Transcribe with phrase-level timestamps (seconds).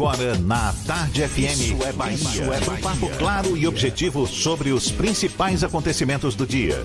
[0.00, 2.14] agora, na Tarde FM, Isso é Bahia.
[2.14, 2.72] Isso é Bahia.
[2.72, 6.84] Um papo claro e objetivo sobre os principais acontecimentos do dia.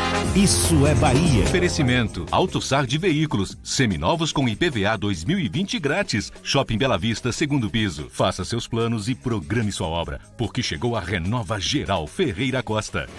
[0.35, 1.43] Isso é Bahia.
[1.43, 6.31] Oferecimento: AutoSar de veículos, seminovos com IPVA 2020 grátis.
[6.41, 8.07] Shopping Bela Vista, segundo piso.
[8.09, 13.09] Faça seus planos e programe sua obra, porque chegou a Renova Geral Ferreira Costa.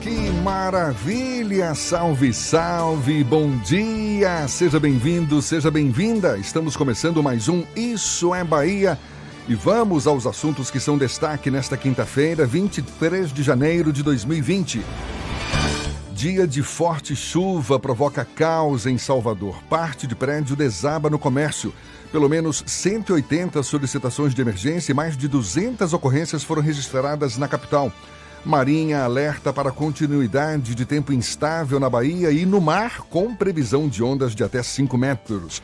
[0.00, 1.74] Que maravilha!
[1.74, 3.24] Salve, salve!
[3.24, 4.46] Bom dia!
[4.46, 6.38] Seja bem-vindo, seja bem-vinda!
[6.38, 8.96] Estamos começando mais um Isso é Bahia.
[9.50, 14.80] E vamos aos assuntos que são destaque nesta quinta-feira, 23 de janeiro de 2020.
[16.12, 19.60] Dia de forte chuva provoca caos em Salvador.
[19.68, 21.74] Parte de prédio desaba no comércio.
[22.12, 27.92] Pelo menos 180 solicitações de emergência e mais de 200 ocorrências foram registradas na capital.
[28.44, 34.00] Marinha alerta para continuidade de tempo instável na Bahia e no mar, com previsão de
[34.00, 35.60] ondas de até 5 metros.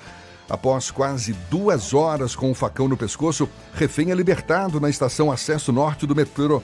[0.48, 5.72] Após quase duas horas com o facão no pescoço, refém é libertado na estação Acesso
[5.72, 6.62] Norte do metrô.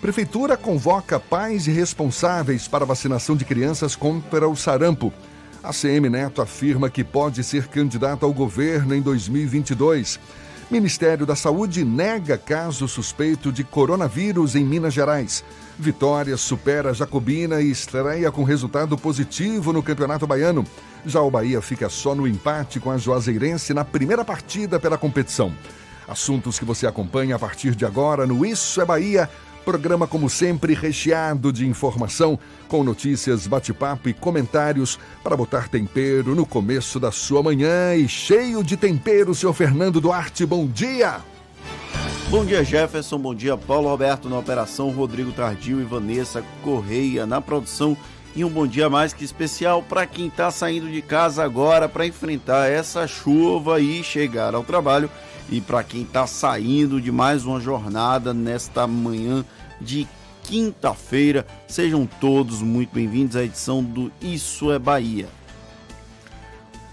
[0.00, 5.12] Prefeitura convoca pais e responsáveis para vacinação de crianças contra o sarampo.
[5.62, 10.18] A CM Neto afirma que pode ser candidato ao governo em 2022.
[10.70, 15.44] Ministério da Saúde nega caso suspeito de coronavírus em Minas Gerais.
[15.82, 20.64] Vitória supera Jacobina e estreia com resultado positivo no Campeonato Baiano.
[21.04, 25.52] Já o Bahia fica só no empate com a Juazeirense na primeira partida pela competição.
[26.06, 29.28] Assuntos que você acompanha a partir de agora no Isso é Bahia.
[29.64, 32.38] Programa, como sempre, recheado de informação,
[32.68, 37.94] com notícias, bate-papo e comentários para botar tempero no começo da sua manhã.
[37.96, 41.31] E cheio de tempero, senhor Fernando Duarte, bom dia!
[42.28, 43.18] Bom dia, Jefferson.
[43.18, 47.96] Bom dia, Paulo Roberto na operação, Rodrigo Tardio e Vanessa Correia na produção.
[48.34, 52.06] E um bom dia mais que especial para quem está saindo de casa agora para
[52.06, 55.10] enfrentar essa chuva e chegar ao trabalho.
[55.50, 59.44] E para quem está saindo de mais uma jornada nesta manhã
[59.78, 60.08] de
[60.44, 65.28] quinta-feira, sejam todos muito bem-vindos à edição do Isso é Bahia.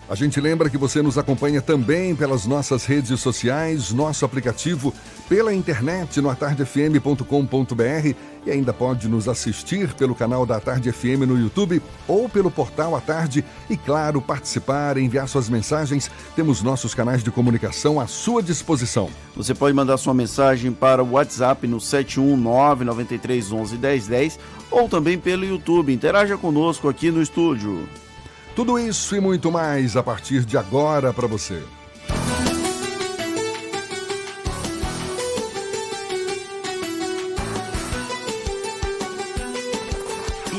[0.10, 4.92] A gente lembra que você nos acompanha também pelas nossas redes sociais, nosso aplicativo,
[5.30, 11.38] pela internet no atardefm.com.br e ainda pode nos assistir pelo canal da Tarde FM no
[11.38, 16.10] YouTube ou pelo portal A Tarde e, claro, participar, enviar suas mensagens.
[16.36, 19.12] Temos nossos canais de comunicação à sua disposição.
[19.36, 24.40] Você pode mandar sua mensagem para o WhatsApp no 71993111010
[24.72, 25.94] ou também pelo YouTube.
[25.94, 27.88] Interaja conosco aqui no estúdio.
[28.60, 31.64] Tudo isso e muito mais a partir de agora para você.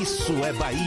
[0.00, 0.81] Isso é Bahia.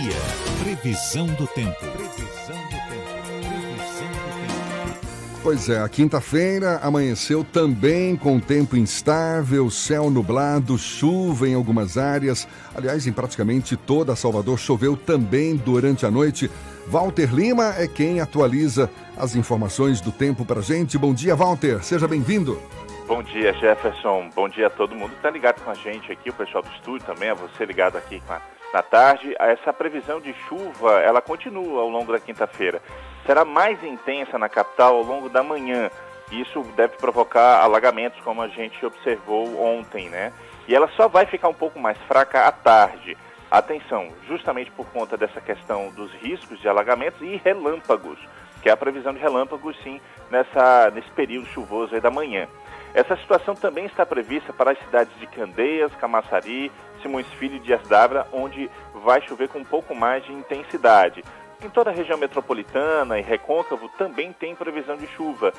[0.63, 1.75] Previsão do tempo.
[1.81, 3.11] Previsão do tempo.
[3.47, 4.99] Previsão do tempo.
[5.43, 12.47] Pois é, a quinta-feira amanheceu também com tempo instável, céu nublado, chuva em algumas áreas.
[12.73, 16.49] Aliás, em praticamente toda Salvador choveu também durante a noite.
[16.87, 20.97] Walter Lima é quem atualiza as informações do tempo para gente.
[20.97, 21.83] Bom dia, Walter.
[21.83, 22.61] Seja bem-vindo.
[23.07, 24.29] Bom dia, Jefferson.
[24.35, 27.05] Bom dia a todo mundo está ligado com a gente aqui, o pessoal do estúdio
[27.05, 28.41] também, a você ligado aqui a,
[28.73, 29.35] na tarde.
[29.39, 32.81] Essa previsão de chuva, ela continua ao longo da quinta-feira.
[33.25, 35.89] Será mais intensa na capital ao longo da manhã.
[36.31, 40.31] Isso deve provocar alagamentos, como a gente observou ontem, né?
[40.67, 43.17] E ela só vai ficar um pouco mais fraca à tarde.
[43.53, 48.17] Atenção, justamente por conta dessa questão dos riscos de alagamentos e relâmpagos,
[48.63, 50.01] que é a previsão de relâmpagos, sim,
[50.31, 52.47] nessa, nesse período chuvoso da manhã.
[52.95, 56.71] Essa situação também está prevista para as cidades de Candeias, Camaçari,
[57.03, 58.71] Simões Filho e Dias d'Ávila, onde
[59.05, 61.23] vai chover com um pouco mais de intensidade.
[61.63, 65.53] Em toda a região metropolitana e recôncavo também tem previsão de chuva.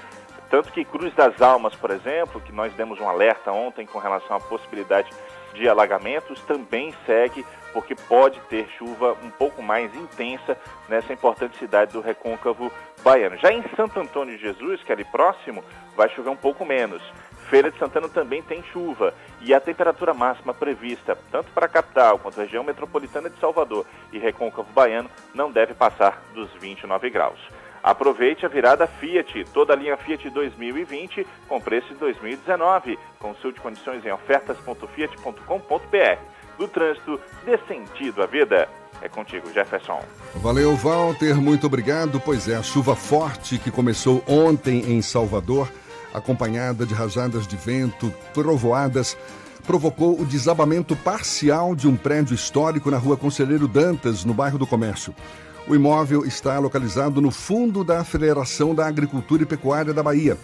[0.50, 4.36] Tanto que Cruz das Almas, por exemplo, que nós demos um alerta ontem com relação
[4.36, 5.16] à possibilidade de
[5.68, 10.56] alagamentos, também segue, porque pode ter chuva um pouco mais intensa
[10.88, 12.72] nessa importante cidade do recôncavo
[13.02, 13.36] baiano.
[13.38, 15.64] Já em Santo Antônio de Jesus, que é ali próximo,
[15.96, 17.02] vai chover um pouco menos.
[17.50, 22.18] Feira de Santana também tem chuva e a temperatura máxima prevista, tanto para a capital
[22.18, 27.38] quanto a região metropolitana de Salvador e Recôncavo Baiano, não deve passar dos 29 graus.
[27.84, 32.98] Aproveite a virada Fiat, toda a linha Fiat 2020 com preço de 2019.
[33.18, 36.18] Consulte condições em ofertas.fiat.com.br.
[36.56, 38.66] Do trânsito, dê sentido à vida.
[39.02, 40.00] É contigo, Jefferson.
[40.36, 41.34] Valeu, Walter.
[41.34, 42.18] Muito obrigado.
[42.18, 45.70] Pois é, a chuva forte que começou ontem em Salvador,
[46.14, 49.14] acompanhada de rajadas de vento, trovoadas,
[49.66, 54.66] provocou o desabamento parcial de um prédio histórico na rua Conselheiro Dantas, no bairro do
[54.66, 55.14] Comércio.
[55.66, 60.36] O imóvel está localizado no fundo da Federação da Agricultura e Pecuária da Bahia.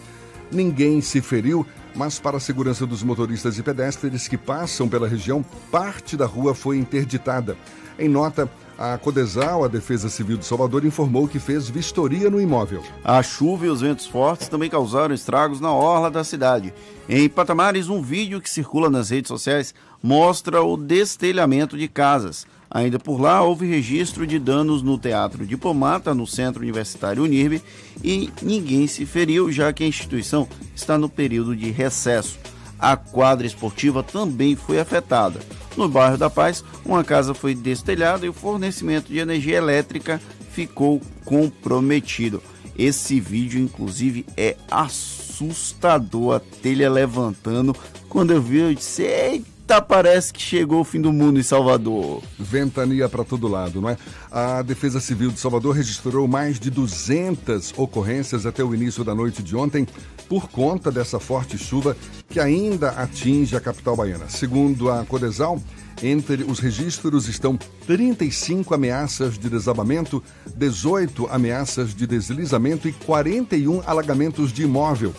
[0.51, 1.65] Ninguém se feriu,
[1.95, 6.55] mas para a segurança dos motoristas e pedestres que passam pela região, parte da rua
[6.55, 7.55] foi interditada.
[7.99, 12.81] Em nota, a Codesal, a Defesa Civil de Salvador, informou que fez vistoria no imóvel.
[13.03, 16.73] A chuva e os ventos fortes também causaram estragos na orla da cidade.
[17.07, 22.47] Em Patamares, um vídeo que circula nas redes sociais mostra o destelhamento de casas.
[22.73, 27.61] Ainda por lá, houve registro de danos no Teatro Diplomata, no Centro Universitário Unirbe,
[28.01, 32.39] e ninguém se feriu, já que a instituição está no período de recesso.
[32.79, 35.41] A quadra esportiva também foi afetada.
[35.75, 40.21] No bairro da Paz, uma casa foi destelhada e o fornecimento de energia elétrica
[40.53, 42.41] ficou comprometido.
[42.77, 46.35] Esse vídeo, inclusive, é assustador.
[46.35, 47.75] A telha levantando.
[48.09, 52.21] Quando eu vi, eu disse: Eita, parece que chegou o fim do mundo em Salvador.
[52.37, 53.97] Ventania para todo lado, não é?
[54.29, 59.41] A Defesa Civil de Salvador registrou mais de 200 ocorrências até o início da noite
[59.41, 59.87] de ontem
[60.27, 61.95] por conta dessa forte chuva
[62.27, 64.27] que ainda atinge a capital baiana.
[64.27, 65.61] Segundo a Codesal,
[66.03, 70.21] entre os registros estão 35 ameaças de desabamento,
[70.55, 75.13] 18 ameaças de deslizamento e 41 alagamentos de imóvel.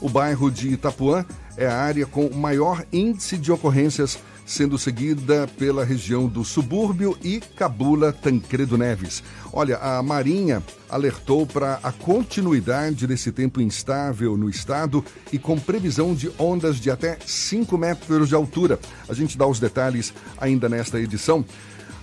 [0.00, 1.24] O bairro de Itapuã
[1.56, 7.40] é a área com maior índice de ocorrências, sendo seguida pela região do subúrbio e
[7.40, 9.22] Cabula Tancredo Neves.
[9.52, 16.14] Olha, a Marinha alertou para a continuidade desse tempo instável no estado e com previsão
[16.14, 18.78] de ondas de até 5 metros de altura.
[19.08, 21.44] A gente dá os detalhes ainda nesta edição.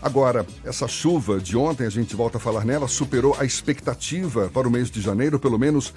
[0.01, 4.65] Agora, essa chuva de ontem, a gente volta a falar nela, superou a expectativa para
[4.65, 5.93] o mês de janeiro, pelo menos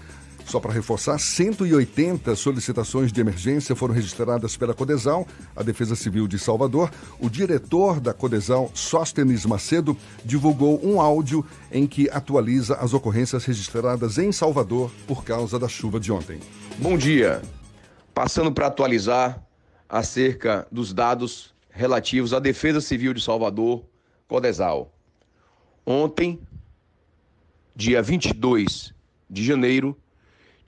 [0.46, 6.38] só para reforçar, 180 solicitações de emergência foram registradas pela Codesal, a Defesa Civil de
[6.38, 6.90] Salvador.
[7.18, 14.18] O diretor da Codesal, Sóstenes Macedo, divulgou um áudio em que atualiza as ocorrências registradas
[14.18, 16.38] em Salvador por causa da chuva de ontem.
[16.78, 17.40] Bom dia.
[18.14, 19.42] Passando para atualizar
[19.88, 23.84] acerca dos dados relativos à Defesa Civil de Salvador,
[24.28, 24.92] Codesal.
[25.84, 26.38] Ontem,
[27.74, 28.94] dia 22
[29.28, 29.96] de janeiro,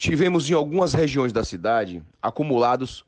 [0.04, 3.06] tivemos em algumas regiões da cidade acumulados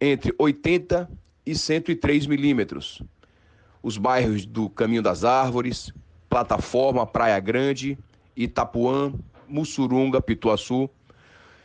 [0.00, 1.10] entre 80
[1.44, 3.02] e 103 milímetros.
[3.82, 5.92] Os bairros do Caminho das Árvores,
[6.28, 7.98] Plataforma, Praia Grande,
[8.36, 9.12] Itapuã,
[9.48, 10.88] Mussurunga, Pituaçu,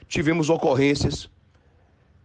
[0.08, 1.30] tivemos ocorrências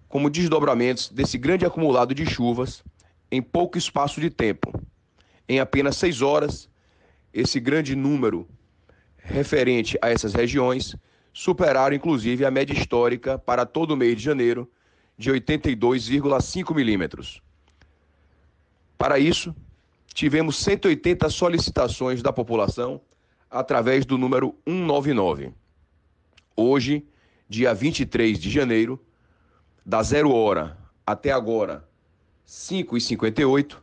[0.09, 2.83] como desdobramentos desse grande acumulado de chuvas
[3.31, 4.73] em pouco espaço de tempo.
[5.47, 6.71] Em apenas seis horas,
[7.35, 8.49] esse grande número
[9.19, 10.97] referente a essas regiões
[11.33, 14.71] superaram inclusive a média histórica para todo o mês de janeiro
[15.17, 17.43] de 82,5 milímetros.
[18.97, 19.55] Para isso,
[20.13, 23.01] tivemos 180 solicitações da população
[23.51, 25.53] através do número 199.
[26.57, 27.07] Hoje,
[27.49, 29.03] dia 23 de janeiro,
[29.85, 31.89] da zero hora até agora,
[32.47, 33.77] 5h58,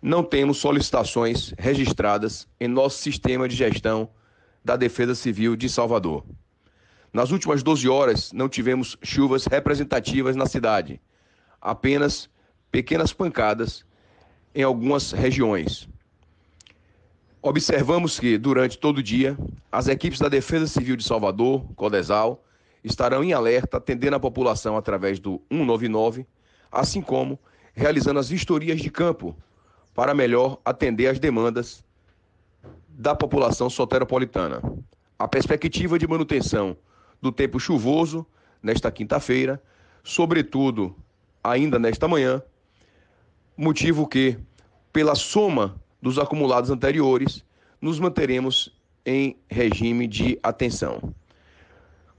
[0.00, 4.10] não temos solicitações registradas em nosso sistema de gestão
[4.64, 6.24] da Defesa Civil de Salvador.
[7.12, 10.98] Nas últimas 12 horas, não tivemos chuvas representativas na cidade,
[11.60, 12.30] apenas
[12.70, 13.84] pequenas pancadas
[14.54, 15.86] em algumas regiões.
[17.42, 19.36] Observamos que, durante todo o dia,
[19.70, 22.42] as equipes da Defesa Civil de Salvador, Codesal,
[22.82, 26.26] estarão em alerta, atendendo a população através do 199,
[26.70, 27.38] assim como
[27.74, 29.36] realizando as vistorias de campo
[29.94, 31.84] para melhor atender às demandas
[32.88, 34.62] da população soteropolitana.
[35.18, 36.76] A perspectiva de manutenção
[37.22, 38.26] do tempo chuvoso
[38.60, 39.62] nesta quinta-feira,
[40.02, 40.94] sobretudo
[41.42, 42.42] ainda nesta manhã,
[43.56, 44.36] motivo que,
[44.92, 47.44] pela soma dos acumulados anteriores,
[47.80, 48.76] nos manteremos
[49.06, 51.14] em regime de atenção.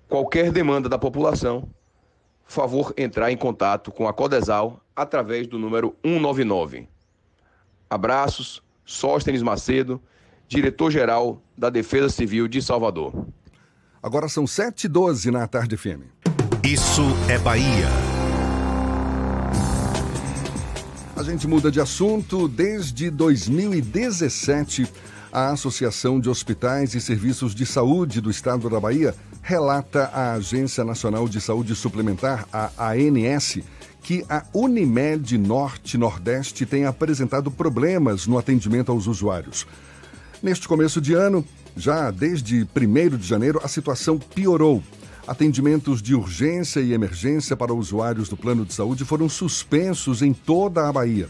[0.08, 1.68] Qualquer demanda da população,
[2.46, 6.88] favor entrar em contato com a Codesal através do número 199.
[7.90, 10.02] Abraços, Sóstenes Macedo,
[10.48, 13.28] diretor-geral da Defesa Civil de Salvador.
[14.04, 16.04] Agora são 7h12 na tarde firme.
[16.62, 17.88] Isso é Bahia.
[21.16, 22.50] A gente muda de assunto.
[22.50, 24.86] Desde 2017,
[25.32, 30.84] a Associação de Hospitais e Serviços de Saúde do Estado da Bahia relata à Agência
[30.84, 33.60] Nacional de Saúde Suplementar, a ANS,
[34.02, 39.66] que a Unimed Norte Nordeste tem apresentado problemas no atendimento aos usuários.
[40.42, 41.46] Neste começo de ano,
[41.76, 44.84] já desde 1 de janeiro, a situação piorou.
[45.26, 50.88] Atendimentos de urgência e emergência para usuários do plano de saúde foram suspensos em toda
[50.88, 51.30] a Bahia.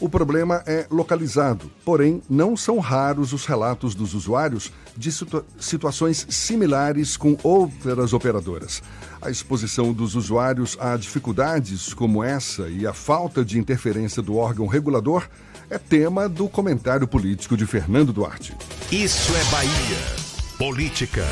[0.00, 6.26] O problema é localizado, porém, não são raros os relatos dos usuários de situa situações
[6.28, 8.82] similares com outras operadoras.
[9.22, 14.66] A exposição dos usuários a dificuldades como essa e a falta de interferência do órgão
[14.66, 15.28] regulador
[15.70, 18.54] é tema do comentário político de Fernando Duarte.
[18.90, 20.24] Isso é Bahia.
[20.58, 21.24] Política.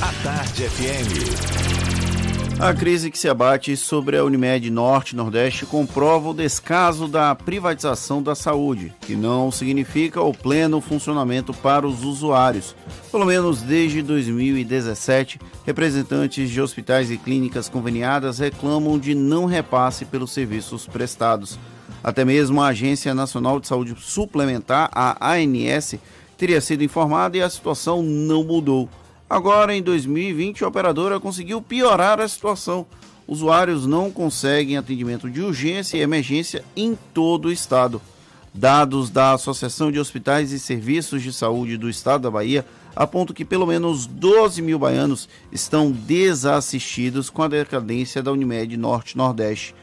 [0.00, 1.62] A Tarde FM.
[2.62, 7.34] A crise que se abate sobre a Unimed Norte e Nordeste comprova o descaso da
[7.34, 12.76] privatização da saúde, que não significa o pleno funcionamento para os usuários.
[13.10, 20.30] Pelo menos desde 2017, representantes de hospitais e clínicas conveniadas reclamam de não repasse pelos
[20.30, 21.58] serviços prestados.
[22.02, 25.96] Até mesmo a Agência Nacional de Saúde Suplementar, a ANS,
[26.36, 28.88] teria sido informada e a situação não mudou.
[29.30, 32.84] Agora, em 2020, a operadora conseguiu piorar a situação.
[33.26, 38.02] Usuários não conseguem atendimento de urgência e emergência em todo o estado.
[38.52, 43.44] Dados da Associação de Hospitais e Serviços de Saúde do Estado da Bahia apontam que
[43.44, 49.74] pelo menos 12 mil baianos estão desassistidos com a decadência da Unimed Norte-Nordeste.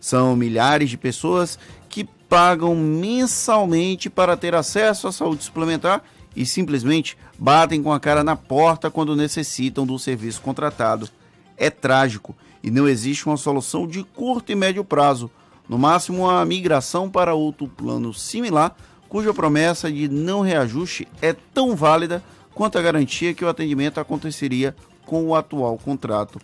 [0.00, 6.02] São milhares de pessoas que pagam mensalmente para ter acesso à saúde suplementar
[6.36, 11.08] e simplesmente batem com a cara na porta quando necessitam do serviço contratado.
[11.56, 15.30] É trágico e não existe uma solução de curto e médio prazo,
[15.68, 18.74] no máximo a migração para outro plano similar,
[19.08, 22.22] cuja promessa de não reajuste é tão válida
[22.54, 24.74] quanto a garantia que o atendimento aconteceria
[25.04, 26.40] com o atual contrato.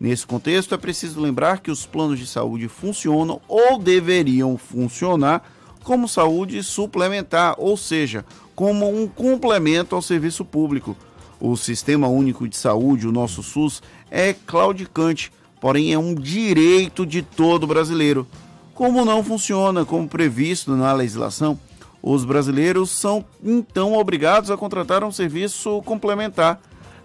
[0.00, 5.44] Nesse contexto, é preciso lembrar que os planos de saúde funcionam ou deveriam funcionar
[5.84, 10.96] como saúde suplementar, ou seja, como um complemento ao serviço público.
[11.38, 15.30] O Sistema Único de Saúde, o nosso SUS, é claudicante,
[15.60, 18.26] porém é um direito de todo brasileiro.
[18.74, 21.60] Como não funciona como previsto na legislação,
[22.02, 26.58] os brasileiros são então obrigados a contratar um serviço complementar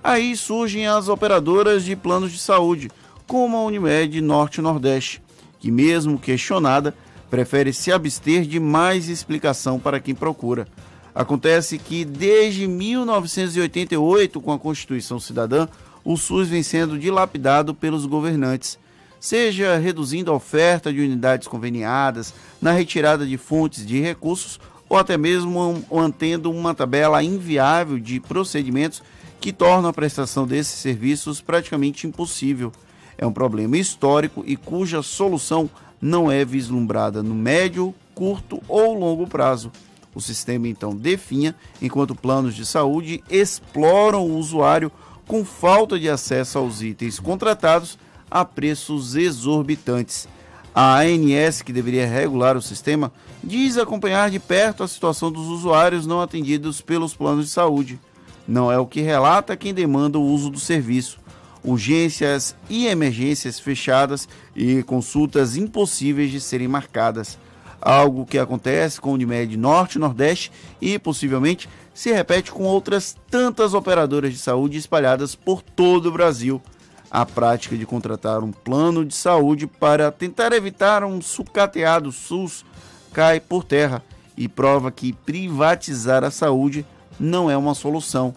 [0.08, 2.92] Aí surgem as operadoras de planos de saúde,
[3.26, 5.20] como a Unimed Norte Nordeste,
[5.60, 6.94] que, mesmo questionada,
[7.28, 10.68] prefere se abster de mais explicação para quem procura.
[11.16, 15.68] Acontece que, desde 1988, com a Constituição Cidadã,
[16.04, 18.78] o SUS vem sendo dilapidado pelos governantes,
[19.20, 22.32] seja reduzindo a oferta de unidades conveniadas,
[22.62, 29.02] na retirada de fontes de recursos ou até mesmo mantendo uma tabela inviável de procedimentos
[29.46, 32.72] que torna a prestação desses serviços praticamente impossível.
[33.16, 35.70] É um problema histórico e cuja solução
[36.02, 39.72] não é vislumbrada no médio, curto ou longo prazo.
[40.16, 44.92] O sistema então definha, enquanto planos de saúde exploram o usuário
[45.28, 48.00] com falta de acesso aos itens contratados
[48.32, 50.28] a preços exorbitantes.
[50.74, 56.08] A ANS, que deveria regular o sistema, diz acompanhar de perto a situação dos usuários
[56.08, 58.00] não atendidos pelos planos de saúde.
[58.48, 61.20] Não é o que relata quem demanda o uso do serviço.
[61.64, 67.40] Urgências e emergências fechadas e consultas impossíveis de serem marcadas.
[67.82, 73.16] Algo que acontece com o Unimed Norte e Nordeste e possivelmente se repete com outras
[73.32, 76.62] tantas operadoras de saúde espalhadas por todo o Brasil.
[77.10, 82.66] A prática de contratar um plano de saúde para tentar evitar um sucateado SUS
[83.14, 84.04] cai por terra
[84.38, 86.86] e prova que privatizar a saúde
[87.20, 88.34] não é uma solução.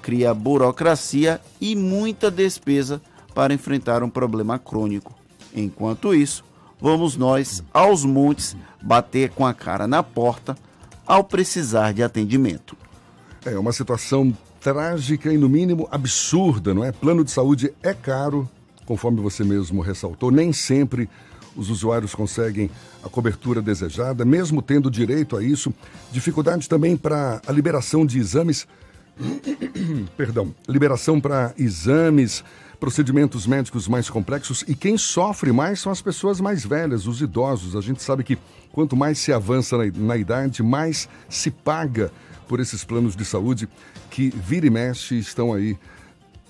[0.00, 3.00] Cria burocracia e muita despesa
[3.34, 5.14] para enfrentar um problema crônico.
[5.54, 6.44] Enquanto isso,
[6.80, 10.56] vamos nós aos montes bater com a cara na porta
[11.06, 12.76] ao precisar de atendimento.
[13.44, 16.92] É uma situação trágica e, no mínimo, absurda, não é?
[16.92, 18.48] Plano de saúde é caro,
[18.86, 21.08] conforme você mesmo ressaltou, nem sempre
[21.56, 22.70] os usuários conseguem
[23.04, 25.72] a cobertura desejada, mesmo tendo direito a isso.
[26.10, 28.66] Dificuldade também para a liberação de exames.
[30.16, 32.44] Perdão, liberação para exames,
[32.80, 37.76] procedimentos médicos mais complexos e quem sofre mais são as pessoas mais velhas, os idosos.
[37.76, 38.38] A gente sabe que
[38.72, 42.10] quanto mais se avança na, idade, mais se paga
[42.48, 43.68] por esses planos de saúde
[44.10, 45.78] que vira e mexe estão aí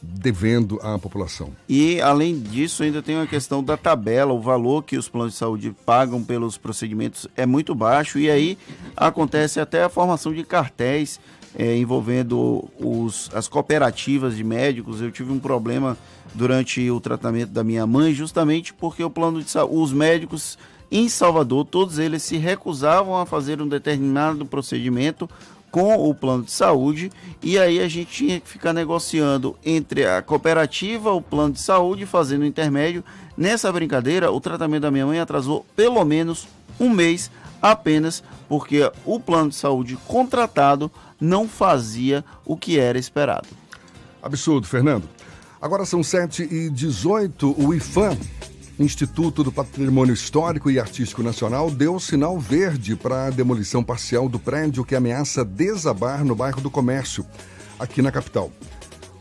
[0.02, 1.52] devendo à população.
[1.68, 5.38] E, além disso, ainda tem a questão da tabela, o valor que os planos de
[5.38, 8.58] saúde pagam pelos procedimentos é muito baixo, e aí
[8.96, 11.20] acontece até a formação de cartéis
[11.56, 15.00] é, envolvendo os, as cooperativas de médicos.
[15.00, 15.96] Eu tive um problema
[16.34, 20.58] durante o tratamento da minha mãe, justamente porque o plano de saúde, os médicos
[20.90, 25.28] em Salvador, todos eles se recusavam a fazer um determinado procedimento
[25.72, 27.10] com o plano de saúde
[27.42, 32.04] e aí a gente tinha que ficar negociando entre a cooperativa, o plano de saúde,
[32.04, 33.02] fazendo intermédio.
[33.36, 36.46] Nessa brincadeira, o tratamento da minha mãe atrasou pelo menos
[36.78, 43.48] um mês apenas porque o plano de saúde contratado não fazia o que era esperado.
[44.22, 45.08] Absurdo, Fernando.
[45.60, 48.18] Agora são 7 e 18 o IFAM,
[48.78, 54.38] Instituto do Patrimônio Histórico e Artístico Nacional, deu sinal verde para a demolição parcial do
[54.38, 57.24] prédio que ameaça desabar no bairro do Comércio,
[57.78, 58.50] aqui na capital.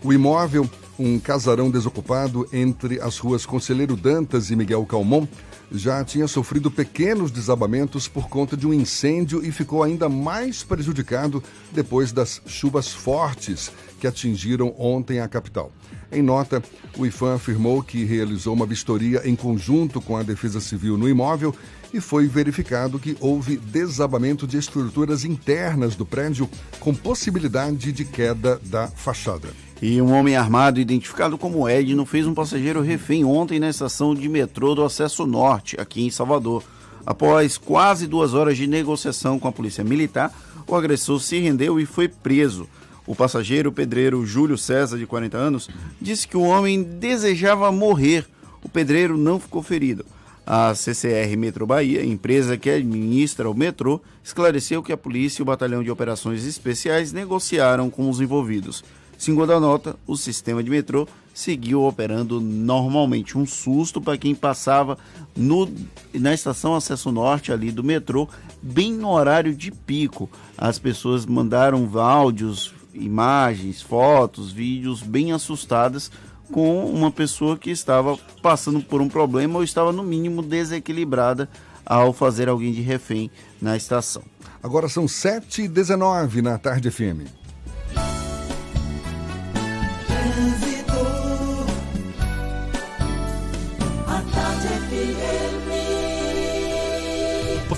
[0.01, 5.27] O imóvel, um casarão desocupado entre as ruas Conselheiro Dantas e Miguel Calmon,
[5.69, 11.43] já tinha sofrido pequenos desabamentos por conta de um incêndio e ficou ainda mais prejudicado
[11.71, 15.71] depois das chuvas fortes que atingiram ontem a capital.
[16.11, 16.61] Em nota,
[16.97, 21.55] o IFAM afirmou que realizou uma vistoria em conjunto com a Defesa Civil no imóvel
[21.93, 28.59] e foi verificado que houve desabamento de estruturas internas do prédio com possibilidade de queda
[28.65, 29.49] da fachada.
[29.79, 34.27] E um homem armado identificado como Edno fez um passageiro refém ontem na estação de
[34.27, 36.63] metrô do Acesso Norte, aqui em Salvador.
[37.05, 40.33] Após quase duas horas de negociação com a polícia militar,
[40.67, 42.67] o agressor se rendeu e foi preso.
[43.05, 48.27] O passageiro pedreiro Júlio César, de 40 anos, disse que o homem desejava morrer.
[48.63, 50.05] O pedreiro não ficou ferido.
[50.45, 55.45] A CCR Metro Bahia, empresa que administra o metrô, esclareceu que a polícia e o
[55.45, 58.83] Batalhão de Operações Especiais negociaram com os envolvidos.
[59.17, 63.37] Segundo a nota, o sistema de metrô seguiu operando normalmente.
[63.37, 64.97] Um susto para quem passava
[65.35, 65.69] no,
[66.11, 68.27] na estação Acesso Norte ali do metrô,
[68.61, 70.27] bem no horário de pico.
[70.57, 76.11] As pessoas mandaram áudios, imagens, fotos, vídeos bem assustadas
[76.51, 81.49] com uma pessoa que estava passando por um problema ou estava no mínimo desequilibrada
[81.85, 84.23] ao fazer alguém de refém na estação.
[84.61, 87.40] Agora são 7h19 na tarde FM.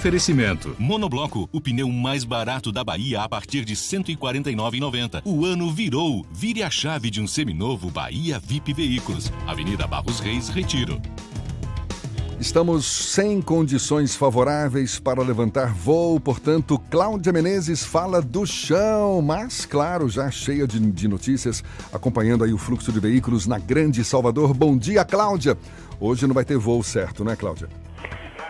[0.04, 0.76] Oferecimento.
[0.78, 5.22] Monobloco, o pneu mais barato da Bahia a partir de R$ 149,90.
[5.24, 6.26] O ano virou.
[6.30, 9.32] Vire a chave de um seminovo Bahia VIP Veículos.
[9.48, 11.02] Avenida Barros Reis, Retiro.
[12.38, 20.10] Estamos sem condições favoráveis para levantar voo, portanto, Cláudia Menezes fala do chão, mas, claro,
[20.10, 21.64] já cheia de, de, notícias,
[21.94, 24.54] acompanhando aí o fluxo de veículos na Grande Salvador.
[24.54, 25.58] Bom dia, Cláudia!
[25.98, 27.70] Hoje não vai ter voo certo, né, Cláudia?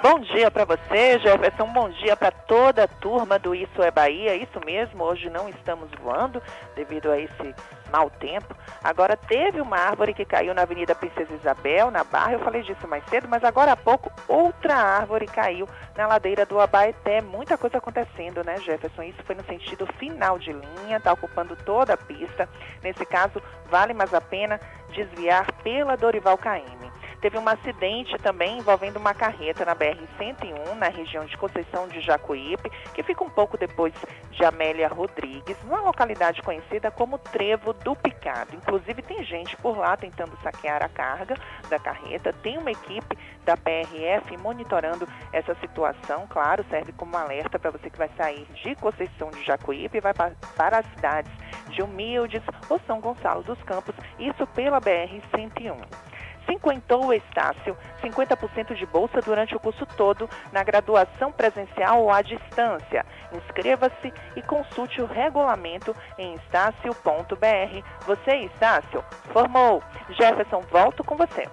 [0.03, 1.65] Bom dia para você, Jefferson.
[1.67, 4.35] Bom dia para toda a turma do Isso é Bahia.
[4.35, 6.43] Isso mesmo, hoje não estamos voando
[6.75, 7.55] devido a esse
[7.89, 8.53] mau tempo.
[8.83, 12.33] Agora teve uma árvore que caiu na Avenida Princesa Isabel, na Barra.
[12.33, 16.59] Eu falei disso mais cedo, mas agora há pouco outra árvore caiu na ladeira do
[16.59, 17.21] Abaeté.
[17.21, 19.03] Muita coisa acontecendo, né, Jefferson?
[19.03, 22.49] Isso foi no sentido final de linha, está ocupando toda a pista.
[22.83, 24.59] Nesse caso, vale mais a pena
[24.93, 26.91] desviar pela Dorival Caymmi.
[27.23, 32.69] Teve um acidente também envolvendo uma carreta na BR-101, na região de Conceição de Jacuípe,
[32.93, 33.93] que fica um pouco depois
[34.29, 38.53] de Amélia Rodrigues, numa localidade conhecida como Trevo do Picado.
[38.57, 41.37] Inclusive, tem gente por lá tentando saquear a carga
[41.69, 42.33] da carreta.
[42.43, 46.27] Tem uma equipe da PRF monitorando essa situação.
[46.27, 50.13] Claro, serve como alerta para você que vai sair de Conceição de Jacuípe e vai
[50.13, 51.31] para as cidades
[51.69, 56.12] de Humildes ou São Gonçalo dos Campos, isso pela BR-101.
[56.45, 62.21] Cinquentou o Estácio, 50% de bolsa durante o curso todo na graduação presencial ou à
[62.21, 63.05] distância.
[63.31, 68.05] Inscreva-se e consulte o regulamento em estácio.br.
[68.05, 69.81] Você, Estácio, formou.
[70.09, 71.47] Jefferson, volto com você.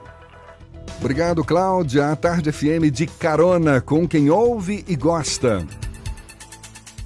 [0.98, 2.10] Obrigado, Cláudia.
[2.10, 5.64] A Tarde FM de carona com quem ouve e gosta.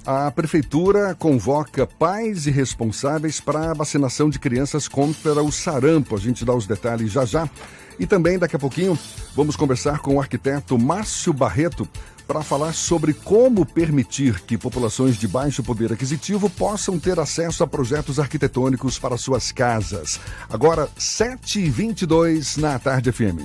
[0.05, 6.15] A Prefeitura convoca pais e responsáveis para a vacinação de crianças contra o sarampo.
[6.15, 7.49] A gente dá os detalhes já já.
[7.97, 8.99] E também, daqui a pouquinho,
[9.35, 11.89] vamos conversar com o arquiteto Márcio Barreto
[12.27, 17.67] para falar sobre como permitir que populações de baixo poder aquisitivo possam ter acesso a
[17.67, 20.19] projetos arquitetônicos para suas casas.
[20.49, 23.41] Agora, 7h22 na Tarde FM.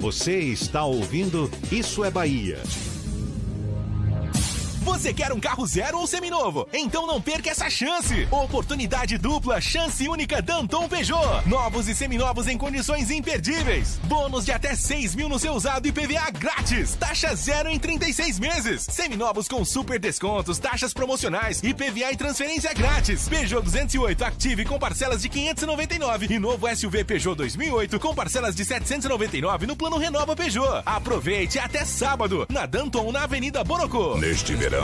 [0.00, 2.60] Você está ouvindo Isso é Bahia.
[4.94, 6.68] Você quer um carro zero ou seminovo?
[6.72, 8.28] Então não perca essa chance!
[8.30, 11.48] Oportunidade dupla, chance única Danton Peugeot.
[11.48, 13.98] Novos e seminovos em condições imperdíveis.
[14.04, 16.94] Bônus de até 6 mil no seu usado e PVA grátis.
[16.94, 18.86] Taxa zero em 36 meses.
[18.88, 23.28] Seminovos com super descontos, taxas promocionais e PVA e transferência grátis.
[23.28, 28.64] Peugeot 208 Active com parcelas de 599 e novo SUV Peugeot 2008 com parcelas de
[28.64, 30.82] 799 no plano Renova Peugeot.
[30.86, 34.16] Aproveite até sábado na Danton na Avenida Boroco.
[34.18, 34.83] Neste verão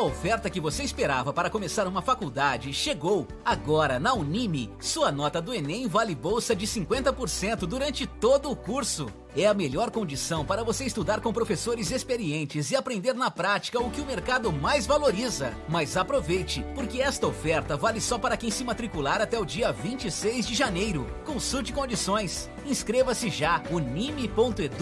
[0.00, 3.28] A oferta que você esperava para começar uma faculdade chegou.
[3.44, 9.12] Agora, na Unime, sua nota do Enem vale bolsa de 50% durante todo o curso.
[9.36, 13.90] É a melhor condição para você estudar com professores experientes e aprender na prática o
[13.90, 15.52] que o mercado mais valoriza.
[15.68, 20.46] Mas aproveite, porque esta oferta vale só para quem se matricular até o dia 26
[20.46, 21.06] de janeiro.
[21.26, 22.48] Consulte condições.
[22.64, 24.78] Inscreva-se já unime.edu.br.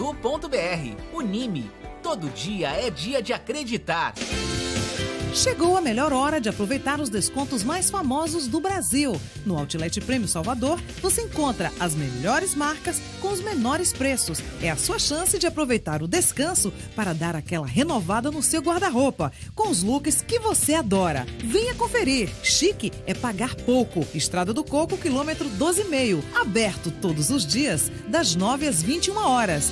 [1.11, 1.69] Unime.
[2.01, 4.13] Todo dia é dia de acreditar.
[5.33, 9.19] Chegou a melhor hora de aproveitar os descontos mais famosos do Brasil.
[9.45, 14.41] No Outlet Prêmio Salvador, você encontra as melhores marcas com os menores preços.
[14.61, 19.31] É a sua chance de aproveitar o descanso para dar aquela renovada no seu guarda-roupa,
[19.53, 21.25] com os looks que você adora.
[21.43, 22.29] Venha conferir.
[22.43, 24.05] Chique é pagar pouco.
[24.13, 26.23] Estrada do Coco, quilômetro 12,5.
[26.35, 29.71] Aberto todos os dias, das 9 às 21 horas.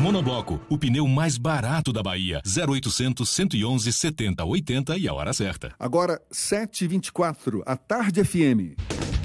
[0.00, 2.40] Monobloco, o pneu mais barato da Bahia.
[2.46, 5.74] 0800 111 70 80 e a hora certa.
[5.78, 9.09] Agora, 7h24, a Tarde FM.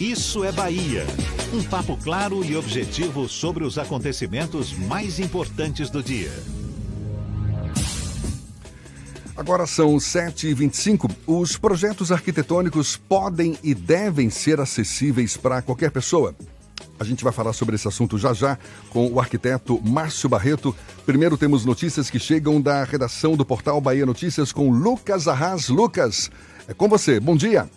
[0.00, 1.06] Isso é Bahia.
[1.52, 6.32] Um papo claro e objetivo sobre os acontecimentos mais importantes do dia.
[9.36, 11.08] Agora são 7h25.
[11.24, 16.34] Os projetos arquitetônicos podem e devem ser acessíveis para qualquer pessoa.
[16.98, 18.58] A gente vai falar sobre esse assunto já já
[18.90, 20.74] com o arquiteto Márcio Barreto.
[21.06, 25.68] Primeiro temos notícias que chegam da redação do portal Bahia Notícias com Lucas Arras.
[25.68, 26.28] Lucas,
[26.66, 27.20] é com você.
[27.20, 27.70] Bom dia.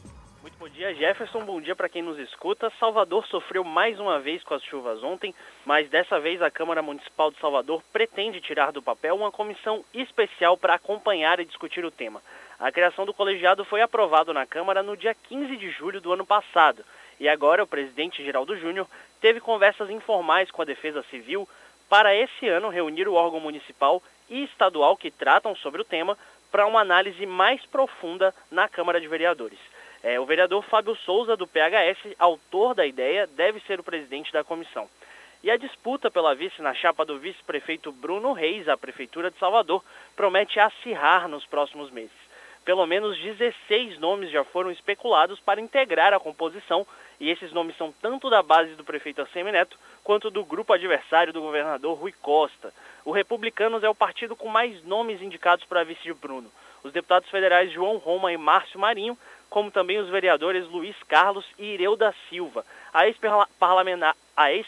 [0.82, 1.46] Dia, Jefferson.
[1.46, 2.72] Bom dia para quem nos escuta.
[2.80, 5.32] Salvador sofreu mais uma vez com as chuvas ontem,
[5.64, 10.58] mas dessa vez a Câmara Municipal de Salvador pretende tirar do papel uma comissão especial
[10.58, 12.20] para acompanhar e discutir o tema.
[12.60, 16.26] A criação do colegiado foi aprovado na Câmara no dia 15 de julho do ano
[16.26, 16.84] passado.
[17.20, 18.88] E agora o presidente Geraldo Júnior
[19.22, 21.48] teve conversas informais com a Defesa Civil
[21.88, 26.18] para esse ano reunir o órgão municipal e estadual que tratam sobre o tema
[26.52, 29.60] para uma análise mais profunda na Câmara de Vereadores.
[30.04, 34.44] É, o vereador Fábio Souza, do PHS, autor da ideia, deve ser o presidente da
[34.44, 34.90] comissão.
[35.44, 39.84] E a disputa pela vice na chapa do vice-prefeito Bruno Reis, à Prefeitura de Salvador,
[40.16, 42.12] promete acirrar nos próximos meses.
[42.64, 46.86] Pelo menos 16 nomes já foram especulados para integrar a composição,
[47.20, 51.42] e esses nomes são tanto da base do prefeito Assemineto quanto do grupo adversário do
[51.42, 52.72] governador Rui Costa.
[53.04, 56.52] O Republicanos é o partido com mais nomes indicados para vice de Bruno.
[56.84, 59.18] Os deputados federais João Roma e Márcio Marinho
[59.52, 62.66] como também os vereadores Luiz Carlos e Ireu da Silva.
[62.94, 64.16] A ex-parlamentar,
[64.48, 64.66] ex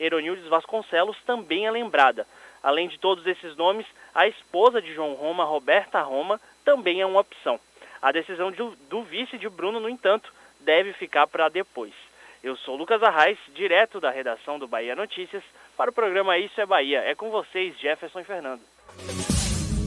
[0.00, 2.26] Eronildes Vasconcelos também é lembrada.
[2.62, 7.20] Além de todos esses nomes, a esposa de João Roma, Roberta Roma, também é uma
[7.20, 7.60] opção.
[8.00, 8.58] A decisão de,
[8.88, 11.92] do vice de Bruno, no entanto, deve ficar para depois.
[12.42, 15.44] Eu sou Lucas Arraes, direto da redação do Bahia Notícias,
[15.76, 17.00] para o programa Isso é Bahia.
[17.00, 18.62] É com vocês, Jefferson e Fernando.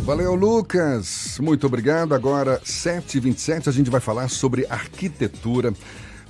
[0.09, 1.37] Valeu, Lucas.
[1.39, 2.15] Muito obrigado.
[2.15, 5.71] Agora, 7h27, a gente vai falar sobre arquitetura.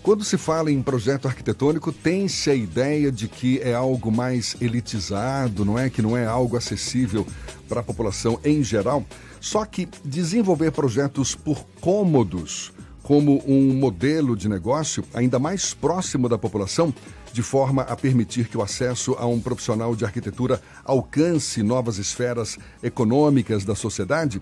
[0.03, 5.63] Quando se fala em projeto arquitetônico, tem-se a ideia de que é algo mais elitizado,
[5.63, 5.89] não é?
[5.89, 7.25] Que não é algo acessível
[7.69, 9.05] para a população em geral.
[9.39, 12.73] Só que desenvolver projetos por cômodos,
[13.09, 16.93] como um modelo de negócio ainda mais próximo da população,
[17.33, 22.59] de forma a permitir que o acesso a um profissional de arquitetura alcance novas esferas
[22.83, 24.39] econômicas da sociedade,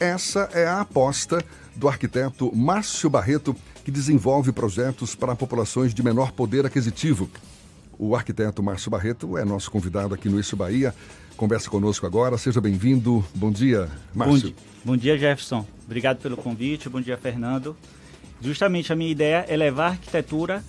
[0.00, 6.32] essa é a aposta do arquiteto Márcio Barreto, que desenvolve projetos para populações de menor
[6.32, 7.28] poder aquisitivo.
[7.98, 10.94] O arquiteto Márcio Barreto é nosso convidado aqui no Isso Bahia.
[11.36, 12.38] Conversa conosco agora.
[12.38, 13.22] Seja bem-vindo.
[13.34, 14.52] Bom dia, Márcio.
[14.52, 15.66] Bom, bom dia, Jefferson.
[15.84, 16.88] Obrigado pelo convite.
[16.88, 17.76] Bom dia, Fernando.
[18.40, 20.62] Justamente a minha ideia é levar a arquitetura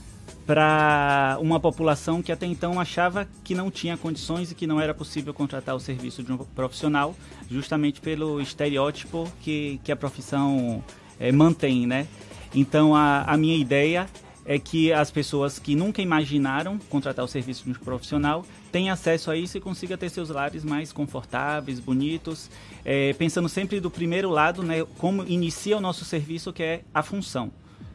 [0.45, 4.93] para uma população que até então achava que não tinha condições e que não era
[4.93, 7.13] possível contratar o serviço de um profissional,
[7.51, 10.81] justamente pelo estereótipo que, que a profissão
[11.19, 12.07] é, mantém, né?
[12.55, 14.07] Então, a, a minha ideia
[14.47, 19.29] é que as pessoas que nunca imaginaram contratar o serviço de um profissional tenham acesso
[19.29, 22.49] a isso e consiga ter seus lares mais confortáveis, bonitos,
[22.85, 27.03] é, pensando sempre do primeiro lado, né, como inicia o nosso serviço, que é a
[27.03, 27.51] função.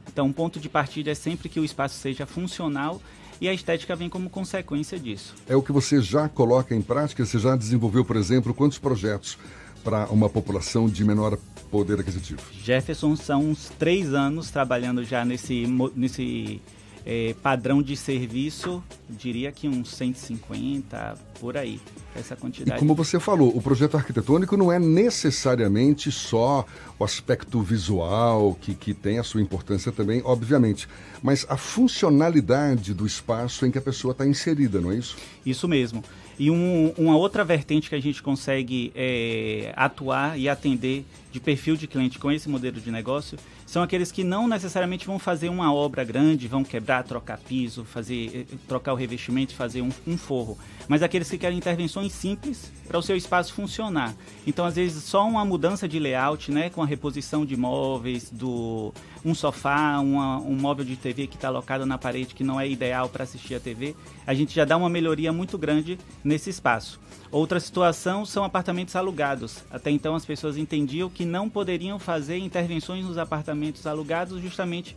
[0.06, 3.00] Então, um ponto de partida é sempre que o espaço seja funcional
[3.40, 5.34] e a estética vem como consequência disso.
[5.48, 7.24] É o que você já coloca em prática?
[7.24, 9.38] Você já desenvolveu, por exemplo, quantos projetos
[9.82, 11.38] para uma população de menor
[11.70, 12.42] poder aquisitivo?
[12.62, 16.60] Jefferson são uns três anos trabalhando já nesse, nesse
[17.04, 21.80] é, padrão de serviço, diria que uns 150 por aí,
[22.14, 22.76] essa quantidade.
[22.76, 26.64] E como você falou, o projeto arquitetônico não é necessariamente só
[26.98, 30.88] o aspecto visual, que, que tem a sua importância também, obviamente,
[31.22, 35.16] mas a funcionalidade do espaço em que a pessoa está inserida, não é isso?
[35.44, 36.04] Isso mesmo.
[36.42, 41.76] E um, uma outra vertente que a gente consegue é, atuar e atender de perfil
[41.76, 45.72] de cliente com esse modelo de negócio são aqueles que não necessariamente vão fazer uma
[45.72, 50.58] obra grande, vão quebrar, trocar piso, fazer, eh, trocar o revestimento, fazer um, um forro,
[50.86, 54.14] mas aqueles que querem intervenções simples para o seu espaço funcionar.
[54.46, 58.92] Então, às vezes, só uma mudança de layout, né, com a reposição de móveis, do
[59.24, 62.68] um sofá, uma, um móvel de TV que está alocado na parede que não é
[62.68, 63.94] ideal para assistir a TV,
[64.26, 67.00] a gente já dá uma melhoria muito grande nesse espaço.
[67.30, 69.64] Outra situação são apartamentos alugados.
[69.70, 74.96] Até então as pessoas entendiam que não poderiam fazer intervenções nos apartamentos alugados justamente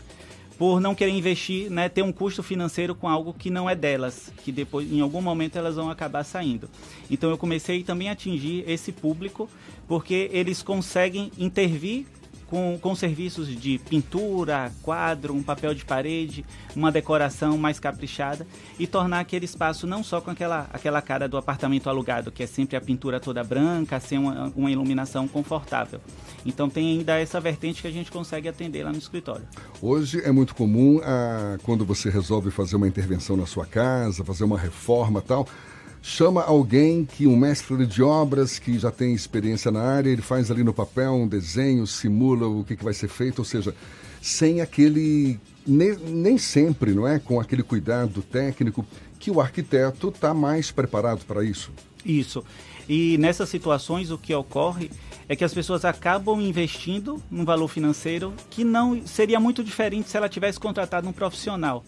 [0.58, 4.32] por não querer investir, né, ter um custo financeiro com algo que não é delas,
[4.44, 6.70] que depois em algum momento elas vão acabar saindo.
[7.10, 9.50] Então eu comecei também a atingir esse público
[9.88, 12.06] porque eles conseguem intervir
[12.50, 18.46] com, com serviços de pintura, quadro, um papel de parede, uma decoração mais caprichada
[18.78, 22.48] e tornar aquele espaço não só com aquela, aquela cara do apartamento alugado, que é
[22.48, 26.00] sempre a pintura toda branca, sem uma, uma iluminação confortável.
[26.46, 29.46] Então tem ainda essa vertente que a gente consegue atender lá no escritório.
[29.82, 34.44] Hoje é muito comum, ah, quando você resolve fazer uma intervenção na sua casa, fazer
[34.44, 35.48] uma reforma tal,
[36.06, 40.52] chama alguém que um mestre de obras que já tem experiência na área, ele faz
[40.52, 43.74] ali no papel um desenho, simula o que, que vai ser feito, ou seja,
[44.22, 48.86] sem aquele nem, nem sempre, não é, com aquele cuidado técnico
[49.18, 51.72] que o arquiteto está mais preparado para isso.
[52.06, 52.46] Isso.
[52.88, 54.92] E nessas situações o que ocorre
[55.28, 60.18] é que as pessoas acabam investindo num valor financeiro que não seria muito diferente se
[60.18, 61.84] ela tivesse contratado um profissional.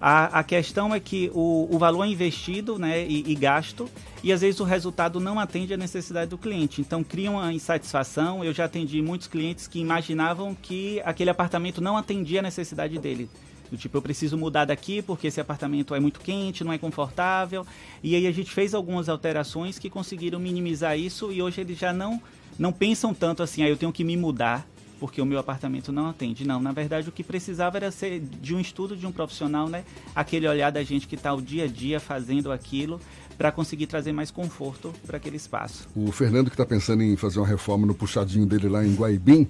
[0.00, 3.90] A, a questão é que o, o valor é investido né, e, e, gasto,
[4.22, 6.80] e às vezes o resultado não atende à necessidade do cliente.
[6.80, 8.44] Então cria uma insatisfação.
[8.44, 13.28] Eu já atendi muitos clientes que imaginavam que aquele apartamento não atendia a necessidade dele.
[13.70, 17.66] Do tipo, eu preciso mudar daqui porque esse apartamento é muito quente, não é confortável.
[18.02, 21.92] E aí a gente fez algumas alterações que conseguiram minimizar isso e hoje eles já
[21.92, 22.22] não,
[22.56, 24.66] não pensam tanto assim, ah, eu tenho que me mudar
[24.98, 26.46] porque o meu apartamento não atende.
[26.46, 29.84] Não, na verdade o que precisava era ser de um estudo de um profissional, né?
[30.14, 33.00] Aquele olhar da gente que está o dia a dia fazendo aquilo
[33.36, 35.88] para conseguir trazer mais conforto para aquele espaço.
[35.94, 39.48] O Fernando que está pensando em fazer uma reforma no puxadinho dele lá em Guaibim,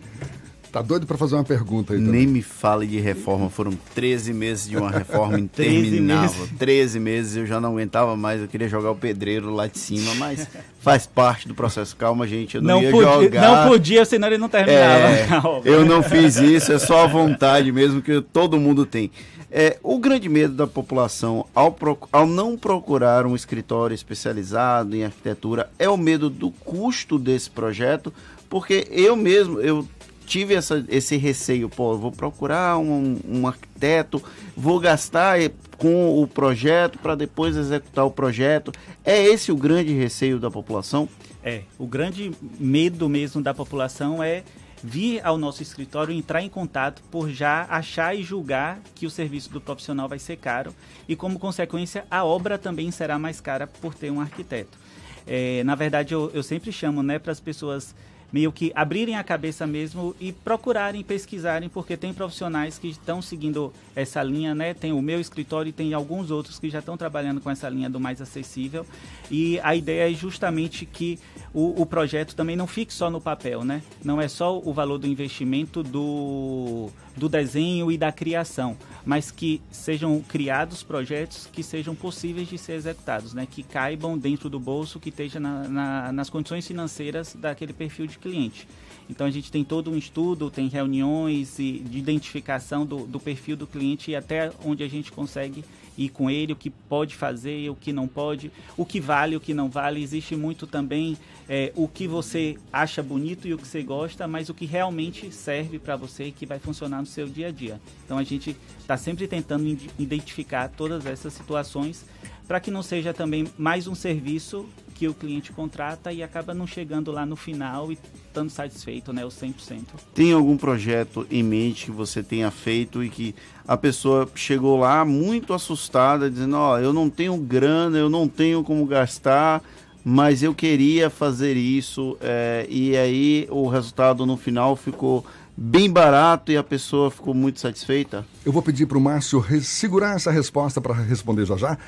[0.71, 2.21] Tá doido para fazer uma pergunta aí também.
[2.21, 3.49] Nem me fale de reforma.
[3.49, 6.29] Foram 13 meses de uma reforma interminável.
[6.29, 6.59] 13 meses.
[6.59, 8.41] 13 meses eu já não aguentava mais.
[8.41, 10.47] Eu queria jogar o pedreiro lá de cima, mas
[10.81, 11.97] faz parte do processo.
[11.97, 12.57] Calma, gente.
[12.57, 13.41] Eu não, não ia podia, jogar.
[13.41, 15.63] Não podia, senão ele não terminava.
[15.65, 16.71] É, eu não fiz isso.
[16.71, 19.11] É só a vontade mesmo que todo mundo tem.
[19.51, 21.75] É, o grande medo da população ao,
[22.13, 28.13] ao não procurar um escritório especializado em arquitetura é o medo do custo desse projeto,
[28.51, 29.89] porque eu mesmo, eu
[30.29, 34.23] tive essa, esse receio, pô, vou procurar um, um arquiteto,
[34.57, 35.39] vou gastar
[35.79, 38.71] com o projeto para depois executar o projeto.
[39.05, 41.09] É esse o grande receio da população?
[41.43, 44.43] É, o grande medo mesmo da população é
[44.83, 49.51] vir ao nosso escritório, entrar em contato por já achar e julgar que o serviço
[49.51, 50.75] do profissional vai ser caro
[51.09, 54.79] e, como consequência, a obra também será mais cara por ter um arquiteto.
[55.27, 57.95] É, na verdade, eu, eu sempre chamo né, para as pessoas
[58.33, 63.73] meio que abrirem a cabeça mesmo e procurarem, pesquisarem, porque tem profissionais que estão seguindo
[63.97, 64.75] essa linha, né?
[64.75, 67.89] Tem o meu escritório e tem alguns outros que já estão trabalhando com essa linha
[67.89, 68.87] do mais acessível.
[69.31, 71.19] E a ideia é justamente que
[71.53, 73.83] o, o projeto também não fique só no papel, né?
[74.05, 79.61] Não é só o valor do investimento do, do desenho e da criação, mas que
[79.71, 83.47] sejam criados projetos que sejam possíveis de ser executados, né?
[83.51, 88.18] Que caibam dentro do bolso, que esteja na, na, nas condições financeiras daquele perfil de
[88.19, 88.67] cliente.
[89.09, 93.57] Então a gente tem todo um estudo, tem reuniões e de identificação do, do perfil
[93.57, 95.65] do cliente e até onde a gente consegue
[95.97, 99.41] ir com ele, o que pode fazer, o que não pode, o que vale, o
[99.41, 100.01] que não vale.
[100.01, 101.17] Existe muito também
[101.49, 105.33] é, o que você acha bonito e o que você gosta, mas o que realmente
[105.33, 107.81] serve para você e que vai funcionar no seu dia a dia.
[108.05, 109.67] Então a gente está sempre tentando
[109.99, 112.05] identificar todas essas situações
[112.49, 116.67] para que não seja também mais um serviço que o cliente contrata e acaba não
[116.67, 119.83] chegando lá no final e estando satisfeito, né, o 100%.
[120.15, 123.35] Tem algum projeto em mente que você tenha feito e que
[123.67, 128.27] a pessoa chegou lá muito assustada, dizendo, ó, oh, eu não tenho grana, eu não
[128.27, 129.63] tenho como gastar,
[130.03, 136.51] mas eu queria fazer isso, é, e aí o resultado no final ficou bem barato
[136.51, 138.27] e a pessoa ficou muito satisfeita?
[138.45, 141.79] Eu vou pedir para o Márcio segurar essa resposta para responder já já.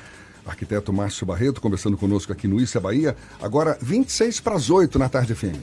[0.45, 3.15] Arquiteto Márcio Barreto conversando conosco aqui no Issa Bahia.
[3.41, 5.61] Agora, 26 para as 8 na tarde FM.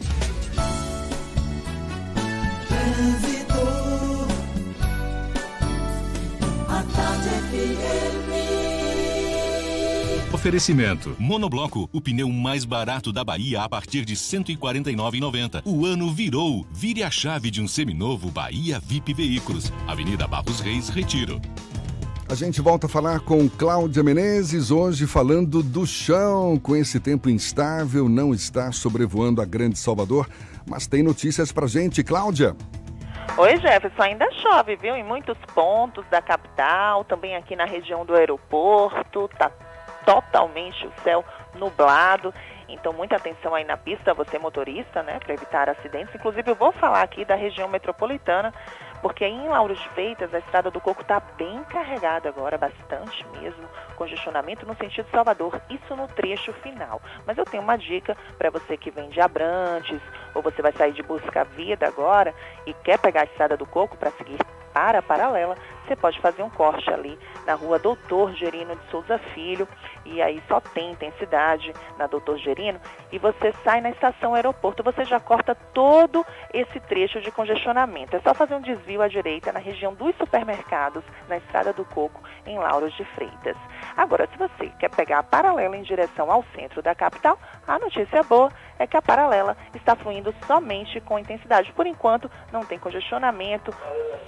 [10.38, 11.17] Oferecimento.
[11.19, 15.62] Monobloco, o pneu mais barato da Bahia a partir de R$ 149,90.
[15.64, 16.64] O ano virou.
[16.71, 19.73] Vire a chave de um seminovo Bahia VIP Veículos.
[19.87, 21.41] Avenida Barros Reis, Retiro.
[22.31, 26.59] A gente volta a falar com Cláudia Menezes, hoje falando do chão.
[26.59, 30.29] Com esse tempo instável, não está sobrevoando a Grande Salvador,
[30.67, 32.05] mas tem notícias pra gente.
[32.05, 32.55] Cláudia.
[33.38, 34.95] Oi, Jefferson, ainda chove, viu?
[34.95, 39.51] Em muitos pontos da capital, também aqui na região do aeroporto, tá
[40.05, 42.35] totalmente o céu nublado.
[42.69, 46.14] Então, muita atenção aí na pista, você motorista, né, para evitar acidentes.
[46.14, 48.53] Inclusive, eu vou falar aqui da região metropolitana,
[49.03, 53.69] porque em Lauro de Freitas a estrada do Coco está bem carregada agora, bastante mesmo,
[53.97, 57.01] congestionamento no sentido Salvador, isso no trecho final.
[57.27, 60.01] Mas eu tenho uma dica para você que vem de Abrantes,
[60.35, 62.35] ou você vai sair de Busca Vida agora
[62.67, 64.39] e quer pegar a estrada do Coco para seguir
[64.73, 65.57] para a paralela,
[65.87, 69.67] você pode fazer um corte ali na rua Doutor Gerino de Souza Filho,
[70.11, 72.81] e aí só tem intensidade na Doutor Gerino,
[73.12, 78.16] e você sai na estação aeroporto, você já corta todo esse trecho de congestionamento.
[78.16, 82.23] É só fazer um desvio à direita na região dos supermercados, na Estrada do Coco,
[82.47, 83.57] em Lauros de Freitas.
[83.97, 88.23] Agora, se você quer pegar a paralela em direção ao centro da capital, a notícia
[88.23, 91.73] boa é que a paralela está fluindo somente com intensidade.
[91.73, 93.75] Por enquanto, não tem congestionamento,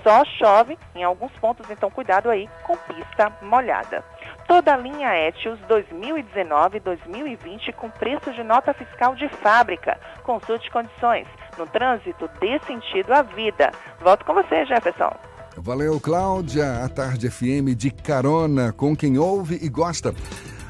[0.02, 4.04] só chove em alguns pontos, então cuidado aí com pista molhada.
[4.50, 9.96] Toda a linha Etios 2019-2020 com preço de nota fiscal de fábrica.
[10.24, 11.28] Consulte condições.
[11.56, 13.70] No trânsito, dê sentido à vida.
[14.00, 15.14] Volto com você, Jefferson.
[15.56, 16.84] Valeu, Cláudia.
[16.84, 20.12] A Tarde FM de carona com quem ouve e gosta.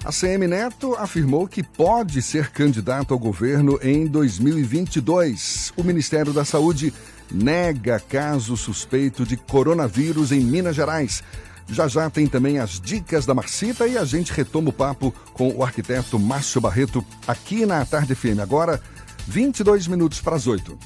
[0.04, 5.72] A CM Neto afirmou que pode ser candidato ao governo em 2022.
[5.74, 6.92] O Ministério da Saúde
[7.32, 11.24] nega caso suspeito de coronavírus em Minas Gerais.
[11.72, 15.54] Já já tem também as dicas da Marcita e a gente retoma o papo com
[15.54, 18.40] o arquiteto Márcio Barreto aqui na Tarde FM.
[18.42, 18.82] Agora,
[19.26, 20.76] 22 minutos para as 8.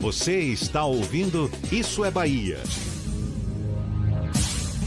[0.00, 2.60] Você está ouvindo Isso é Bahia.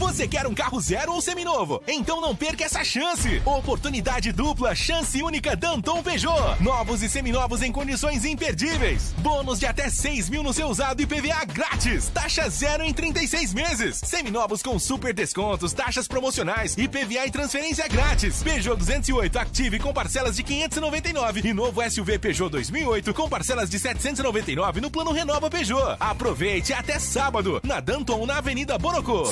[0.00, 1.82] Você quer um carro zero ou seminovo?
[1.86, 3.42] Então não perca essa chance!
[3.44, 6.56] Oportunidade dupla, chance única Danton Peugeot.
[6.58, 9.14] Novos e seminovos em condições imperdíveis.
[9.18, 12.08] Bônus de até 6 mil no seu usado e PVA grátis.
[12.08, 14.00] Taxa zero em 36 meses.
[14.02, 18.42] Seminovos com super descontos, taxas promocionais e PVA e transferência grátis.
[18.42, 23.78] Peugeot 208 Active com parcelas de 599 e novo SUV Peugeot 2008 com parcelas de
[23.78, 25.96] 799 no plano Renova Peugeot.
[26.00, 29.26] Aproveite até sábado na Danton na Avenida Borocô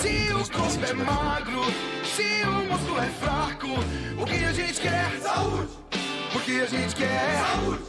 [0.58, 1.62] corpo é magro,
[2.04, 3.68] se o músculo é fraco,
[4.20, 5.10] o que a gente quer?
[5.22, 5.68] Saúde!
[6.34, 7.38] O que a gente quer?
[7.38, 7.82] Saúde!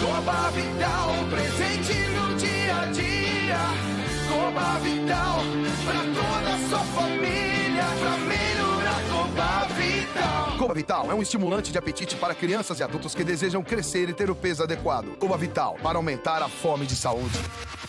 [0.00, 3.58] Coba Vital, presente no dia a dia.
[4.28, 5.40] Coba Vital,
[5.84, 8.53] pra toda a sua família, pra melhorar
[9.34, 10.56] Coba Vital.
[10.56, 14.12] Cova Vital é um estimulante de apetite para crianças e adultos que desejam crescer e
[14.12, 15.06] ter o peso adequado.
[15.18, 17.36] Cova Vital, para aumentar a fome de saúde.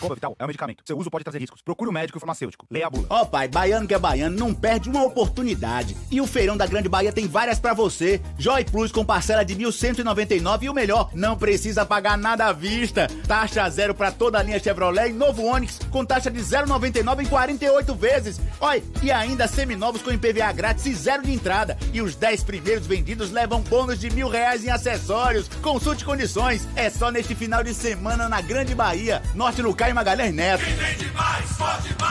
[0.00, 0.82] Cova Vital é um medicamento.
[0.84, 1.62] Seu uso pode trazer riscos.
[1.62, 2.66] Procure o médico e o farmacêutico.
[2.68, 3.06] Leia a bula.
[3.08, 5.96] Ó pai, baiano que é baiano não perde uma oportunidade.
[6.10, 8.20] E o feirão da Grande Bahia tem várias pra você.
[8.36, 13.06] Joy Plus com parcela de 1.199 e o melhor, não precisa pagar nada à vista.
[13.28, 17.26] Taxa zero pra toda a linha Chevrolet e novo Onix com taxa de 0,99 em
[17.26, 18.40] 48 vezes.
[18.60, 21.78] Oi, e ainda seminovos com IPVA grátis e zero de entrada.
[21.92, 25.48] E os 10 primeiros vendidos levam bônus de mil reais em acessórios.
[25.62, 26.66] Consulte condições.
[26.74, 29.22] É só neste final de semana na Grande Bahia.
[29.34, 30.64] Norte no Caio Magalhães Neto.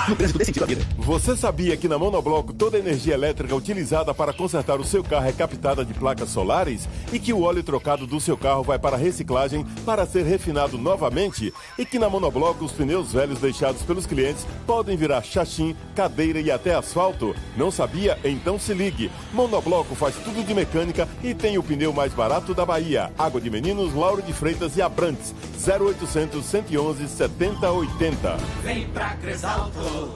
[0.07, 0.85] No trânsito desse sentido da vida.
[0.97, 5.27] Você sabia que na Monobloco toda a energia elétrica utilizada para consertar o seu carro
[5.27, 6.87] é captada de placas solares?
[7.11, 11.53] E que o óleo trocado do seu carro vai para reciclagem para ser refinado novamente?
[11.77, 16.51] E que na Monobloco os pneus velhos deixados pelos clientes podem virar chachim, cadeira e
[16.51, 17.35] até asfalto?
[17.57, 18.17] Não sabia?
[18.23, 19.11] Então se ligue.
[19.33, 23.11] Monobloco faz tudo de mecânica e tem o pneu mais barato da Bahia.
[23.17, 25.33] Água de Meninos, Lauro de Freitas e Abrantes.
[25.65, 28.37] 0800 111 7080.
[28.63, 30.13] Vem pra Cresalto.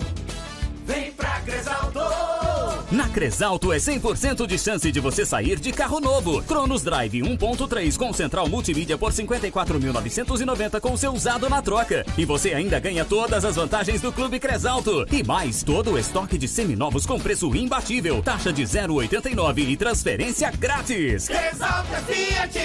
[0.85, 2.48] Vem pra Cresalto.
[2.91, 6.41] Na Cresalto é 100% de chance de você sair de carro novo.
[6.43, 12.03] Cronos Drive 1.3 com central multimídia por 54.990 com seu usado na troca.
[12.17, 15.05] E você ainda ganha todas as vantagens do Clube Cresalto.
[15.11, 18.23] E mais todo o estoque de seminovos com preço imbatível.
[18.23, 21.27] Taxa de 0,89 e transferência grátis.
[21.27, 22.59] Cresalto é Fiat.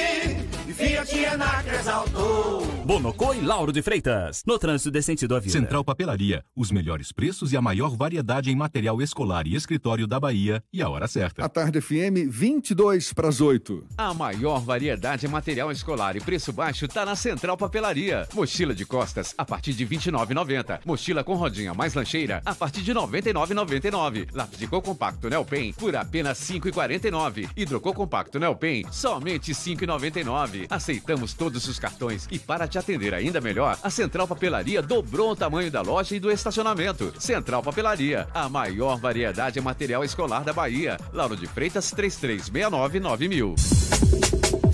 [0.67, 2.63] E Fiat é na Cresalto.
[2.85, 4.43] Bonocô e Lauro de Freitas.
[4.47, 5.53] No trânsito de sentido à vida.
[5.53, 6.43] Central Papelaria.
[6.57, 10.65] Os melhores preços e a maior variedade em material escolar e escritório da Bahia.
[10.73, 11.45] E a hora certa.
[11.45, 13.85] A tarde FM, 22 para as 8.
[13.99, 18.27] A maior variedade em material escolar e preço baixo tá na Central Papelaria.
[18.33, 20.81] Mochila de costas a partir de R$ 29,90.
[20.87, 24.29] Mochila com rodinha mais lancheira a partir de R$ 99,99.
[24.33, 27.51] Lápis de cor compacto Nelpen por apenas R$ 5,49.
[27.55, 30.67] Hidrocor compacto Nelpen somente R$ 5,99.
[30.71, 35.37] Aceitamos todos os cartões e para te atender ainda melhor, a Central Papelaria dobrou o
[35.37, 37.13] tamanho da loja e do estacionamento.
[37.19, 39.74] Central Papelaria, a maior variedade em material
[40.05, 40.97] escolar da Bahia.
[41.13, 43.55] Lauro de Freitas 3369 9000.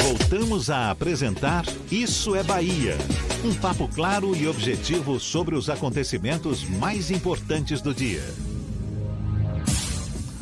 [0.03, 2.97] Voltamos a apresentar Isso é Bahia.
[3.45, 8.23] Um papo claro e objetivo sobre os acontecimentos mais importantes do dia.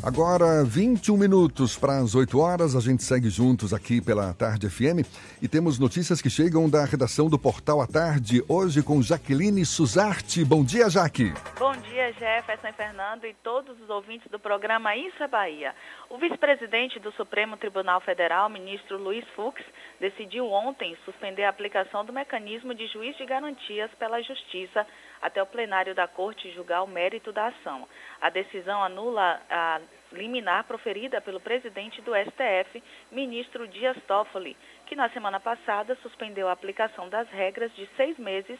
[0.01, 5.03] Agora, 21 minutos para as 8 horas, a gente segue juntos aqui pela Tarde FM
[5.43, 10.45] e temos notícias que chegam da redação do Portal à Tarde, hoje com Jaqueline Suzarte.
[10.45, 11.33] Bom dia, Jaque.
[11.59, 15.75] Bom dia, Jefferson Fernando e todos os ouvintes do programa Isso é Bahia.
[16.09, 19.61] O vice-presidente do Supremo Tribunal Federal, ministro Luiz Fux,
[19.99, 24.87] decidiu ontem suspender a aplicação do mecanismo de juiz de garantias pela Justiça
[25.21, 27.89] até o plenário da Corte julgar o mérito da ação.
[28.21, 29.81] A decisão anula a
[30.13, 34.57] liminar proferida pelo presidente do STF, ministro Dias Toffoli,
[34.87, 38.59] que na semana passada suspendeu a aplicação das regras de seis meses.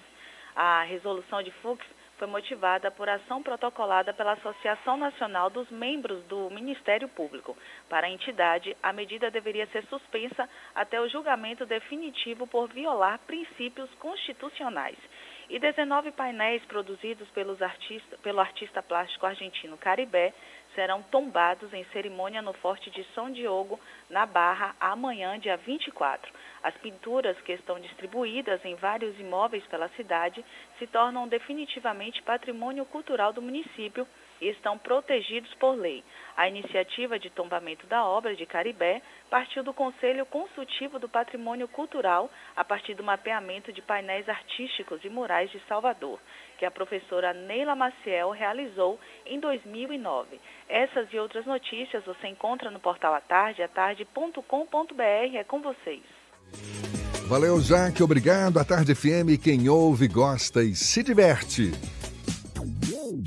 [0.55, 1.85] A resolução de Fux
[2.19, 7.57] foi motivada por ação protocolada pela Associação Nacional dos Membros do Ministério Público.
[7.89, 13.89] Para a entidade, a medida deveria ser suspensa até o julgamento definitivo por violar princípios
[13.95, 14.99] constitucionais.
[15.49, 20.35] E 19 painéis produzidos pelos artista, pelo artista plástico argentino Caribé
[20.75, 23.81] serão tombados em cerimônia no Forte de São Diogo,
[24.11, 26.31] na Barra, amanhã, dia 24.
[26.63, 30.45] As pinturas que estão distribuídas em vários imóveis pela cidade
[30.79, 34.07] se tornam definitivamente patrimônio cultural do município
[34.41, 36.03] estão protegidos por lei.
[36.37, 42.31] A iniciativa de tombamento da obra de Caribé partiu do Conselho Consultivo do Patrimônio Cultural
[42.57, 46.19] a partir do mapeamento de painéis artísticos e murais de Salvador,
[46.59, 50.41] que a professora Neila Maciel realizou em 2009.
[50.69, 55.37] Essas e outras notícias você encontra no portal atarde, atarde.com.br.
[55.37, 56.03] É com vocês.
[57.29, 58.03] Valeu, Jaque.
[58.03, 58.59] Obrigado.
[58.59, 61.73] A Tarde FM, quem ouve, gosta e se diverte.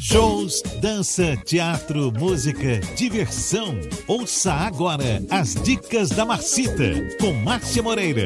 [0.03, 3.79] Shows, dança, teatro, música, diversão.
[4.07, 6.83] Ouça agora as dicas da Marcita
[7.19, 8.25] com Márcia Moreira.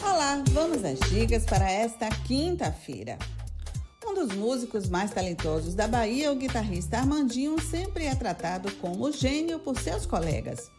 [0.00, 3.18] Olá, vamos às dicas para esta quinta-feira.
[4.06, 9.58] Um dos músicos mais talentosos da Bahia, o guitarrista Armandinho, sempre é tratado como gênio
[9.58, 10.70] por seus colegas.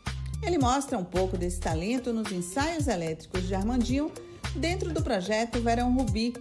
[0.41, 4.09] Ele mostra um pouco desse talento nos ensaios elétricos de Armandinho
[4.55, 6.33] dentro do projeto Verão Rubi.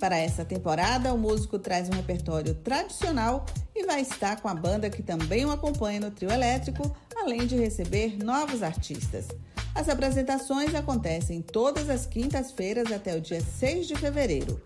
[0.00, 3.44] Para essa temporada, o músico traz um repertório tradicional
[3.76, 7.54] e vai estar com a banda que também o acompanha no trio elétrico, além de
[7.54, 9.28] receber novos artistas.
[9.74, 14.58] As apresentações acontecem todas as quintas-feiras até o dia 6 de fevereiro.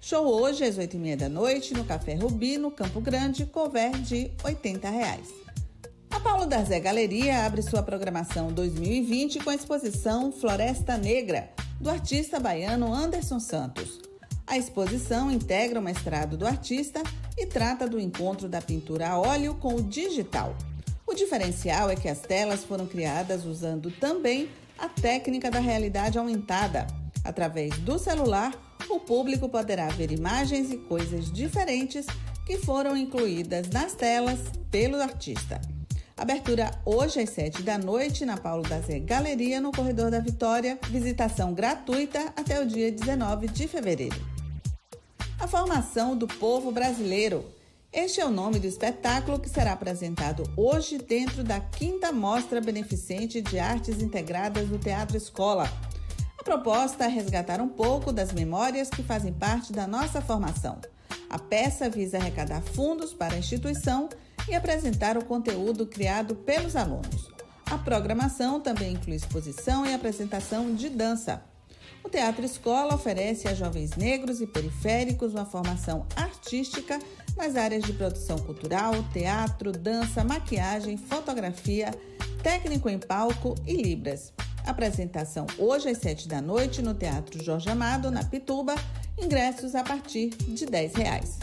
[0.00, 4.88] Show hoje às 8h30 da noite no Café Rubi, no Campo Grande, cover de 80
[4.88, 5.28] reais.
[6.10, 11.90] A Paulo da Zé Galeria abre sua programação 2020 com a exposição Floresta Negra, do
[11.90, 14.07] artista baiano Anderson Santos.
[14.48, 17.02] A exposição integra o mestrado do artista
[17.36, 20.56] e trata do encontro da pintura a óleo com o digital.
[21.06, 26.86] O diferencial é que as telas foram criadas usando também a técnica da realidade aumentada.
[27.22, 28.54] Através do celular,
[28.88, 32.06] o público poderá ver imagens e coisas diferentes
[32.46, 34.40] que foram incluídas nas telas
[34.70, 35.60] pelo artista.
[36.16, 40.78] Abertura hoje às 7 da noite na Paulo da Zé Galeria, no Corredor da Vitória.
[40.88, 44.37] Visitação gratuita até o dia 19 de fevereiro.
[45.40, 47.46] A formação do povo brasileiro.
[47.92, 53.40] Este é o nome do espetáculo que será apresentado hoje dentro da quinta Mostra Beneficente
[53.40, 55.70] de Artes Integradas do Teatro Escola.
[56.36, 60.80] A proposta é resgatar um pouco das memórias que fazem parte da nossa formação.
[61.30, 64.08] A peça visa arrecadar fundos para a instituição
[64.48, 67.30] e apresentar o conteúdo criado pelos alunos.
[67.64, 71.40] A programação também inclui exposição e apresentação de dança.
[72.08, 76.98] O Teatro Escola oferece a jovens negros e periféricos uma formação artística
[77.36, 81.90] nas áreas de produção cultural, teatro, dança, maquiagem, fotografia,
[82.42, 84.32] técnico em palco e libras.
[84.64, 88.74] Apresentação hoje às 7 da noite no Teatro Jorge Amado, na Pituba,
[89.22, 91.38] ingressos a partir de 10 reais.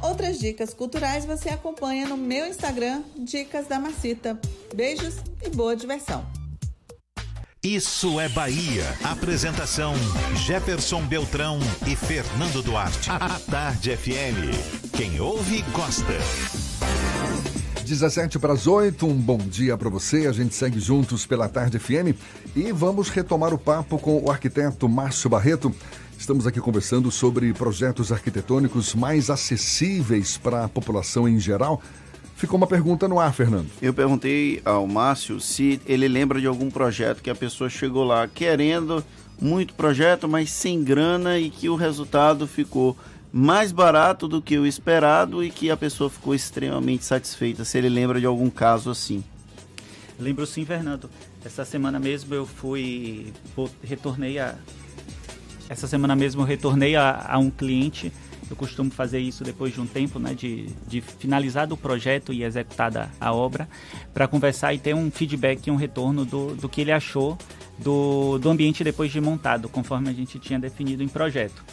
[0.00, 4.38] Outras dicas culturais você acompanha no meu Instagram, Dicas da Macita.
[4.72, 6.39] Beijos e boa diversão!
[7.62, 8.86] Isso é Bahia.
[9.04, 9.92] Apresentação:
[10.46, 13.10] Jefferson Beltrão e Fernando Duarte.
[13.10, 14.96] A Tarde FM.
[14.96, 16.14] Quem ouve, gosta.
[17.84, 20.26] 17 para as 8, um bom dia para você.
[20.26, 22.16] A gente segue juntos pela Tarde FM
[22.56, 25.70] e vamos retomar o papo com o arquiteto Márcio Barreto.
[26.18, 31.82] Estamos aqui conversando sobre projetos arquitetônicos mais acessíveis para a população em geral.
[32.40, 33.68] Ficou uma pergunta no ar, Fernando.
[33.82, 38.26] Eu perguntei ao Márcio se ele lembra de algum projeto que a pessoa chegou lá
[38.26, 39.04] querendo
[39.38, 42.96] muito projeto, mas sem grana e que o resultado ficou
[43.30, 47.62] mais barato do que o esperado e que a pessoa ficou extremamente satisfeita.
[47.62, 49.22] Se ele lembra de algum caso assim.
[50.18, 51.10] Lembro sim, Fernando.
[51.44, 53.34] Essa semana mesmo eu fui,
[53.84, 54.54] retornei a,
[55.68, 58.10] essa semana mesmo eu retornei a, a um cliente.
[58.50, 62.42] Eu costumo fazer isso depois de um tempo, né, de, de finalizado o projeto e
[62.42, 63.68] executada a obra,
[64.12, 67.38] para conversar e ter um feedback um retorno do, do que ele achou
[67.78, 71.64] do, do ambiente depois de montado, conforme a gente tinha definido em projeto.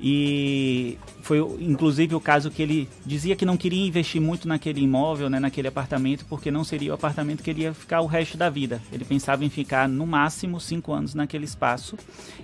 [0.00, 5.30] E foi inclusive o caso que ele dizia que não queria investir muito naquele imóvel,
[5.30, 8.50] né, naquele apartamento, porque não seria o apartamento que ele ia ficar o resto da
[8.50, 8.80] vida.
[8.92, 11.96] Ele pensava em ficar no máximo cinco anos naquele espaço.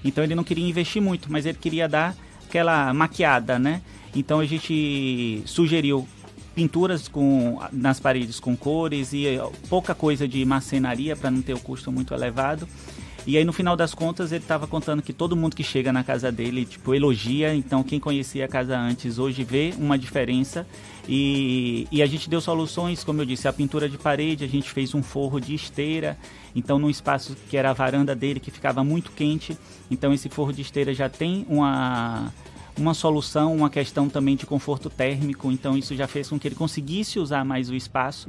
[0.05, 2.17] Então ele não queria investir muito, mas ele queria dar
[2.53, 3.81] aquela maquiada, né?
[4.15, 6.07] Então a gente sugeriu
[6.55, 9.41] pinturas com, nas paredes com cores e
[9.71, 12.69] pouca coisa de marcenaria para não ter o custo muito elevado.
[13.27, 16.05] E aí no final das contas ele estava contando que todo mundo que chega na
[16.05, 17.55] casa dele, tipo, elogia.
[17.55, 20.67] Então quem conhecia a casa antes hoje vê uma diferença.
[21.09, 24.71] E, e a gente deu soluções, como eu disse, a pintura de parede, a gente
[24.71, 26.19] fez um forro de esteira.
[26.55, 29.57] Então num espaço que era a varanda dele, que ficava muito quente.
[29.91, 32.31] Então esse forro de esteira já tem uma
[32.79, 36.55] uma solução, uma questão também de conforto térmico, então isso já fez com que ele
[36.55, 38.29] conseguisse usar mais o espaço.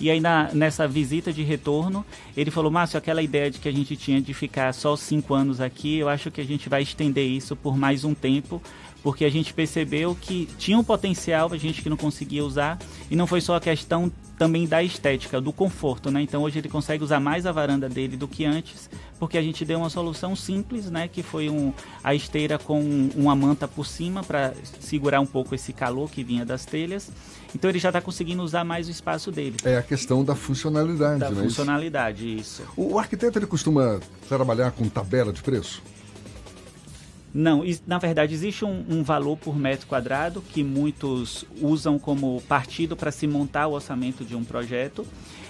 [0.00, 2.04] E aí na, nessa visita de retorno,
[2.36, 5.60] ele falou, Márcio, aquela ideia de que a gente tinha de ficar só cinco anos
[5.60, 8.60] aqui, eu acho que a gente vai estender isso por mais um tempo,
[9.02, 12.78] porque a gente percebeu que tinha um potencial, a gente que não conseguia usar,
[13.10, 16.22] e não foi só a questão também da estética, do conforto, né?
[16.22, 19.64] Então hoje ele consegue usar mais a varanda dele do que antes, porque a gente
[19.64, 21.06] deu uma solução simples, né?
[21.06, 21.72] Que foi um,
[22.02, 22.80] a esteira com
[23.14, 27.10] uma manta por cima para segurar um pouco esse calor que vinha das telhas.
[27.54, 29.56] Então ele já está conseguindo usar mais o espaço dele.
[29.64, 31.42] É a questão da funcionalidade, da né?
[31.42, 32.62] funcionalidade, isso.
[32.76, 35.82] O, o arquiteto ele costuma trabalhar com tabela de preço?
[37.34, 42.94] Não, na verdade existe um, um, valor por metro quadrado que muitos usam como partido
[42.94, 45.06] para se montar o orçamento de um projeto.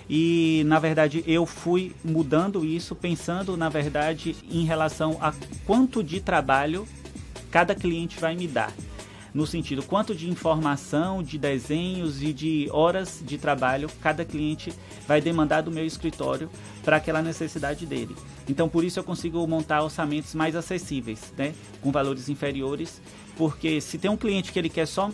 [0.09, 5.35] E na verdade eu fui mudando isso, pensando na verdade em relação a
[5.67, 6.87] quanto de trabalho
[7.51, 8.73] cada cliente vai me dar
[9.35, 14.73] no sentido quanto de informação, de desenhos e de horas de trabalho cada cliente
[15.07, 16.51] vai demandar do meu escritório
[16.85, 18.15] para aquela necessidade dele.
[18.49, 23.01] Então, por isso eu consigo montar orçamentos mais acessíveis, né, com valores inferiores,
[23.37, 25.11] porque se tem um cliente que ele quer só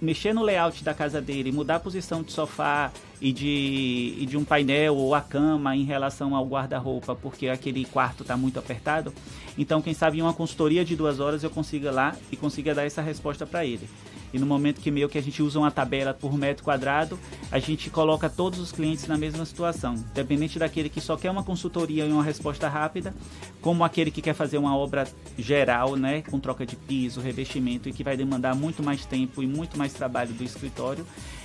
[0.00, 2.90] mexer no layout da casa dele, mudar a posição de sofá
[3.20, 7.84] e de, e de um painel ou a cama em relação ao guarda-roupa, porque aquele
[7.84, 9.12] quarto está muito apertado.
[9.58, 12.84] Então, quem sabe em uma consultoria de duas horas eu consiga lá e consiga dar
[12.84, 13.88] essa resposta para ele.
[14.32, 17.18] E no momento que meio que a gente usa uma tabela por metro quadrado,
[17.50, 19.94] a gente coloca todos os clientes na mesma situação.
[19.94, 23.12] Independente daquele que só quer uma consultoria e uma resposta rápida,
[23.60, 25.06] como aquele que quer fazer uma obra
[25.36, 29.46] geral, né, com troca de piso, revestimento e que vai demandar muito mais tempo e
[29.46, 31.04] muito mais trabalho do escritório.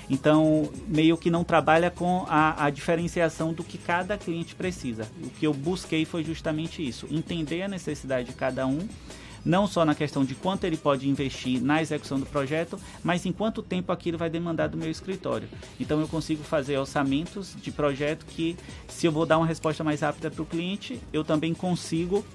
[0.10, 5.08] Então, meio que não trabalha com a, a, diferenciação do que cada cliente precisa.
[5.24, 8.88] O que eu busquei foi justamente isso: entender a necessidade de cada um,
[9.44, 13.32] não só na questão de quanto ele pode investir na execução do projeto, mas em
[13.32, 15.48] quanto tempo aquilo vai demandar do meu escritório.
[15.80, 18.56] Então, eu consigo fazer orçamentos de projeto que,
[18.88, 22.26] se eu vou dar uma resposta mais rápida para o cliente, eu também consigo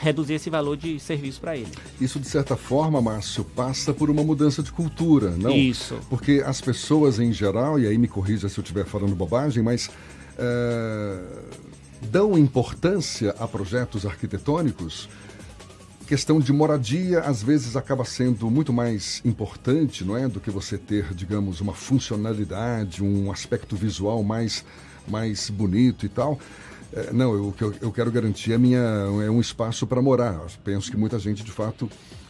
[0.00, 1.70] reduzir esse valor de serviço para ele.
[2.00, 5.50] Isso, de certa forma, Márcio, passa por uma mudança de cultura, não?
[5.50, 5.98] Isso.
[6.08, 9.90] Porque as pessoas em geral, e aí me corrija se eu estiver falando bobagem, mas
[10.38, 11.18] é,
[12.10, 15.08] dão importância a projetos arquitetônicos.
[16.06, 20.26] Questão de moradia, às vezes, acaba sendo muito mais importante, não é?
[20.26, 24.64] Do que você ter, digamos, uma funcionalidade, um aspecto visual mais,
[25.06, 26.38] mais bonito e tal.
[26.92, 30.02] É, não, eu, o que eu, eu, quero garantir é, minha, é um espaço para
[30.02, 30.40] morar.
[30.64, 31.88] Penso que muita gente, de fato,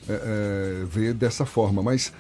[0.09, 1.83] é, é, vê dessa forma.
[1.83, 2.13] Mas,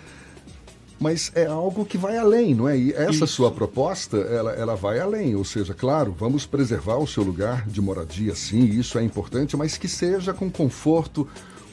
[0.99, 2.79] mas é algo que vai além, não é?
[2.79, 3.27] E essa Isso.
[3.29, 5.35] sua proposta, ela, ela vai além.
[5.35, 9.77] Ou seja, claro, vamos preservar o seu lugar de moradia, sim, isso é importante, mas
[9.77, 11.29] que seja com conforto,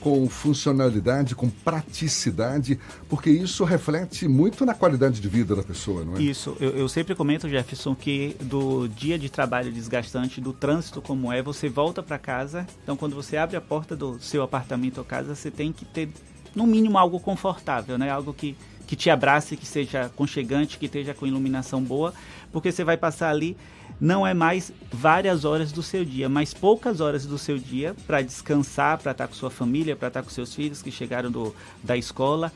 [0.08, 2.80] com funcionalidade, com praticidade,
[3.10, 6.22] porque isso reflete muito na qualidade de vida da pessoa, não é?
[6.22, 6.56] Isso.
[6.62, 11.42] Eu, eu, sempre comento, Jefferson, que do dia de trabalho desgastante, do trânsito como é,
[11.42, 12.66] você volta para casa.
[12.84, 16.08] Então, quando você abre a porta do seu apartamento ou casa, você tem que ter,
[16.56, 18.10] no mínimo, algo confortável, né?
[18.10, 18.56] Algo que,
[18.88, 22.14] que te abrace, que seja conchegante, que esteja com iluminação boa,
[22.50, 23.58] porque você vai passar ali
[24.00, 28.22] não é mais várias horas do seu dia, mas poucas horas do seu dia para
[28.22, 31.98] descansar, para estar com sua família, para estar com seus filhos que chegaram do, da
[31.98, 32.52] escola.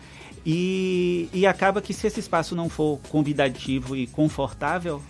[0.46, 5.02] E, e acaba que se esse espaço não for convidativo e confortável,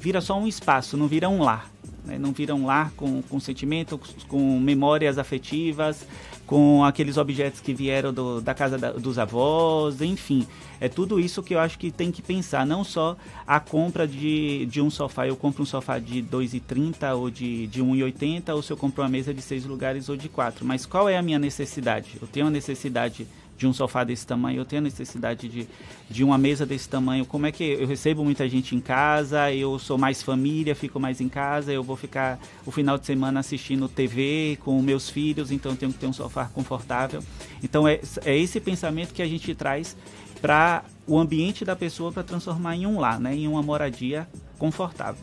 [0.00, 1.70] vira só um espaço, não vira um lar.
[2.04, 2.18] Né?
[2.18, 6.06] Não vira um lar com, com sentimento, com memórias afetivas,
[6.52, 10.46] com aqueles objetos que vieram do, da casa da, dos avós, enfim.
[10.78, 14.66] É tudo isso que eu acho que tem que pensar, não só a compra de,
[14.66, 15.26] de um sofá.
[15.26, 19.08] Eu compro um sofá de 2,30 ou de, de 1,80 ou se eu compro uma
[19.08, 20.62] mesa de seis lugares ou de quatro.
[20.62, 22.18] Mas qual é a minha necessidade?
[22.20, 23.26] Eu tenho a necessidade
[23.62, 25.68] de um sofá desse tamanho, eu tenho a necessidade de,
[26.10, 27.24] de uma mesa desse tamanho.
[27.24, 31.20] Como é que eu recebo muita gente em casa, eu sou mais família, fico mais
[31.20, 35.72] em casa, eu vou ficar o final de semana assistindo TV com meus filhos, então
[35.72, 37.22] eu tenho que ter um sofá confortável.
[37.62, 39.96] Então é, é esse pensamento que a gente traz
[40.40, 44.26] para o ambiente da pessoa para transformar em um lar, né, em uma moradia
[44.58, 45.22] confortável.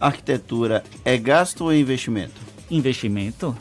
[0.00, 2.40] Arquitetura é gasto ou é investimento?
[2.70, 3.56] Investimento.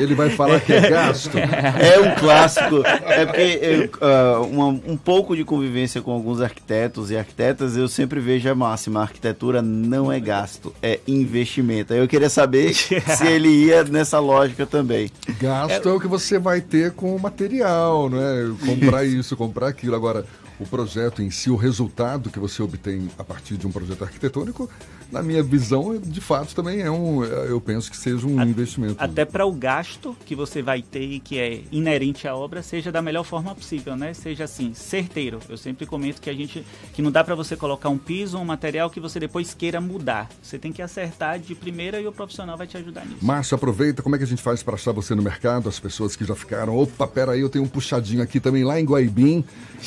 [0.00, 1.38] Ele vai falar que é gasto.
[1.80, 2.82] É um clássico.
[2.84, 7.88] É porque eu, uh, uma, um pouco de convivência com alguns arquitetos e arquitetas, eu
[7.88, 11.94] sempre vejo a máxima: a arquitetura não é gasto, é investimento.
[11.94, 15.10] Eu queria saber se ele ia nessa lógica também.
[15.40, 18.50] Gasto é, é o que você vai ter com o material, não é?
[18.66, 19.94] Comprar isso, comprar aquilo.
[19.94, 20.24] Agora,
[20.58, 24.68] o projeto em si, o resultado que você obtém a partir de um projeto arquitetônico,
[25.10, 28.96] na minha visão, de fato, também é um, eu penso que seja um investimento.
[28.98, 32.92] Até para o gasto que você vai ter e que é inerente à obra, seja
[32.92, 34.14] da melhor forma possível, né?
[34.14, 35.40] Seja assim, certeiro.
[35.48, 38.44] Eu sempre comento que a gente, que não dá para você colocar um piso, um
[38.44, 40.28] material que você depois queira mudar.
[40.42, 43.24] Você tem que acertar de primeira e o profissional vai te ajudar nisso.
[43.24, 45.68] Márcio, aproveita, como é que a gente faz para achar você no mercado?
[45.68, 48.84] As pessoas que já ficaram, opa, peraí, eu tenho um puxadinho aqui também lá em
[48.84, 49.44] Guaibim,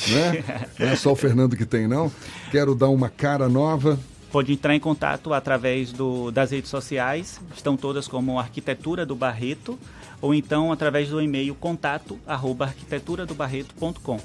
[0.08, 0.44] né?
[0.78, 2.12] não é só o Fernando que tem, não.
[2.50, 3.98] Quero dar uma cara nova
[4.34, 9.78] pode entrar em contato através do, das redes sociais, estão todas como Arquitetura do Barreto,
[10.20, 14.18] ou então através do e-mail contato arroba arquiteturadobarreto.com.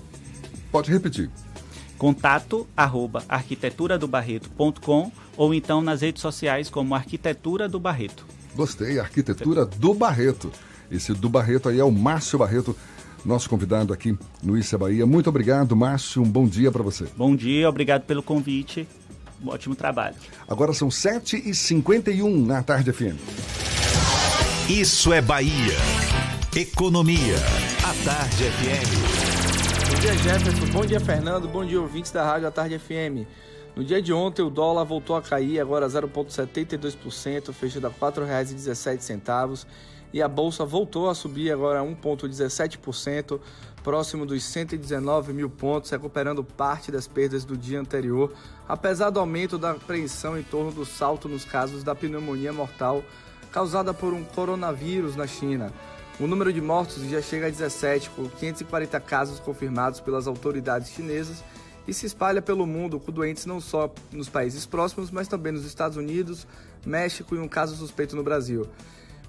[0.72, 1.30] Pode repetir.
[1.96, 8.26] Contato arroba arquiteturadobarreto.com ou então nas redes sociais como Arquitetura do Barreto.
[8.56, 10.52] Gostei, Arquitetura do Barreto.
[10.90, 12.76] Esse do Barreto aí é o Márcio Barreto,
[13.24, 15.06] nosso convidado aqui no Issa Bahia.
[15.06, 16.24] Muito obrigado, Márcio.
[16.24, 17.06] Um bom dia para você.
[17.16, 18.88] Bom dia, obrigado pelo convite
[19.44, 20.16] um ótimo trabalho.
[20.48, 23.18] Agora são 7h51 na Tarde FM.
[24.70, 25.74] Isso é Bahia.
[26.56, 27.36] Economia.
[27.84, 29.90] A Tarde FM.
[29.90, 30.66] Bom dia, Jefferson.
[30.72, 31.48] Bom dia, Fernando.
[31.48, 33.26] Bom dia, ouvintes da Rádio A Tarde FM.
[33.76, 39.66] No dia de ontem, o dólar voltou a cair, agora 0,72%, fechando a R$ 4,17.
[40.12, 43.40] E a bolsa voltou a subir, agora 1,17%,
[43.84, 48.34] próximo dos 119 mil pontos, recuperando parte das perdas do dia anterior,
[48.68, 53.04] apesar do aumento da apreensão em torno do salto nos casos da pneumonia mortal
[53.52, 55.72] causada por um coronavírus na China.
[56.20, 61.44] O número de mortos já chega a 17, com 540 casos confirmados pelas autoridades chinesas
[61.88, 65.66] e se espalha pelo mundo com doentes não só nos países próximos, mas também nos
[65.66, 66.46] Estados Unidos,
[66.86, 68.68] México e um caso suspeito no Brasil.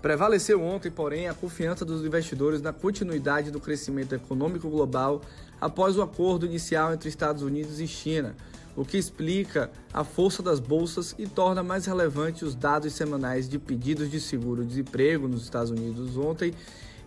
[0.03, 5.20] Prevaleceu ontem, porém, a confiança dos investidores na continuidade do crescimento econômico global
[5.61, 8.34] após o acordo inicial entre Estados Unidos e China,
[8.74, 13.59] o que explica a força das bolsas e torna mais relevante os dados semanais de
[13.59, 16.55] pedidos de seguro-desemprego nos Estados Unidos ontem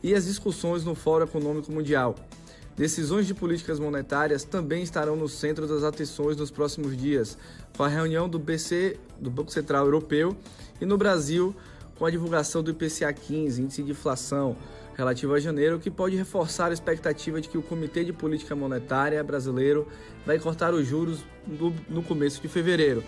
[0.04, 2.16] e as discussões no Fórum Econômico Mundial.
[2.76, 7.38] Decisões de políticas monetárias também estarão no centro das atenções nos próximos dias,
[7.76, 10.36] com a reunião do BC, do Banco Central Europeu,
[10.82, 11.56] e no Brasil,
[11.98, 14.56] com a divulgação do IPCA 15, índice de inflação,
[14.96, 19.24] relativo a janeiro, que pode reforçar a expectativa de que o Comitê de Política Monetária
[19.24, 19.88] brasileiro
[20.26, 21.24] vai cortar os juros
[21.90, 23.04] no, começo de fevereiro.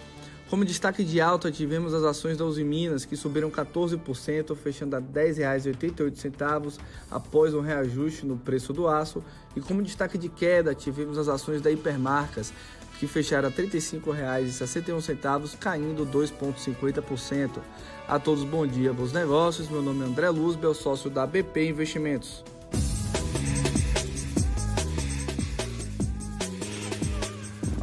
[0.50, 5.00] Como destaque de alta, tivemos as ações da Uzi Minas, que subiram 14%, fechando a
[5.00, 6.78] R$ 10,88
[7.10, 9.24] após um reajuste no preço do aço.
[9.56, 12.54] E como destaque de queda, tivemos as ações da Hipermarcas,
[13.00, 17.60] que fecharam a R$ 35,61, caindo 2,50%.
[18.08, 19.68] A todos, bom dia, bons negócios.
[19.70, 22.44] Meu nome é André Luzbel, sócio da BP Investimentos.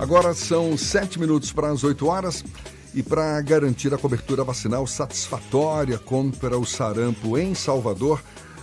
[0.03, 2.45] Agora são sete minutos para as 8 horas
[2.95, 8.21] e para garantir a cobertura vacinal satisfatória contra o sarampo em Salvador,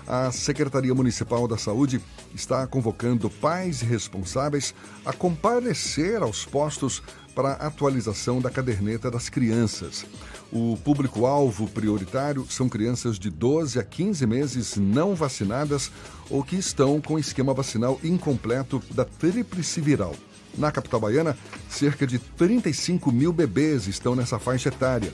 [0.10, 2.01] a Secretaria Municipal da Saúde
[2.34, 4.74] está convocando pais responsáveis
[5.05, 7.03] a comparecer aos postos
[7.36, 10.07] para a atualização da caderneta das crianças.
[10.51, 15.91] O público-alvo prioritário são crianças de 12 a 15 meses não vacinadas
[16.28, 20.16] ou que estão com esquema vacinal incompleto da tríplice viral.
[20.57, 21.38] Na capital baiana,
[21.70, 25.14] cerca de 35 mil bebês estão nessa faixa etária.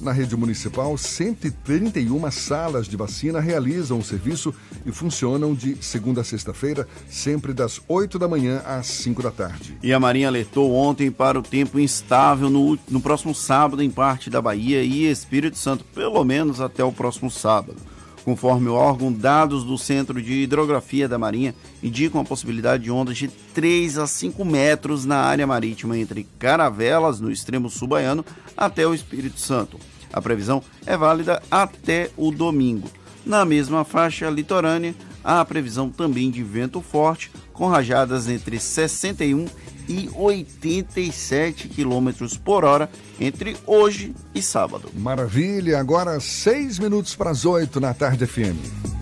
[0.00, 4.54] Na rede municipal, 131 salas de vacina realizam o serviço
[4.86, 9.76] e funcionam de segunda a sexta-feira, sempre das 8 da manhã às 5 da tarde.
[9.82, 14.30] E a Marinha alertou ontem para o tempo instável no, no próximo sábado em parte
[14.30, 17.76] da Bahia e Espírito Santo, pelo menos até o próximo sábado.
[18.24, 23.18] Conforme o órgão, dados do Centro de Hidrografia da Marinha indicam a possibilidade de ondas
[23.18, 28.24] de 3 a 5 metros na área marítima entre Caravelas, no extremo sul baiano,
[28.56, 29.78] até o Espírito Santo.
[30.12, 32.90] A previsão é válida até o domingo.
[33.24, 39.46] Na mesma faixa litorânea, há a previsão também de vento forte, com rajadas entre 61
[39.88, 42.88] e 87 km por hora
[43.18, 44.88] entre hoje e sábado.
[44.94, 49.00] Maravilha, agora seis minutos para as oito na tarde FM.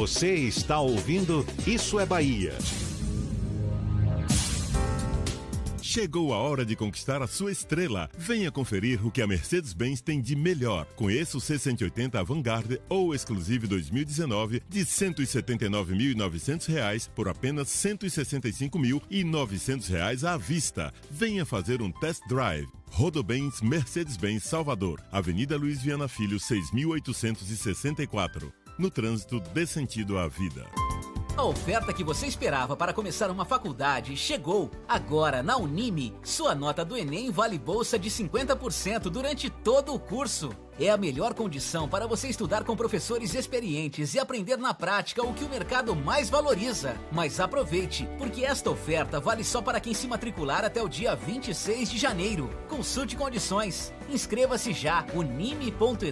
[0.00, 2.56] Você está ouvindo Isso é Bahia.
[5.82, 8.08] Chegou a hora de conquistar a sua estrela.
[8.16, 10.86] Venha conferir o que a Mercedes-Benz tem de melhor.
[10.96, 20.38] Conheça o C180 Avantgarde ou Exclusive 2019 de R$ 179.900 por apenas R$ 165.900 à
[20.38, 20.94] vista.
[21.10, 22.66] Venha fazer um test drive.
[22.90, 28.59] Rodobens Mercedes-Benz Salvador, Avenida Luiz Viana Filho, 6864.
[28.80, 30.66] No trânsito, dê sentido à vida.
[31.36, 34.70] A oferta que você esperava para começar uma faculdade chegou.
[34.88, 40.48] Agora, na Unime, sua nota do Enem vale bolsa de 50% durante todo o curso.
[40.78, 45.34] É a melhor condição para você estudar com professores experientes e aprender na prática o
[45.34, 46.96] que o mercado mais valoriza.
[47.12, 51.90] Mas aproveite, porque esta oferta vale só para quem se matricular até o dia 26
[51.90, 52.48] de janeiro.
[52.66, 53.92] Consulte condições.
[54.08, 56.10] Inscreva-se já unime.edu.br.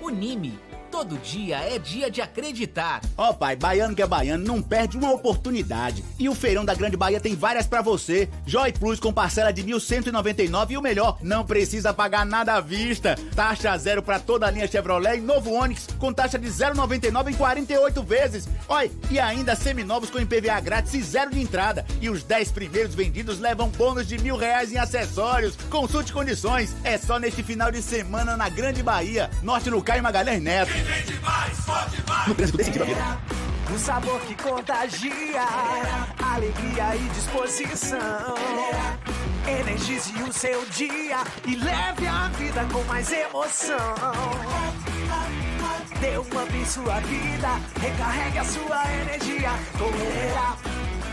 [0.00, 0.58] Unime
[0.94, 3.00] Todo dia é dia de acreditar.
[3.18, 6.04] Ó oh, pai, baiano que é baiano não perde uma oportunidade.
[6.20, 8.28] E o feirão da Grande Bahia tem várias para você.
[8.46, 13.16] Joy Plus com parcela de 1.199 e o melhor, não precisa pagar nada à vista.
[13.34, 17.34] Taxa zero para toda a linha Chevrolet e novo Onix com taxa de 0,99 em
[17.34, 18.48] 48 vezes.
[18.68, 21.84] Oi, e ainda seminovos com IPVA grátis e zero de entrada.
[22.00, 25.56] E os 10 primeiros vendidos levam bônus de mil reais em acessórios.
[25.68, 26.72] Consulte condições.
[26.84, 29.28] É só neste final de semana na Grande Bahia.
[29.42, 32.28] Norte no Caio Magalhães Neto vende mais, pode mais.
[32.28, 33.18] No trânsito decisivo vida.
[33.74, 35.42] O sabor que contagia,
[36.22, 38.34] alegria e disposição.
[39.46, 43.76] Energize o seu dia e leve a vida com mais emoção.
[46.00, 47.48] Dê um up em sua vida,
[47.80, 50.58] recarregue a sua energia com Enerap.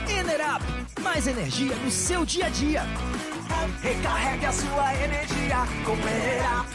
[0.07, 0.63] Enerap,
[1.01, 2.84] mais energia no seu dia a dia.
[3.82, 6.67] Recarregue a sua energia com Enerap.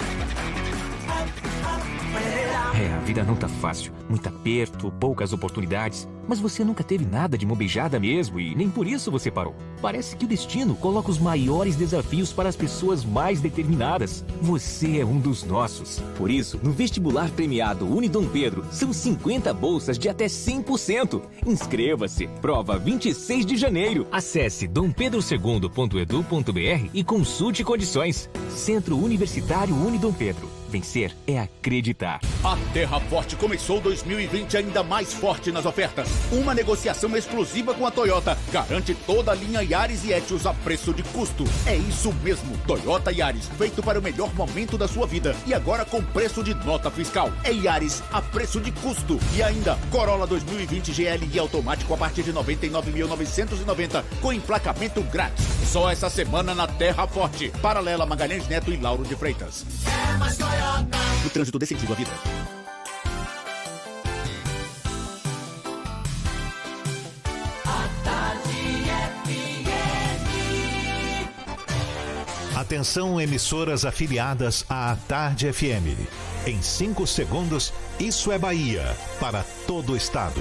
[2.78, 3.90] É, a vida não tá fácil.
[4.06, 6.06] Muito aperto, poucas oportunidades.
[6.28, 9.56] Mas você nunca teve nada de mobejada mesmo e nem por isso você parou.
[9.80, 14.22] Parece que o destino coloca os maiores desafios para as pessoas mais determinadas.
[14.42, 16.00] Você é um dos nossos.
[16.18, 21.22] Por isso, no vestibular premiado Unidom Pedro, são 50 bolsas de até 100%.
[21.46, 22.26] Inscreva-se.
[22.42, 24.06] Prova 26 de janeiro.
[24.12, 28.28] Acesse dompedrosegunda.edu.br e consulte condições.
[28.50, 30.55] Centro Universitário Unidom Pedro.
[30.76, 32.20] Vencer é acreditar.
[32.44, 36.06] A Terra Forte começou 2020 ainda mais forte nas ofertas.
[36.30, 40.92] Uma negociação exclusiva com a Toyota garante toda a linha Yaris e Etios a preço
[40.92, 41.44] de custo.
[41.64, 45.86] É isso mesmo, Toyota Yaris, feito para o melhor momento da sua vida e agora
[45.86, 47.32] com preço de nota fiscal.
[47.42, 49.18] É Yaris a preço de custo.
[49.34, 55.46] E ainda, Corolla 2020 GLI automático a partir de 99.990 com emplacamento grátis.
[55.64, 57.50] Só essa semana na Terra Forte.
[57.62, 59.64] Paralela Magalhães Neto e Lauro de Freitas.
[60.18, 60.98] Mais Toyota.
[61.24, 62.10] O trânsito dê à vida.
[72.56, 75.96] Atenção, emissoras afiliadas à Tarde FM.
[76.46, 80.40] Em 5 segundos, isso é Bahia para todo o estado.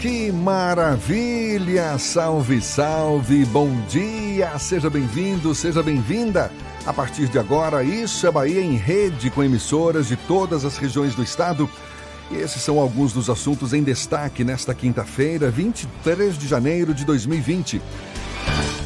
[0.00, 1.98] Que maravilha!
[1.98, 3.44] Salve, salve!
[3.44, 4.58] Bom dia!
[4.58, 6.50] Seja bem-vindo, seja bem-vinda!
[6.86, 11.14] A partir de agora, Isso é Bahia em rede com emissoras de todas as regiões
[11.14, 11.68] do estado.
[12.30, 17.82] E esses são alguns dos assuntos em destaque nesta quinta-feira, 23 de janeiro de 2020.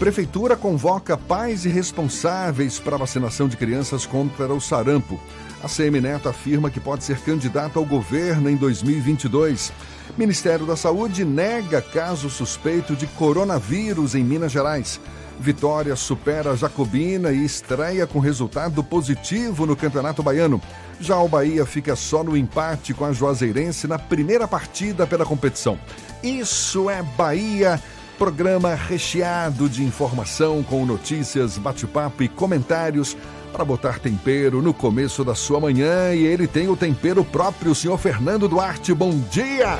[0.01, 5.21] Prefeitura convoca pais e responsáveis para vacinação de crianças contra o sarampo.
[5.65, 9.73] A CM Neto afirma que pode ser candidato ao governo em 2022.
[10.15, 15.01] Ministério da Saúde nega caso suspeito de coronavírus em Minas Gerais.
[15.41, 20.61] Vitória supera Jacobina e estreia com resultado positivo no Campeonato Baiano.
[21.01, 25.79] Já o Bahia fica só no empate com a Juazeirense na primeira partida pela competição.
[26.23, 27.83] Isso é Bahia,
[28.19, 33.17] programa recheado de informação com notícias, bate-papo e comentários
[33.55, 37.75] para botar tempero no começo da sua manhã e ele tem o tempero próprio, o
[37.75, 38.93] senhor Fernando Duarte.
[38.93, 39.79] Bom dia!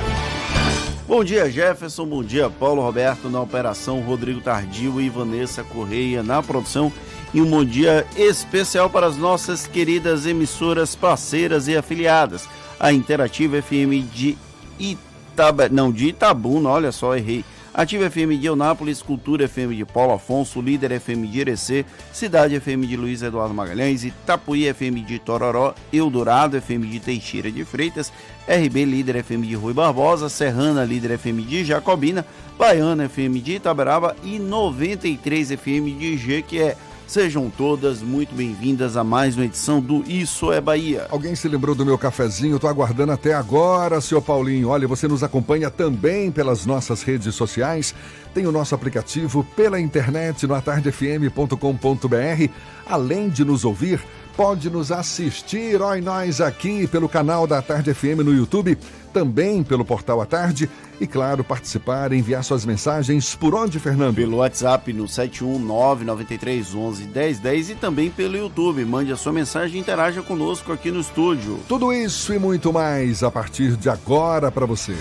[1.05, 2.05] Bom dia, Jefferson.
[2.05, 6.89] Bom dia, Paulo Roberto na operação, Rodrigo Tardio e Vanessa Correia na produção.
[7.33, 12.47] E um bom dia especial para as nossas queridas emissoras parceiras e afiliadas.
[12.79, 14.37] A Interativa FM de
[14.79, 15.67] Itaba...
[15.67, 17.43] não, de Itabuna, olha só, errei
[17.77, 22.87] Ativa FM de Eunápolis, Cultura FM de Paulo Afonso, Líder FM de Irecê, Cidade FM
[22.87, 28.13] de Luiz Eduardo Magalhães, Itapuí FM de Tororó, Eldorado FM de Teixeira de Freitas,
[28.47, 32.25] RB Líder FM de Rui Barbosa, Serrana Líder FM de Jacobina,
[32.57, 36.77] Baiana FM de Itaberaba e 93 FM de Jequié.
[37.07, 41.05] Sejam todas muito bem-vindas a mais uma edição do Isso é Bahia.
[41.11, 42.57] Alguém se lembrou do meu cafezinho?
[42.57, 44.69] Tô aguardando até agora, seu Paulinho.
[44.69, 47.93] Olha, você nos acompanha também pelas nossas redes sociais.
[48.33, 52.49] Tem o nosso aplicativo pela internet no atardefm.com.br.
[52.87, 54.03] Além de nos ouvir,
[54.35, 58.77] pode nos assistir, e nós aqui pelo canal da Tarde FM no YouTube,
[59.13, 60.69] também pelo portal à tarde
[60.99, 64.15] e, claro, participar, enviar suas mensagens por onde, Fernando?
[64.15, 68.83] Pelo WhatsApp no 71993111010 e também pelo YouTube.
[68.83, 71.59] Mande a sua mensagem e interaja conosco aqui no estúdio.
[71.67, 74.95] Tudo isso e muito mais a partir de agora para você.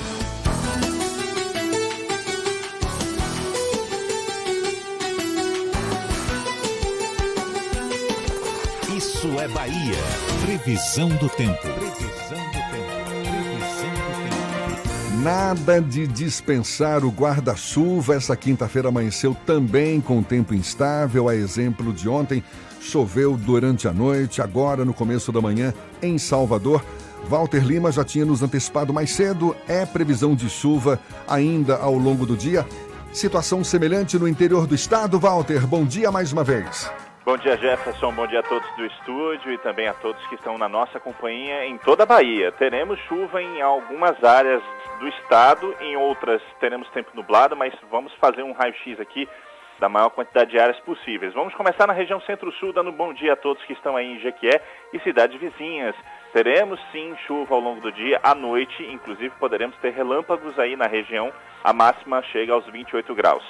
[10.65, 11.61] Previsão do tempo.
[11.61, 12.95] Previsão do tempo.
[13.13, 15.23] Previsão do tempo.
[15.23, 18.15] Nada de dispensar o guarda-chuva.
[18.15, 22.43] Essa quinta-feira amanheceu também com tempo instável, a exemplo de ontem.
[22.81, 26.83] Choveu durante a noite, agora no começo da manhã em Salvador.
[27.29, 30.99] Walter Lima já tinha nos antecipado mais cedo, é previsão de chuva
[31.29, 32.67] ainda ao longo do dia.
[33.13, 35.21] Situação semelhante no interior do estado.
[35.21, 36.91] Walter, bom dia mais uma vez.
[37.25, 38.13] Bom dia, Jefferson.
[38.13, 41.65] Bom dia a todos do estúdio e também a todos que estão na nossa companhia
[41.65, 42.53] em toda a Bahia.
[42.53, 44.63] Teremos chuva em algumas áreas
[45.01, 49.27] do estado, em outras teremos tempo nublado, mas vamos fazer um raio-x aqui
[49.81, 51.33] da maior quantidade de áreas possíveis.
[51.33, 54.61] Vamos começar na região centro-sul, dando bom dia a todos que estão aí em Jequié
[54.93, 55.97] e cidades vizinhas.
[56.35, 60.87] Teremos sim chuva ao longo do dia, à noite, inclusive poderemos ter relâmpagos aí na
[60.87, 61.33] região.
[61.63, 63.45] A máxima chega aos 28 graus.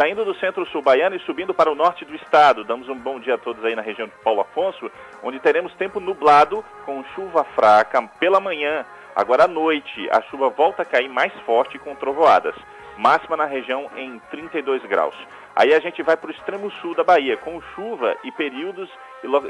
[0.00, 3.34] Saindo do centro-sul baiano e subindo para o norte do estado, damos um bom dia
[3.34, 4.90] a todos aí na região de Paulo Afonso,
[5.22, 8.86] onde teremos tempo nublado com chuva fraca pela manhã.
[9.14, 12.54] Agora à noite, a chuva volta a cair mais forte com trovoadas.
[12.96, 15.14] Máxima na região em 32 graus.
[15.60, 18.88] Aí a gente vai para o extremo sul da Bahia, com chuva e períodos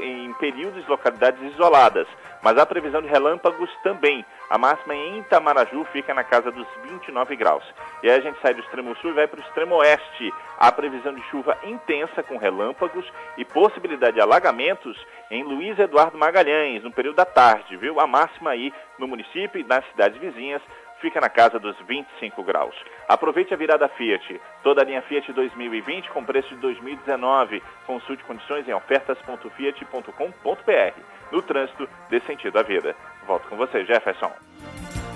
[0.01, 2.05] em períodos e localidades isoladas,
[2.41, 4.25] mas há previsão de relâmpagos também.
[4.49, 7.63] A máxima em Itamaraju fica na casa dos 29 graus.
[8.03, 10.33] E aí a gente sai do extremo sul e vai para o extremo oeste.
[10.59, 13.05] Há previsão de chuva intensa com relâmpagos
[13.37, 14.97] e possibilidade de alagamentos
[15.29, 18.01] em Luiz Eduardo Magalhães, no período da tarde, viu?
[18.01, 20.61] A máxima aí no município e nas cidades vizinhas
[21.01, 22.75] fica na casa dos 25 graus.
[23.09, 24.39] Aproveite a virada Fiat.
[24.63, 27.61] Toda a linha Fiat 2020 com preço de 2019.
[27.85, 31.01] Consulte condições em ofertas.fiat.com.br.
[31.31, 32.95] No trânsito, dê sentido à vida.
[33.25, 34.31] Volto com você, Jefferson.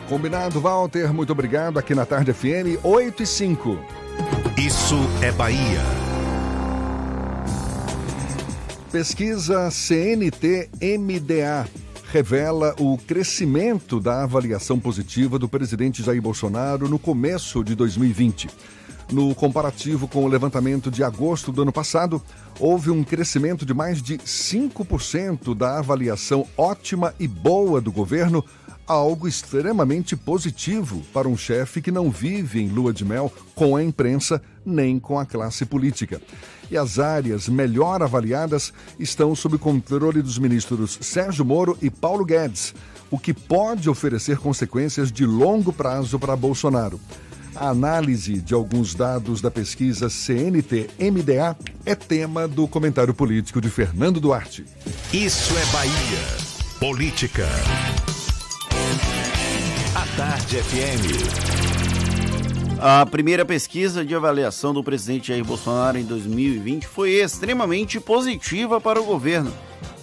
[0.09, 1.13] Combinado, Walter.
[1.13, 1.79] Muito obrigado.
[1.79, 3.79] Aqui na Tarde FM, 8 e 5.
[4.57, 5.79] Isso é Bahia.
[8.91, 17.75] Pesquisa CNT-MDA revela o crescimento da avaliação positiva do presidente Jair Bolsonaro no começo de
[17.75, 18.47] 2020.
[19.11, 22.21] No comparativo com o levantamento de agosto do ano passado,
[22.59, 28.43] houve um crescimento de mais de 5% da avaliação ótima e boa do governo,
[28.87, 33.83] algo extremamente positivo para um chefe que não vive em lua de mel com a
[33.83, 36.21] imprensa nem com a classe política.
[36.69, 42.73] E as áreas melhor avaliadas estão sob controle dos ministros Sérgio Moro e Paulo Guedes,
[43.11, 46.99] o que pode oferecer consequências de longo prazo para Bolsonaro.
[47.55, 51.55] A análise de alguns dados da pesquisa CNT-MDA
[51.85, 54.65] é tema do comentário político de Fernando Duarte.
[55.13, 56.55] Isso é Bahia.
[56.79, 57.47] Política.
[59.95, 61.55] A Tarde FM.
[62.79, 69.01] A primeira pesquisa de avaliação do presidente Jair Bolsonaro em 2020 foi extremamente positiva para
[69.01, 69.51] o governo.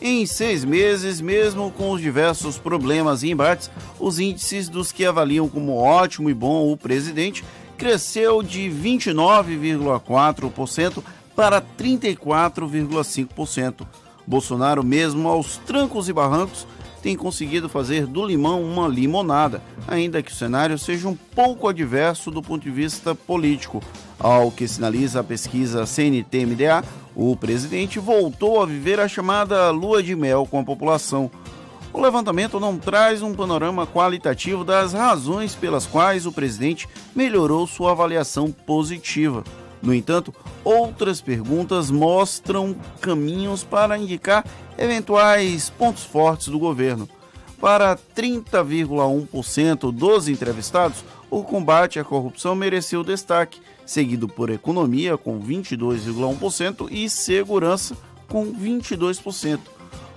[0.01, 3.71] Em seis meses, mesmo com os diversos problemas e embates,
[4.01, 7.45] os índices dos que avaliam como ótimo e bom o presidente
[7.77, 11.05] cresceu de 29,4%
[11.37, 13.87] para 34,5%.
[14.27, 16.67] Bolsonaro, mesmo aos trancos e barrancos,
[17.03, 22.31] tem conseguido fazer do limão uma limonada, ainda que o cenário seja um pouco adverso
[22.31, 23.83] do ponto de vista político.
[24.19, 26.85] Ao que sinaliza a pesquisa CNT-MDA,
[27.15, 31.29] o presidente voltou a viver a chamada lua de mel com a população.
[31.93, 37.91] O levantamento não traz um panorama qualitativo das razões pelas quais o presidente melhorou sua
[37.91, 39.45] avaliação positiva.
[39.83, 44.45] No entanto, outras perguntas mostram caminhos para indicar
[44.79, 47.09] eventuais pontos fortes do governo.
[47.61, 56.89] Para 30,1% dos entrevistados, o combate à corrupção mereceu destaque, seguido por economia com 22,1%
[56.91, 57.97] e segurança
[58.29, 59.59] com 22%.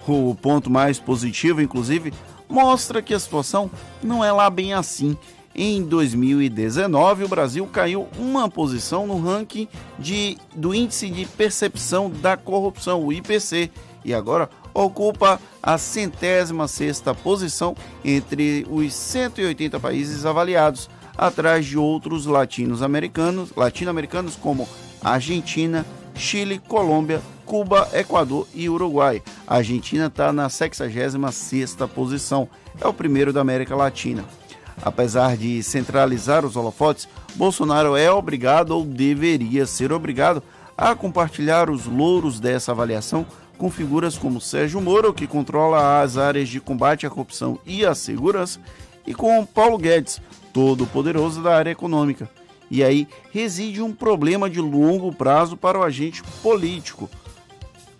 [0.07, 2.13] O ponto mais positivo, inclusive,
[2.47, 3.71] mostra que a situação
[4.03, 5.17] não é lá bem assim
[5.57, 12.35] Em 2019, o Brasil caiu uma posição no ranking de, do Índice de Percepção da
[12.35, 13.71] Corrupção, o IPC,
[14.03, 22.25] e agora ocupa a centésima sexta posição entre os 180 países avaliados, atrás de outros
[22.25, 24.67] latinos-americanos, latino-americanos como
[25.01, 25.85] Argentina,
[26.15, 29.23] Chile, Colômbia, Cuba, Equador e Uruguai.
[29.47, 32.49] A Argentina está na 66ª posição,
[32.81, 34.25] é o primeiro da América Latina.
[34.81, 40.43] Apesar de centralizar os holofotes, Bolsonaro é obrigado ou deveria ser obrigado
[40.77, 43.25] a compartilhar os louros dessa avaliação
[43.57, 47.95] com figuras como Sérgio Moro, que controla as áreas de combate à corrupção e à
[47.95, 48.59] segurança,
[49.07, 50.21] e com Paulo Guedes,
[50.51, 52.29] todo poderoso da área econômica.
[52.69, 57.09] E aí reside um problema de longo prazo para o agente político.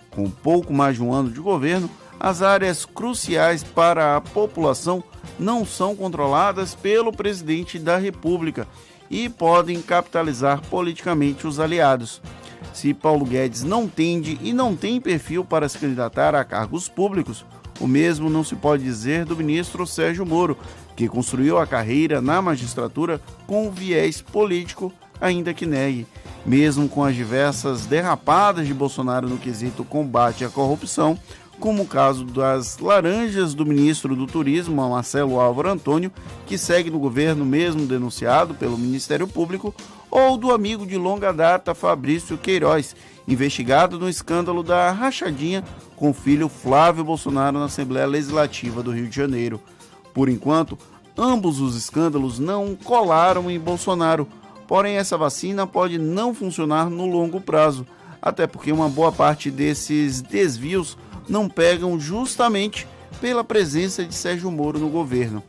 [0.10, 5.04] Com pouco mais de um ano de governo, as áreas cruciais para a população
[5.40, 8.68] não são controladas pelo presidente da República
[9.10, 12.22] e podem capitalizar politicamente os aliados.
[12.74, 17.46] Se Paulo Guedes não tende e não tem perfil para se candidatar a cargos públicos,
[17.80, 20.58] o mesmo não se pode dizer do ministro Sérgio Moro,
[20.96, 26.08] que construiu a carreira na magistratura com viés político, ainda que negue.
[26.46, 31.18] Mesmo com as diversas derrapadas de Bolsonaro no quesito combate à corrupção,
[31.60, 36.12] como o caso das laranjas do ministro do Turismo, Marcelo Álvaro Antônio,
[36.46, 39.74] que segue no governo mesmo denunciado pelo Ministério Público,
[40.12, 42.96] ou do amigo de longa data Fabrício Queiroz,
[43.28, 45.64] investigado no escândalo da rachadinha
[45.96, 49.60] com o filho Flávio Bolsonaro na Assembleia Legislativa do Rio de Janeiro.
[50.14, 50.78] Por enquanto,
[51.18, 54.28] ambos os escândalos não colaram em Bolsonaro,
[54.68, 57.86] porém essa vacina pode não funcionar no longo prazo,
[58.22, 60.98] até porque uma boa parte desses desvios
[61.28, 62.88] não pegam justamente
[63.20, 65.44] pela presença de Sérgio Moro no governo.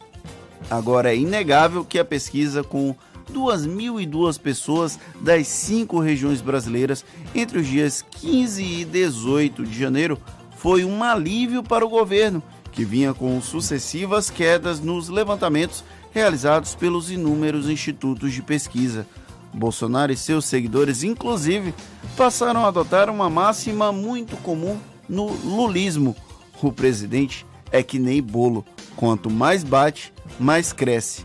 [0.70, 2.94] Agora é inegável que a pesquisa com
[3.32, 7.04] 2.002 pessoas das cinco regiões brasileiras
[7.34, 10.18] entre os dias 15 e 18 de janeiro
[10.56, 17.10] foi um alívio para o governo, que vinha com sucessivas quedas nos levantamentos realizados pelos
[17.10, 19.06] inúmeros institutos de pesquisa.
[19.52, 21.74] Bolsonaro e seus seguidores, inclusive,
[22.16, 24.78] passaram a adotar uma máxima muito comum
[25.08, 26.16] no lulismo.
[26.62, 28.64] O presidente é que nem bolo,
[28.96, 31.24] quanto mais bate, mais cresce.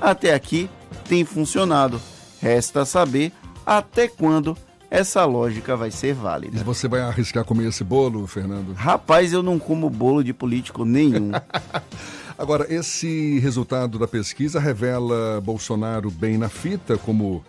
[0.00, 0.68] Até aqui
[1.08, 2.00] tem funcionado.
[2.40, 3.32] Resta saber
[3.64, 4.56] até quando
[4.90, 6.58] essa lógica vai ser válida.
[6.58, 8.74] E você vai arriscar comer esse bolo, Fernando?
[8.74, 11.30] Rapaz, eu não como bolo de político nenhum.
[12.36, 17.44] Agora, esse resultado da pesquisa revela Bolsonaro bem na fita, como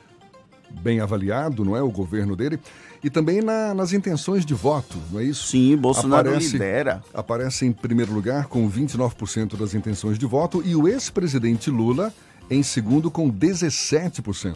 [0.69, 1.81] bem avaliado, não é?
[1.81, 2.59] O governo dele.
[3.03, 5.47] E também na, nas intenções de voto, não é isso?
[5.47, 7.03] Sim, Bolsonaro aparece, lidera.
[7.13, 12.13] Aparece em primeiro lugar com 29% das intenções de voto e o ex-presidente Lula
[12.49, 14.55] em segundo com 17%.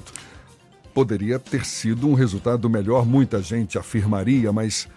[0.94, 4.88] Poderia ter sido um resultado melhor, muita gente afirmaria, mas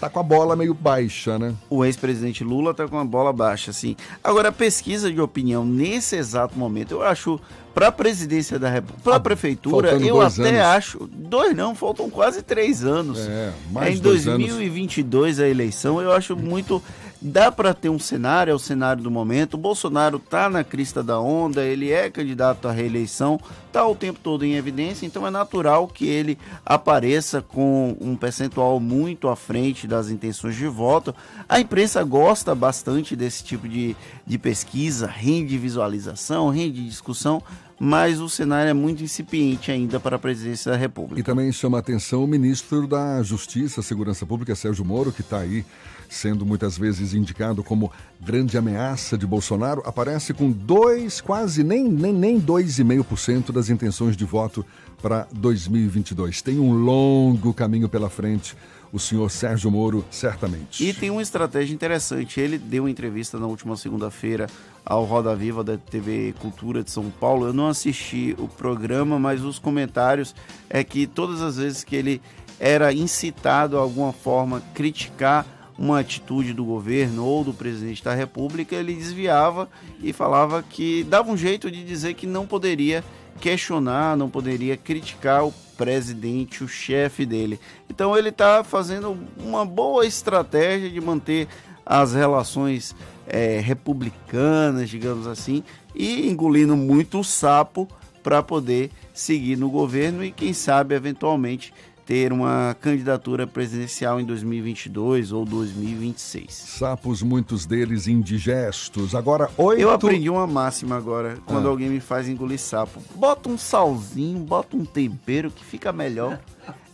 [0.00, 1.54] tá com a bola meio baixa, né?
[1.68, 3.96] O ex-presidente Lula tá com a bola baixa, sim.
[4.22, 7.40] Agora, a pesquisa de opinião nesse exato momento, eu acho
[7.74, 10.76] para a presidência da República, para a ah, prefeitura, eu até anos.
[10.76, 11.08] acho.
[11.12, 13.20] Dois não, faltam quase três anos.
[13.20, 15.40] É, mais é em 2022 anos.
[15.40, 16.82] a eleição, eu acho muito
[17.20, 19.54] dá para ter um cenário, é o cenário do momento.
[19.54, 24.20] O Bolsonaro está na crista da onda, ele é candidato à reeleição, está o tempo
[24.22, 29.86] todo em evidência, então é natural que ele apareça com um percentual muito à frente
[29.86, 31.14] das intenções de voto.
[31.48, 37.42] A imprensa gosta bastante desse tipo de, de pesquisa, rende visualização, rende discussão,
[37.78, 41.20] mas o cenário é muito incipiente ainda para a presidência da República.
[41.20, 45.38] E também chama a atenção o ministro da Justiça, Segurança Pública, Sérgio Moro, que está
[45.38, 45.64] aí
[46.08, 52.12] sendo muitas vezes indicado como grande ameaça de Bolsonaro, aparece com dois, quase nem, nem,
[52.12, 54.64] nem 2,5% das intenções de voto
[55.02, 56.42] para 2022.
[56.42, 58.56] Tem um longo caminho pela frente
[58.92, 60.86] o senhor Sérgio Moro, certamente.
[60.86, 62.40] E tem uma estratégia interessante.
[62.40, 64.46] Ele deu uma entrevista na última segunda-feira
[64.84, 67.46] ao Roda Viva da TV Cultura de São Paulo.
[67.46, 70.34] Eu não assisti o programa, mas os comentários
[70.70, 72.22] é que todas as vezes que ele
[72.58, 75.46] era incitado a alguma forma criticar
[75.78, 79.68] uma atitude do governo ou do presidente da República, ele desviava
[80.02, 83.04] e falava que dava um jeito de dizer que não poderia
[83.40, 87.60] questionar, não poderia criticar o presidente, o chefe dele.
[87.88, 91.46] Então ele está fazendo uma boa estratégia de manter
[91.86, 92.94] as relações
[93.26, 95.62] é, republicanas, digamos assim,
[95.94, 97.88] e engolindo muito o sapo
[98.22, 101.72] para poder seguir no governo e, quem sabe, eventualmente
[102.08, 106.50] ter uma candidatura presidencial em 2022 ou 2026.
[106.54, 109.14] Sapos, muitos deles indigestos.
[109.14, 109.78] Agora, oito...
[109.82, 111.70] Eu aprendi uma máxima agora, quando Ah.
[111.70, 112.98] alguém me faz engolir sapo.
[113.14, 116.40] Bota um salzinho, bota um tempero que fica melhor.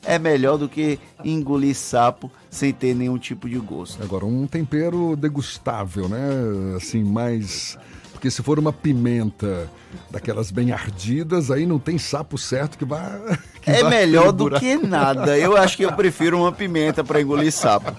[0.03, 4.03] É melhor do que engolir sapo sem ter nenhum tipo de gosto.
[4.03, 6.74] Agora, um tempero degustável, né?
[6.77, 7.78] Assim, mais.
[8.24, 9.70] Porque se for uma pimenta
[10.10, 13.20] daquelas bem ardidas, aí não tem sapo certo que vai.
[13.60, 15.36] que É vai melhor do que nada.
[15.36, 17.94] Eu acho que eu prefiro uma pimenta para engolir sapo.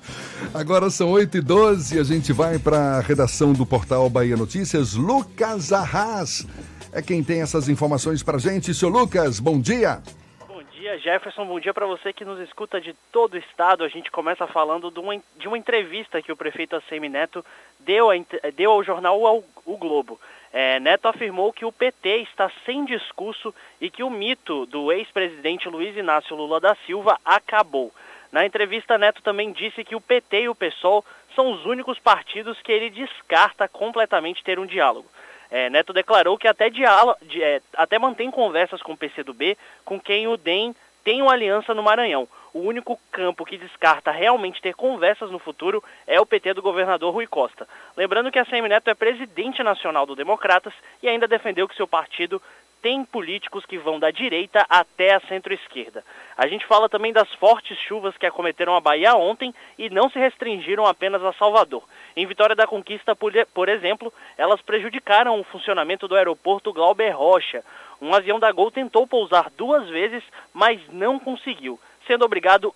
[0.54, 4.94] Agora são 8 e 12 a gente vai para a redação do portal Bahia Notícias.
[4.94, 6.46] Lucas Arras
[6.90, 8.72] é quem tem essas informações para gente.
[8.72, 10.00] Seu Lucas, bom dia.
[10.48, 11.44] Bom dia, Jefferson.
[11.44, 13.84] Bom dia para você que nos escuta de todo o estado.
[13.84, 17.44] A gente começa falando de uma, de uma entrevista que o prefeito ACM Neto
[17.80, 18.14] deu, a
[18.56, 19.20] deu ao jornal
[19.66, 20.18] o, Globo.
[20.52, 25.68] É, Neto afirmou que o PT está sem discurso e que o mito do ex-presidente
[25.68, 27.92] Luiz Inácio Lula da Silva acabou.
[28.32, 32.60] Na entrevista, Neto também disse que o PT e o PSOL são os únicos partidos
[32.62, 35.08] que ele descarta completamente ter um diálogo.
[35.50, 40.26] É, Neto declarou que até, diálogo, é, até mantém conversas com o PCdoB, com quem
[40.26, 40.74] o DEM
[41.04, 42.26] tem uma aliança no Maranhão.
[42.52, 47.12] O único campo que descarta realmente ter conversas no futuro é o PT do governador
[47.12, 47.68] Rui Costa.
[47.96, 51.86] Lembrando que a CM Neto é presidente nacional do Democratas e ainda defendeu que seu
[51.86, 52.40] partido
[52.86, 56.04] tem políticos que vão da direita até a centro-esquerda.
[56.36, 60.20] A gente fala também das fortes chuvas que acometeram a Bahia ontem e não se
[60.20, 61.82] restringiram apenas a Salvador.
[62.16, 67.64] Em Vitória da Conquista, por, exemplo, elas prejudicaram o funcionamento do aeroporto Glauber Rocha.
[68.00, 70.22] Um avião da Gol tentou pousar duas vezes,
[70.54, 72.74] mas não conseguiu, sendo obrigado,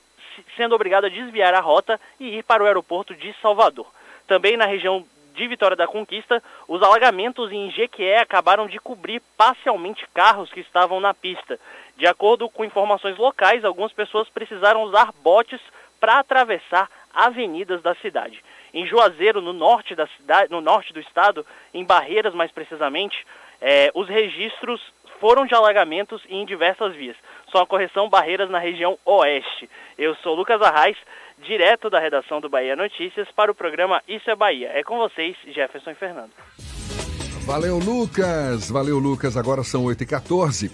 [0.56, 3.86] sendo obrigado a desviar a rota e ir para o aeroporto de Salvador.
[4.26, 5.04] Também na região
[5.34, 11.00] de Vitória da Conquista, os alagamentos em Jequié acabaram de cobrir parcialmente carros que estavam
[11.00, 11.58] na pista.
[11.96, 15.60] De acordo com informações locais, algumas pessoas precisaram usar botes
[15.98, 18.42] para atravessar avenidas da cidade.
[18.72, 21.44] Em Juazeiro, no norte da cidade, no norte do estado,
[21.74, 23.26] em Barreiras mais precisamente,
[23.60, 24.80] eh, os registros
[25.20, 27.16] foram de alagamentos e em diversas vias.
[27.52, 29.68] Só a correção Barreiras na região oeste.
[29.98, 30.96] Eu sou Lucas Arraes,
[31.38, 34.70] direto da redação do Bahia Notícias para o programa Isso é Bahia.
[34.74, 36.30] É com vocês, Jefferson e Fernando.
[37.46, 38.70] Valeu, Lucas.
[38.70, 39.36] Valeu, Lucas.
[39.36, 40.70] Agora são 8 e 14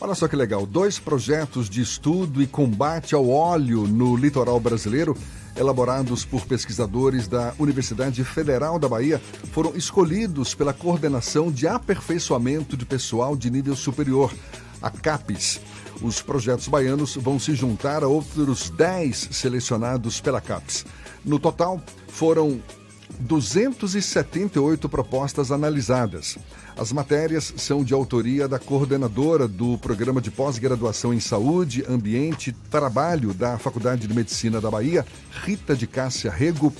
[0.00, 0.64] Olha só que legal.
[0.64, 5.14] Dois projetos de estudo e combate ao óleo no litoral brasileiro,
[5.56, 9.20] elaborados por pesquisadores da Universidade Federal da Bahia,
[9.52, 14.32] foram escolhidos pela Coordenação de Aperfeiçoamento de Pessoal de Nível Superior,
[14.80, 15.60] a CAPES.
[16.02, 20.86] Os projetos baianos vão se juntar a outros 10 selecionados pela CAPES.
[21.24, 22.62] No total, foram
[23.20, 26.38] 278 propostas analisadas.
[26.76, 32.52] As matérias são de autoria da coordenadora do Programa de Pós-Graduação em Saúde, Ambiente e
[32.70, 35.04] Trabalho da Faculdade de Medicina da Bahia,
[35.44, 36.72] Rita de Cássia Rego,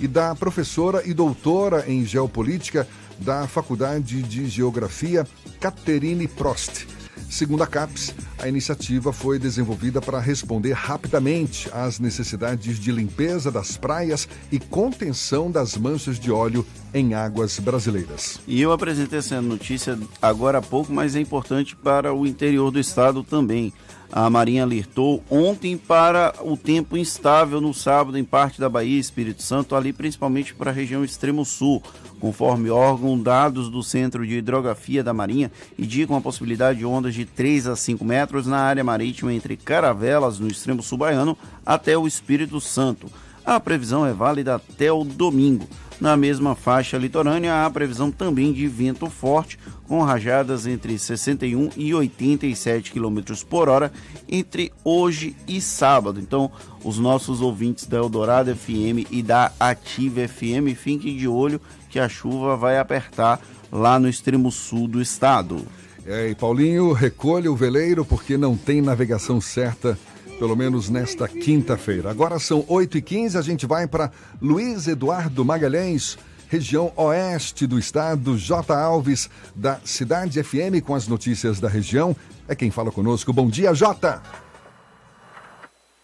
[0.00, 2.86] e da professora e doutora em Geopolítica
[3.18, 5.26] da Faculdade de Geografia,
[5.58, 6.97] Caterine Prost.
[7.30, 13.76] Segundo a CAPES, a iniciativa foi desenvolvida para responder rapidamente às necessidades de limpeza das
[13.76, 16.64] praias e contenção das manchas de óleo
[16.94, 18.40] em águas brasileiras.
[18.46, 22.78] E eu apresentei essa notícia agora há pouco, mas é importante para o interior do
[22.78, 23.72] estado também.
[24.10, 29.00] A Marinha alertou ontem para o tempo instável no sábado em parte da Bahia e
[29.00, 31.82] Espírito Santo, ali principalmente para a região extremo sul.
[32.18, 37.24] Conforme órgão, dados do Centro de Hidrografia da Marinha indicam a possibilidade de ondas de
[37.24, 42.06] 3 a 5 metros na área marítima entre Caravelas, no extremo sul baiano, até o
[42.06, 43.08] Espírito Santo.
[43.44, 45.68] A previsão é válida até o domingo.
[46.00, 49.58] Na mesma faixa litorânea, há previsão também de vento forte,
[49.88, 53.90] com rajadas entre 61 e 87 km por hora
[54.28, 56.20] entre hoje e sábado.
[56.20, 56.52] Então,
[56.84, 62.08] os nossos ouvintes da Eldorado FM e da Ativa FM fiquem de olho que a
[62.08, 63.40] chuva vai apertar
[63.72, 65.66] lá no extremo sul do estado.
[66.06, 69.98] É, e Paulinho, recolha o veleiro porque não tem navegação certa
[70.38, 72.10] pelo menos nesta quinta-feira.
[72.10, 76.16] Agora são 8h15, a gente vai para Luiz Eduardo Magalhães,
[76.48, 78.72] região oeste do estado, J.
[78.72, 82.14] Alves, da Cidade FM, com as notícias da região.
[82.48, 83.32] É quem fala conosco.
[83.32, 84.22] Bom dia, Jota!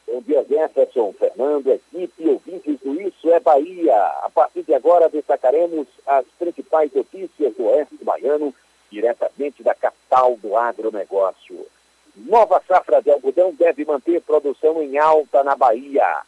[0.07, 3.97] Bom dia, Jefferson, Fernando, equipe e ouvintes do Isso é Bahia.
[4.25, 8.53] A partir de agora destacaremos as principais notícias do Oeste Baiano,
[8.91, 11.67] diretamente da capital do agronegócio.
[12.17, 16.23] Nova safra de algodão deve manter produção em alta na Bahia.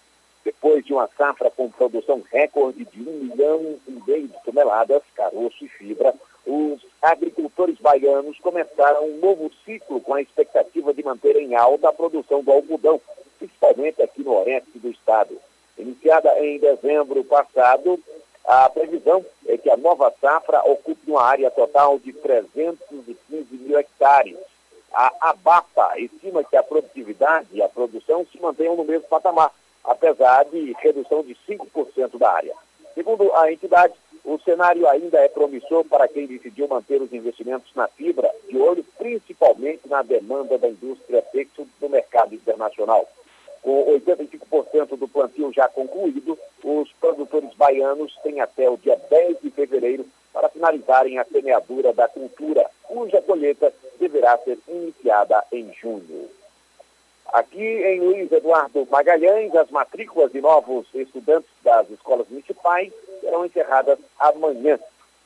[0.44, 5.64] Depois de uma safra com produção recorde de 1 milhão e meio de toneladas, caroço
[5.64, 6.12] e fibra,
[6.44, 11.92] os agricultores baianos começaram um novo ciclo com a expectativa de manter em alta a
[11.92, 13.00] produção do algodão,
[13.38, 15.38] principalmente aqui no oeste do estado.
[15.78, 18.00] Iniciada em dezembro passado,
[18.44, 23.16] a previsão é que a nova safra ocupe uma área total de 315
[23.52, 24.36] mil hectares.
[24.98, 29.52] A ABAPA estima que a produtividade e a produção se mantenham no mesmo patamar,
[29.84, 32.54] apesar de redução de 5% da área.
[32.94, 33.92] Segundo a entidade,
[34.24, 38.82] o cenário ainda é promissor para quem decidiu manter os investimentos na fibra, de olho
[38.96, 43.06] principalmente na demanda da indústria textil no mercado internacional.
[43.60, 49.50] Com 85% do plantio já concluído, os produtores baianos têm até o dia 10 de
[49.50, 50.06] fevereiro
[50.36, 56.28] para finalizarem a semeadura da cultura, cuja colheita deverá ser iniciada em junho.
[57.32, 62.92] Aqui em Luiz Eduardo Magalhães, as matrículas de novos estudantes das escolas municipais
[63.22, 64.78] serão encerradas amanhã.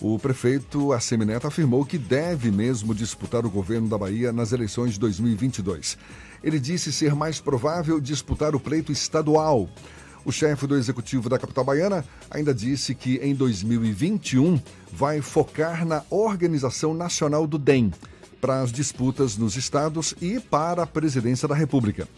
[0.00, 5.00] o prefeito Assemineto afirmou que deve mesmo disputar o governo da Bahia nas eleições de
[5.00, 5.96] 2022.
[6.42, 9.68] Ele disse ser mais provável disputar o pleito estadual.
[10.24, 14.60] O chefe do executivo da capital baiana ainda disse que em 2021
[14.92, 17.92] vai focar na organização nacional do DEM
[18.40, 22.08] para as disputas nos estados e para a presidência da República.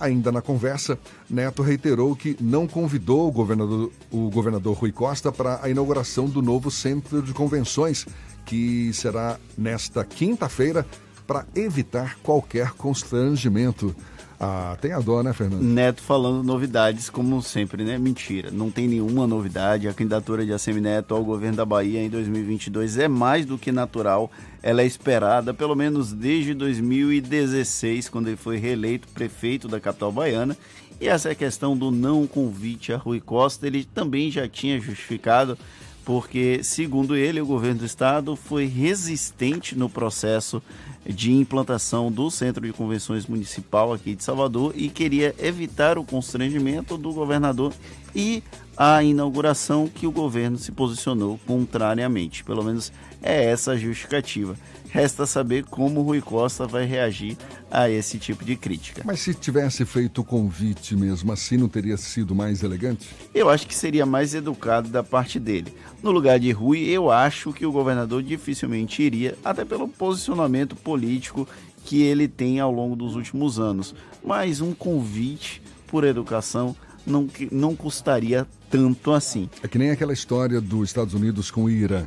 [0.00, 0.98] Ainda na conversa,
[1.28, 6.40] Neto reiterou que não convidou o governador, o governador Rui Costa para a inauguração do
[6.40, 8.06] novo centro de convenções,
[8.46, 10.86] que será nesta quinta-feira,
[11.30, 13.94] para evitar qualquer constrangimento.
[14.40, 15.62] Ah, tem a dó, né, Fernando?
[15.62, 17.96] Neto falando novidades, como sempre, né?
[17.98, 18.50] Mentira.
[18.50, 19.86] Não tem nenhuma novidade.
[19.86, 23.70] A candidatura de ACM Neto ao governo da Bahia em 2022 é mais do que
[23.70, 24.28] natural.
[24.60, 30.56] Ela é esperada, pelo menos desde 2016, quando ele foi reeleito prefeito da capital baiana.
[31.00, 35.56] E essa questão do não convite a Rui Costa, ele também já tinha justificado
[36.04, 40.60] porque, segundo ele, o governo do estado foi resistente no processo
[41.06, 46.96] de implantação do Centro de Convenções Municipal aqui de Salvador e queria evitar o constrangimento
[46.98, 47.72] do governador
[48.14, 48.42] e
[48.76, 52.42] a inauguração que o governo se posicionou contrariamente.
[52.42, 52.92] Pelo menos
[53.22, 54.56] é essa a justificativa.
[54.88, 57.36] Resta saber como o Rui Costa vai reagir
[57.70, 59.02] a esse tipo de crítica.
[59.04, 63.08] Mas se tivesse feito o convite mesmo assim, não teria sido mais elegante?
[63.32, 65.72] Eu acho que seria mais educado da parte dele.
[66.02, 71.46] No lugar de Rui, eu acho que o governador dificilmente iria, até pelo posicionamento político
[71.84, 73.94] que ele tem ao longo dos últimos anos.
[74.24, 76.74] Mas um convite por educação
[77.06, 79.48] não, não custaria tanto assim.
[79.62, 82.06] É que nem aquela história dos Estados Unidos com o Irã.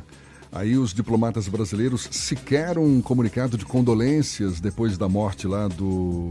[0.50, 6.30] Aí os diplomatas brasileiros sequer um comunicado de condolências depois da morte lá do.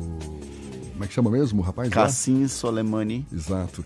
[0.94, 1.90] Como é que chama mesmo o rapaz?
[1.90, 3.26] Cassim Soleimani.
[3.34, 3.84] Exato.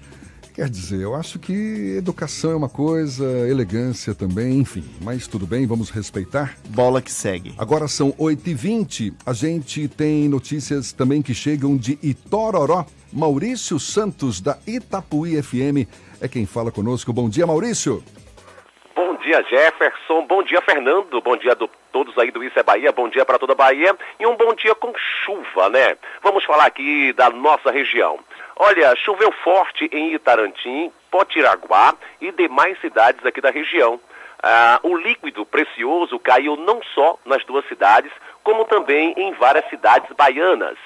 [0.58, 1.54] Quer dizer, eu acho que
[1.98, 4.84] educação é uma coisa, elegância também, enfim.
[5.02, 6.58] Mas tudo bem, vamos respeitar.
[6.70, 7.54] Bola que segue.
[7.60, 9.14] Agora são 8h20.
[9.24, 12.88] A gente tem notícias também que chegam de Itororó.
[13.18, 15.89] Maurício Santos, da Itapuí FM,
[16.22, 17.11] é quem fala conosco.
[17.11, 18.03] Bom dia, Maurício.
[18.95, 20.27] Bom dia, Jefferson.
[20.27, 21.19] Bom dia, Fernando.
[21.19, 22.91] Bom dia a todos aí do Isso é Bahia.
[22.91, 23.98] Bom dia para toda a Bahia.
[24.19, 24.94] E um bom dia com
[25.26, 25.98] chuva, né?
[26.22, 28.19] Vamos falar aqui da nossa região.
[28.56, 33.99] Olha, choveu forte em Itarantim, Potiraguá e demais cidades aqui da região.
[34.44, 38.11] Ah, o líquido precioso caiu não só nas duas cidades,
[38.44, 40.77] como também em várias cidades baianas.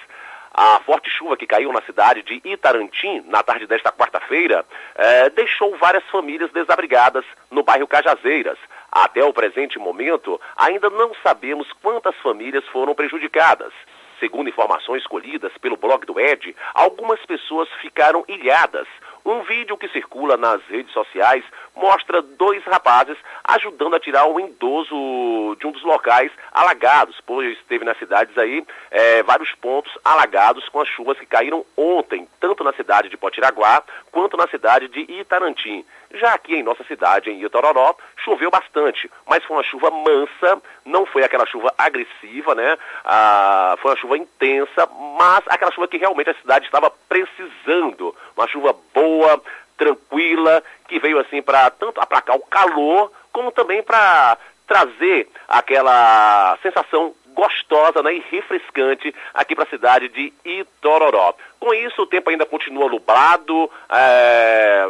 [0.53, 4.65] A forte chuva que caiu na cidade de Itarantim na tarde desta quarta-feira
[4.95, 8.57] eh, deixou várias famílias desabrigadas no bairro Cajazeiras.
[8.91, 13.71] Até o presente momento, ainda não sabemos quantas famílias foram prejudicadas.
[14.19, 18.87] Segundo informações colhidas pelo blog do Ed, algumas pessoas ficaram ilhadas.
[19.25, 21.43] Um vídeo que circula nas redes sociais
[21.75, 27.85] mostra dois rapazes ajudando a tirar um idoso de um dos locais alagados, pois teve
[27.85, 32.73] nas cidades aí é, vários pontos alagados com as chuvas que caíram ontem, tanto na
[32.73, 35.85] cidade de Potiraguá quanto na cidade de Itarantim.
[36.13, 41.05] Já aqui em nossa cidade, em Itororó, choveu bastante, mas foi uma chuva mansa, não
[41.05, 42.77] foi aquela chuva agressiva, né?
[43.05, 44.87] Ah, foi uma chuva intensa,
[45.17, 48.13] mas aquela chuva que realmente a cidade estava precisando.
[48.35, 49.41] Uma chuva boa,
[49.81, 54.37] tranquila, que veio assim para tanto aplacar o calor, como também para
[54.67, 61.33] trazer aquela sensação gostosa né, e refrescante aqui para a cidade de Itororó.
[61.59, 64.87] Com isso, o tempo ainda continua nublado, é,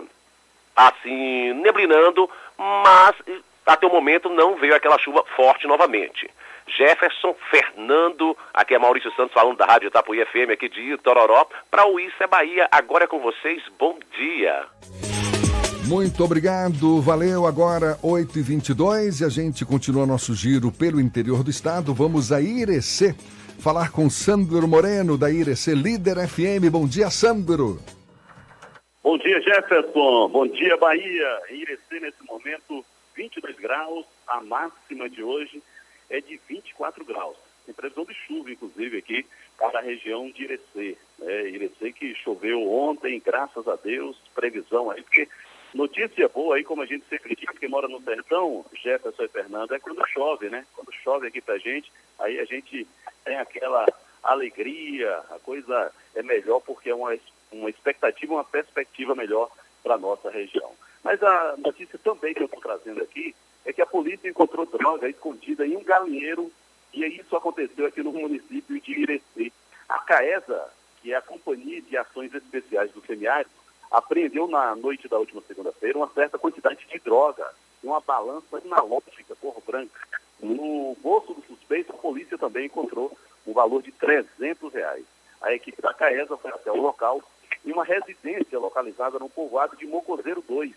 [0.76, 3.16] assim, neblinando, mas
[3.66, 6.30] até o momento não veio aquela chuva forte novamente.
[6.68, 11.86] Jefferson Fernando, aqui é Maurício Santos falando da Rádio Itapuí FM aqui de Itororó, para
[11.86, 14.66] o Isso é Bahia, agora é com vocês, bom dia.
[15.88, 17.46] Muito obrigado, valeu.
[17.46, 21.94] Agora 8h22 e a gente continua nosso giro pelo interior do estado.
[21.94, 23.14] Vamos a Irecê
[23.60, 26.72] falar com Sandro Moreno, da Irecê Líder FM.
[26.72, 27.80] Bom dia, Sandro.
[29.04, 30.30] Bom dia, Jefferson.
[30.30, 31.40] Bom dia, Bahia.
[31.50, 32.86] Em Irecê, nesse momento,
[33.16, 34.06] 22 graus.
[34.28, 35.62] A máxima de hoje
[36.12, 37.38] é de 24 graus.
[37.66, 39.26] Tem previsão de chuva, inclusive, aqui
[39.58, 40.98] para a região de Irecê.
[41.22, 45.28] É, Irecê que choveu ontem, graças a Deus, previsão aí, porque
[45.74, 49.74] notícia boa aí, como a gente sempre diz, que mora no sertão, Jefferson e Fernando,
[49.74, 50.66] é quando chove, né?
[50.76, 52.86] Quando chove aqui pra gente, aí a gente
[53.24, 53.86] tem aquela
[54.24, 57.18] alegria, a coisa é melhor porque é uma,
[57.52, 59.50] uma expectativa, uma perspectiva melhor
[59.82, 60.72] para nossa região.
[61.04, 63.36] Mas a notícia também que eu estou trazendo aqui
[63.66, 66.52] é que a polícia encontrou droga escondida em um galinheiro
[66.94, 69.52] e isso aconteceu aqui no município de Irecê.
[69.88, 70.70] A CAESA,
[71.02, 73.50] que é a Companhia de Ações Especiais do Semiárido,
[73.90, 77.46] apreendeu na noite da última segunda-feira uma certa quantidade de droga,
[77.84, 80.00] uma balança analógica cor branca.
[80.40, 83.16] No bolso do suspeito, a polícia também encontrou
[83.46, 85.06] um valor de 300 reais.
[85.42, 87.22] A equipe da CAESA foi até o local
[87.66, 90.74] em uma residência localizada no povoado de Mocozeiro 2,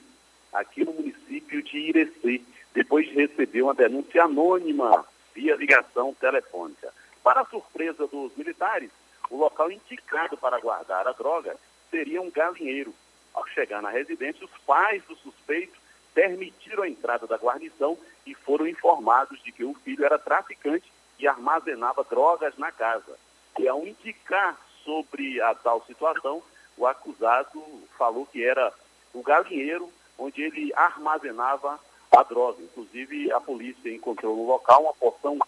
[0.53, 2.43] aqui no município de Irecê,
[2.75, 6.93] depois de receber uma denúncia anônima via ligação telefônica.
[7.23, 8.91] Para a surpresa dos militares,
[9.31, 11.57] o local indicado para guardar a droga
[11.91, 12.93] seria um galinheiro.
[13.33, 15.79] Ao chegar na residência, os pais do suspeito
[16.13, 17.97] permitiram a entrada da guarnição
[18.27, 23.19] e foram informados de que o filho era traficante e armazenava drogas na casa.
[23.59, 26.43] E ao indicar sobre a tal situação,
[26.77, 27.63] o acusado
[27.97, 28.73] falou que era
[29.13, 31.79] o galinheiro onde ele armazenava
[32.17, 32.63] a droga.
[32.63, 35.39] Inclusive, a polícia encontrou no local uma porção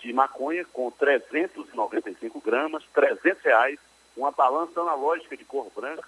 [0.00, 3.78] de maconha com 395 gramas, 300 reais,
[4.16, 6.06] uma balança analógica de cor branca,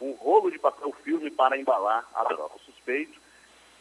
[0.00, 2.56] um rolo de papel filme para embalar a droga.
[2.56, 3.18] O suspeito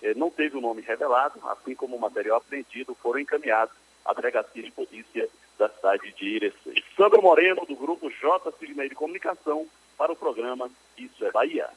[0.02, 3.76] eh, não teve o nome revelado, assim como o material apreendido foram encaminhados
[4.06, 6.84] à delegacia de polícia da cidade de Irecê.
[6.96, 8.52] Sandro Moreno, do grupo J.
[8.58, 11.70] Sidney de Comunicação, para o programa Isso é Bahia.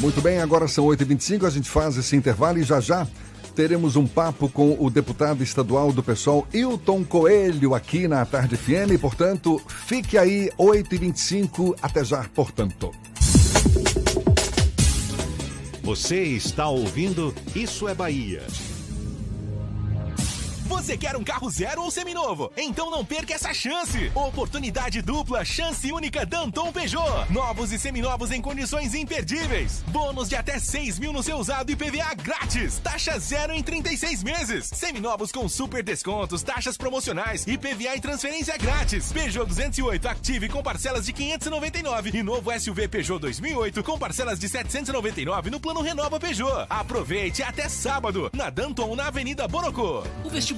[0.00, 3.06] Muito bem, agora são 8h25, a gente faz esse intervalo e já já
[3.58, 9.00] teremos um papo com o deputado estadual do PSOL, Hilton Coelho, aqui na Tarde FM.
[9.00, 12.92] Portanto, fique aí, 8h25, até já, portanto.
[15.82, 18.42] Você está ouvindo Isso é Bahia.
[20.68, 22.52] Você quer um carro zero ou seminovo?
[22.54, 24.12] Então não perca essa chance!
[24.14, 27.32] Oportunidade dupla, chance única Danton Peugeot.
[27.32, 29.82] Novos e seminovos em condições imperdíveis.
[29.88, 32.78] Bônus de até 6 mil no seu usado e PVA grátis.
[32.80, 34.66] Taxa zero em 36 meses.
[34.66, 39.10] Seminovos com super descontos, taxas promocionais e PVA em transferência grátis.
[39.10, 44.46] Peugeot 208 Active com parcelas de 599 e novo SUV Peugeot 2008 com parcelas de
[44.46, 46.66] 799 no plano Renova Peugeot.
[46.68, 50.04] Aproveite até sábado na Danton na Avenida Borocô.
[50.22, 50.57] O vestibular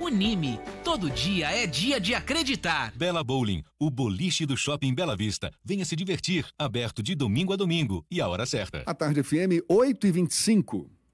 [0.00, 0.58] Unime.
[0.82, 2.90] Todo dia é dia de acreditar.
[2.96, 5.52] Bela Bowling, o boliche do Shopping Bela Vista.
[5.62, 6.46] Venha se divertir.
[6.58, 8.82] Aberto de domingo a domingo e a hora certa.
[8.86, 10.90] A tarde FM 8 e 25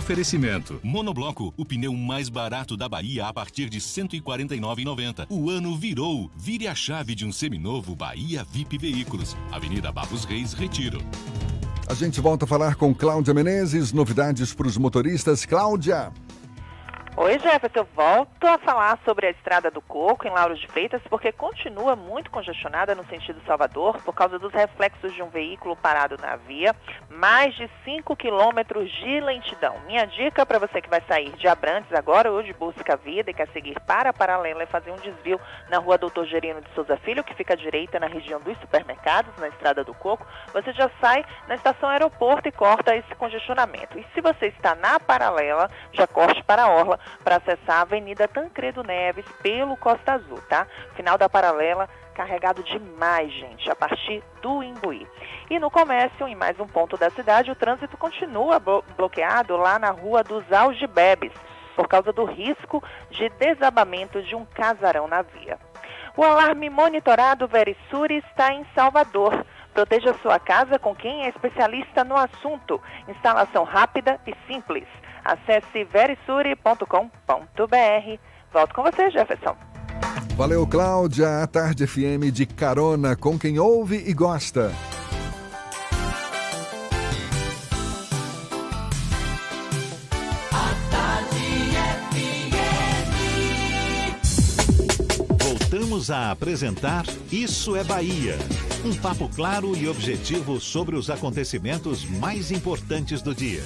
[0.00, 0.80] Oferecimento.
[0.82, 5.26] Monobloco, o pneu mais barato da Bahia a partir de R$ 149,90.
[5.28, 6.30] O ano virou.
[6.34, 9.36] Vire a chave de um seminovo Bahia VIP Veículos.
[9.52, 11.02] Avenida Barros Reis, Retiro.
[11.86, 15.44] A gente volta a falar com Cláudia Menezes, novidades para os motoristas.
[15.44, 16.10] Cláudia!
[17.16, 17.80] Oi, Jefferson.
[17.80, 21.96] Eu volto a falar sobre a Estrada do Coco, em Lauros de Freitas, porque continua
[21.96, 26.74] muito congestionada no sentido Salvador, por causa dos reflexos de um veículo parado na via.
[27.10, 29.74] Mais de 5 quilômetros de lentidão.
[29.86, 33.34] Minha dica para você que vai sair de Abrantes agora ou de Busca Vida e
[33.34, 35.38] quer seguir para a Paralela é fazer um desvio
[35.68, 39.36] na rua Doutor Gerino de Souza Filho, que fica à direita na região dos supermercados,
[39.36, 40.26] na Estrada do Coco.
[40.52, 43.98] Você já sai na estação aeroporto e corta esse congestionamento.
[43.98, 48.28] E se você está na Paralela, já corte para a Orla para acessar a Avenida
[48.28, 50.66] Tancredo Neves pelo Costa Azul, tá?
[50.94, 55.06] Final da paralela carregado demais, gente, a partir do Imbuí.
[55.48, 59.78] E no comércio, em mais um ponto da cidade, o trânsito continua blo bloqueado lá
[59.78, 61.32] na rua dos Algibebes,
[61.74, 65.58] por causa do risco de desabamento de um casarão na via.
[66.16, 69.46] O alarme monitorado Verisuri está em Salvador.
[69.72, 72.82] Proteja sua casa com quem é especialista no assunto.
[73.08, 74.86] Instalação rápida e simples.
[75.24, 78.18] Acesse verisuri.com.br.
[78.52, 79.56] Volto com você, Jefferson.
[80.36, 81.42] Valeu, Cláudia.
[81.42, 84.72] A Tarde FM de carona com quem ouve e gosta.
[95.38, 98.36] Voltamos a apresentar Isso é Bahia.
[98.84, 103.62] Um papo claro e objetivo sobre os acontecimentos mais importantes do dia.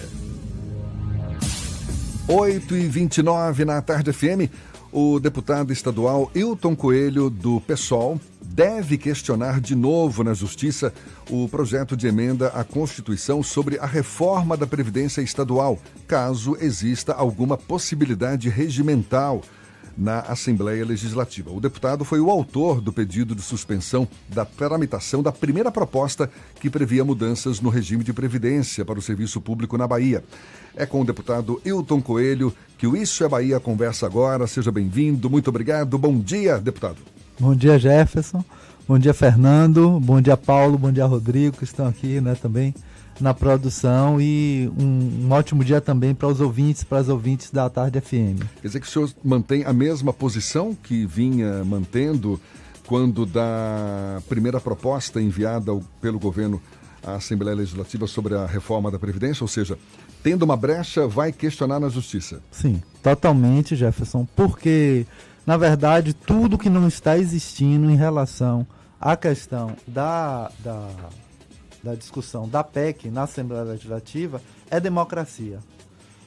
[2.26, 4.50] 8 e 29 na Tarde FM.
[4.90, 10.92] O deputado estadual Hilton Coelho, do PSOL, deve questionar de novo na Justiça
[11.28, 17.58] o projeto de emenda à Constituição sobre a reforma da Previdência Estadual, caso exista alguma
[17.58, 19.42] possibilidade regimental
[19.96, 21.50] na Assembleia Legislativa.
[21.50, 26.30] O deputado foi o autor do pedido de suspensão da tramitação da primeira proposta
[26.60, 30.24] que previa mudanças no regime de previdência para o serviço público na Bahia.
[30.76, 34.46] É com o deputado Hilton Coelho que o Isso é Bahia conversa agora.
[34.46, 35.96] Seja bem-vindo, muito obrigado.
[35.96, 36.98] Bom dia, deputado.
[37.38, 38.44] Bom dia, Jefferson.
[38.86, 39.98] Bom dia, Fernando.
[40.00, 40.76] Bom dia, Paulo.
[40.76, 42.74] Bom dia, Rodrigo, que estão aqui né, também
[43.20, 47.68] na produção e um, um ótimo dia também para os ouvintes, para as ouvintes da
[47.70, 48.42] Tarde FM.
[48.60, 52.40] Quer dizer que o senhor mantém a mesma posição que vinha mantendo
[52.86, 56.60] quando da primeira proposta enviada pelo governo
[57.02, 59.78] à Assembleia Legislativa sobre a reforma da Previdência, ou seja,
[60.22, 62.40] tendo uma brecha, vai questionar na Justiça.
[62.50, 65.06] Sim, totalmente, Jefferson, porque,
[65.46, 68.66] na verdade, tudo que não está existindo em relação
[69.00, 70.88] à questão da, da
[71.84, 74.40] da discussão da PEC na Assembleia Legislativa
[74.70, 75.58] é democracia.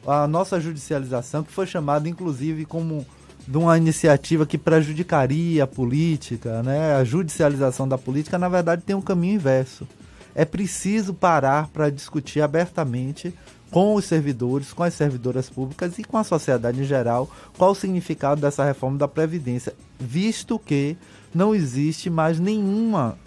[0.06, 3.06] A nossa judicialização, que foi chamada inclusive como
[3.46, 6.96] de uma iniciativa que prejudicaria a política, né?
[6.96, 9.88] a judicialização da política, na verdade tem um caminho inverso.
[10.36, 13.34] É preciso parar para discutir abertamente
[13.72, 17.76] com os servidores, com as servidoras públicas e com a sociedade em geral qual o
[17.76, 20.96] significado dessa reforma da Previdência, visto que
[21.34, 23.18] não existe mais nenhuma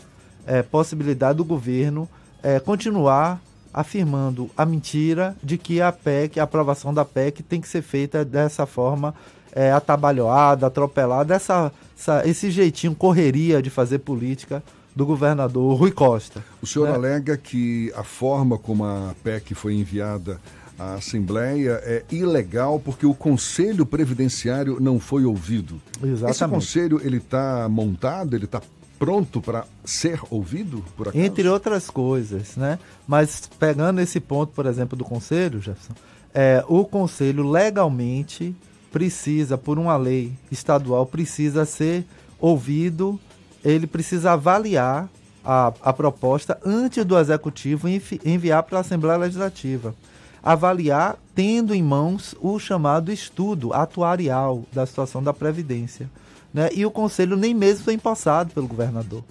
[0.47, 2.09] é, possibilidade do governo
[2.43, 3.41] é, continuar
[3.73, 8.25] afirmando a mentira de que a PEC, a aprovação da PEC tem que ser feita
[8.25, 9.15] dessa forma
[9.53, 14.63] é, atabalhoada, atropelada, essa, essa, esse jeitinho, correria de fazer política
[14.95, 16.45] do governador Rui Costa.
[16.61, 16.95] O senhor né?
[16.95, 20.41] alega que a forma como a PEC foi enviada
[20.79, 25.81] à Assembleia é ilegal porque o Conselho Previdenciário não foi ouvido.
[26.03, 26.31] Exatamente.
[26.31, 28.61] Esse conselho ele está montado, ele está
[29.01, 31.25] pronto para ser ouvido, por acaso?
[31.25, 32.79] Entre outras coisas, né?
[33.09, 35.95] Mas pegando esse ponto, por exemplo, do Conselho, Jefferson,
[36.35, 38.55] é, o Conselho legalmente
[38.93, 42.05] precisa, por uma lei estadual, precisa ser
[42.39, 43.19] ouvido,
[43.65, 45.09] ele precisa avaliar
[45.43, 49.95] a, a proposta antes do executivo envi, enviar para a Assembleia Legislativa.
[50.43, 56.11] Avaliar tendo em mãos o chamado estudo atuarial da situação da Previdência.
[56.53, 56.69] Né?
[56.73, 59.23] E o Conselho nem mesmo foi empossado pelo governador.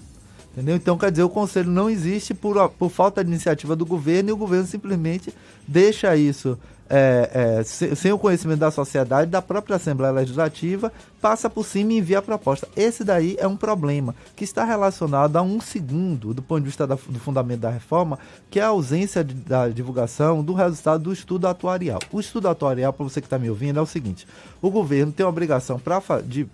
[0.52, 0.76] Entendeu?
[0.76, 4.34] Então, quer dizer, o Conselho não existe por, por falta de iniciativa do governo e
[4.34, 5.34] o governo simplesmente
[5.68, 6.58] deixa isso
[6.90, 10.92] é, é, sem, sem, o conhecimento da sociedade, da própria Assembleia Legislativa,
[11.22, 12.68] passa por cima e envia a proposta.
[12.76, 16.88] Esse daí é um problema que está relacionado a um segundo, do ponto de vista
[16.88, 18.18] da, do fundamento da reforma,
[18.50, 22.00] que é a ausência de, da divulgação do resultado do estudo atuarial.
[22.12, 24.28] O estudo atuarial, para você que está me ouvindo, é o seguinte:
[24.60, 26.48] o governo tem a obrigação pra, de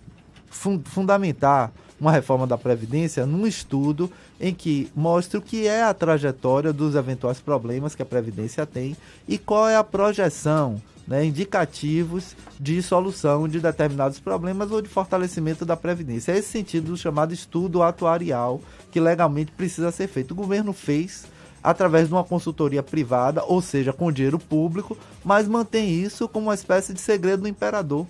[0.86, 6.74] fundamentar uma reforma da Previdência num estudo em que mostre o que é a trajetória
[6.74, 12.82] dos eventuais problemas que a Previdência tem e qual é a projeção, né, indicativos de
[12.82, 16.32] solução de determinados problemas ou de fortalecimento da Previdência.
[16.32, 18.60] É esse sentido do chamado estudo atuarial
[18.92, 20.32] que legalmente precisa ser feito.
[20.32, 21.26] O governo fez
[21.64, 26.54] através de uma consultoria privada, ou seja, com dinheiro público, mas mantém isso como uma
[26.54, 28.06] espécie de segredo do imperador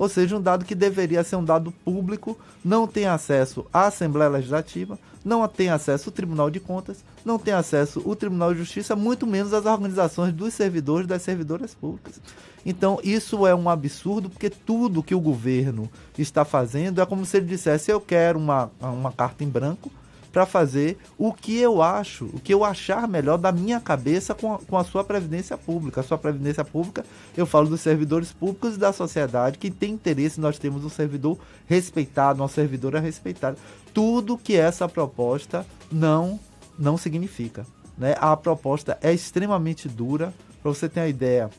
[0.00, 4.30] ou seja, um dado que deveria ser um dado público, não tem acesso à Assembleia
[4.30, 8.96] Legislativa, não tem acesso ao Tribunal de Contas, não tem acesso ao Tribunal de Justiça,
[8.96, 12.18] muito menos às organizações dos servidores das servidoras públicas.
[12.64, 15.86] Então, isso é um absurdo, porque tudo que o governo
[16.16, 19.92] está fazendo é como se ele dissesse: eu quero uma, uma carta em branco
[20.32, 24.54] para fazer o que eu acho, o que eu achar melhor da minha cabeça com
[24.54, 26.00] a, com a sua previdência pública.
[26.00, 27.04] A sua previdência pública,
[27.36, 31.38] eu falo dos servidores públicos e da sociedade que tem interesse, nós temos um servidor
[31.66, 33.56] respeitado, uma servidora respeitada.
[33.92, 36.38] Tudo que essa proposta não
[36.78, 37.66] não significa.
[37.96, 38.14] Né?
[38.18, 40.32] A proposta é extremamente dura,
[40.62, 41.50] para você ter uma ideia,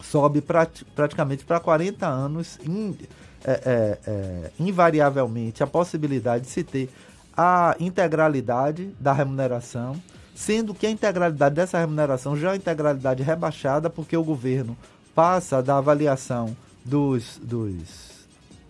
[0.00, 2.96] sobe prat, praticamente para 40 anos, in,
[3.44, 6.88] é, é, é, invariavelmente, a possibilidade de se ter
[7.36, 10.00] a integralidade da remuneração,
[10.34, 14.76] sendo que a integralidade dessa remuneração já é integralidade rebaixada, porque o governo
[15.14, 18.12] passa da avaliação dos, dos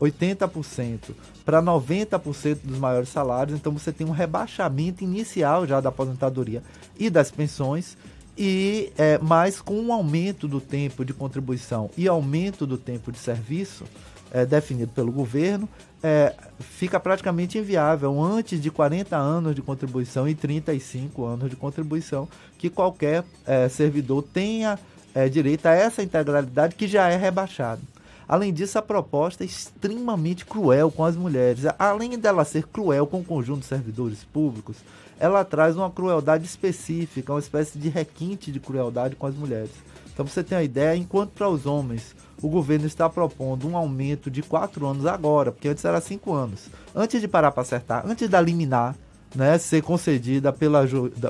[0.01, 1.15] 80%
[1.45, 6.63] para 90% dos maiores salários, então você tem um rebaixamento inicial já da aposentadoria
[6.99, 7.97] e das pensões,
[8.37, 13.19] e é, mais com um aumento do tempo de contribuição e aumento do tempo de
[13.19, 13.85] serviço
[14.33, 15.69] é, definido pelo governo,
[16.03, 22.29] é, fica praticamente inviável antes de 40 anos de contribuição e 35 anos de contribuição
[22.59, 24.79] que qualquer é, servidor tenha
[25.15, 27.81] é, direito a essa integralidade que já é rebaixada.
[28.27, 31.65] Além disso, a proposta é extremamente cruel com as mulheres.
[31.79, 34.79] Além dela ser cruel com o conjunto de servidores públicos,
[35.21, 39.71] ela traz uma crueldade específica, uma espécie de requinte de crueldade com as mulheres.
[40.13, 44.31] Então, você tem a ideia, enquanto para os homens o governo está propondo um aumento
[44.31, 46.69] de quatro anos agora, porque antes era cinco anos.
[46.95, 48.97] Antes de parar para acertar, antes da liminar
[49.35, 50.85] né, ser concedida pela,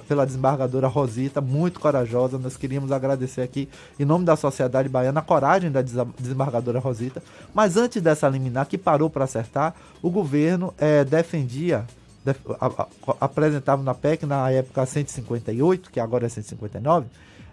[0.08, 2.38] pela desembargadora Rosita, muito corajosa.
[2.38, 3.68] Nós queríamos agradecer aqui,
[3.98, 7.22] em nome da sociedade baiana, a coragem da desembargadora Rosita.
[7.54, 11.84] Mas antes dessa liminar, que parou para acertar, o governo é, defendia,
[13.20, 17.06] apresentava na PEC, na época 158, que agora é 159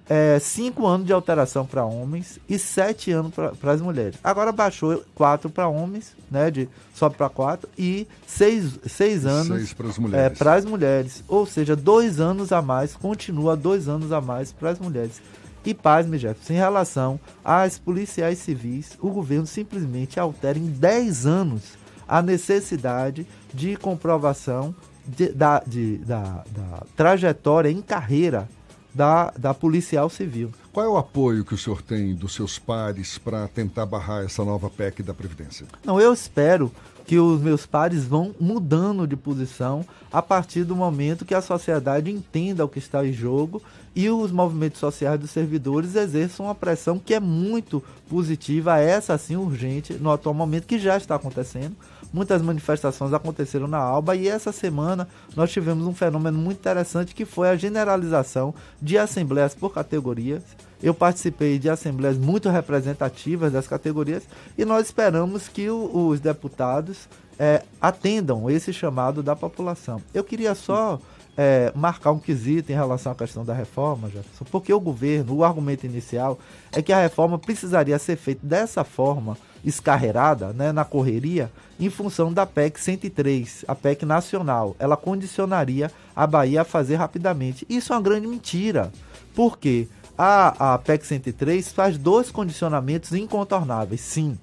[0.09, 4.17] é, cinco anos de alteração para homens e sete anos para as mulheres.
[4.23, 6.49] Agora baixou quatro para homens, né?
[6.49, 10.25] De, sobe para quatro, e seis, seis anos para as mulheres.
[10.25, 10.29] É,
[10.65, 11.23] mulheres.
[11.27, 15.21] Ou seja, dois anos a mais, continua dois anos a mais para as mulheres.
[15.63, 21.61] E pasme, Jefferson, em relação às policiais civis, o governo simplesmente altera em 10 anos
[22.07, 24.73] a necessidade de comprovação
[25.05, 28.47] de, da, de, da, da trajetória em carreira
[28.93, 30.51] da, da policial civil.
[30.71, 34.43] Qual é o apoio que o senhor tem dos seus pares para tentar barrar essa
[34.43, 35.65] nova PEC da Previdência?
[35.83, 36.71] Não, eu espero
[37.05, 42.11] que os meus pares vão mudando de posição a partir do momento que a sociedade
[42.11, 43.61] entenda o que está em jogo
[43.95, 49.35] e os movimentos sociais dos servidores exerçam uma pressão que é muito positiva, essa sim
[49.35, 51.75] urgente no atual momento que já está acontecendo
[52.11, 57.25] Muitas manifestações aconteceram na Alba e essa semana nós tivemos um fenômeno muito interessante que
[57.25, 60.43] foi a generalização de assembleias por categorias.
[60.81, 64.23] Eu participei de assembleias muito representativas das categorias
[64.57, 67.07] e nós esperamos que o, os deputados
[67.37, 70.01] é, atendam esse chamado da população.
[70.13, 70.99] Eu queria só
[71.41, 75.43] é, marcar um quesito em relação à questão da reforma, Jefferson, porque o governo, o
[75.45, 76.37] argumento inicial
[76.69, 81.49] é que a reforma precisaria ser feita dessa forma escarreirada, né, na correria,
[81.79, 84.75] em função da PEC 103, a PEC nacional.
[84.77, 87.65] Ela condicionaria a Bahia a fazer rapidamente.
[87.69, 88.91] Isso é uma grande mentira.
[89.33, 89.87] Por quê?
[90.17, 94.37] A, a PEC 103 faz dois condicionamentos incontornáveis, sim.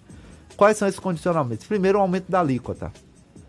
[0.57, 1.67] quais são esses condicionamentos?
[1.67, 2.91] Primeiro, o aumento da alíquota.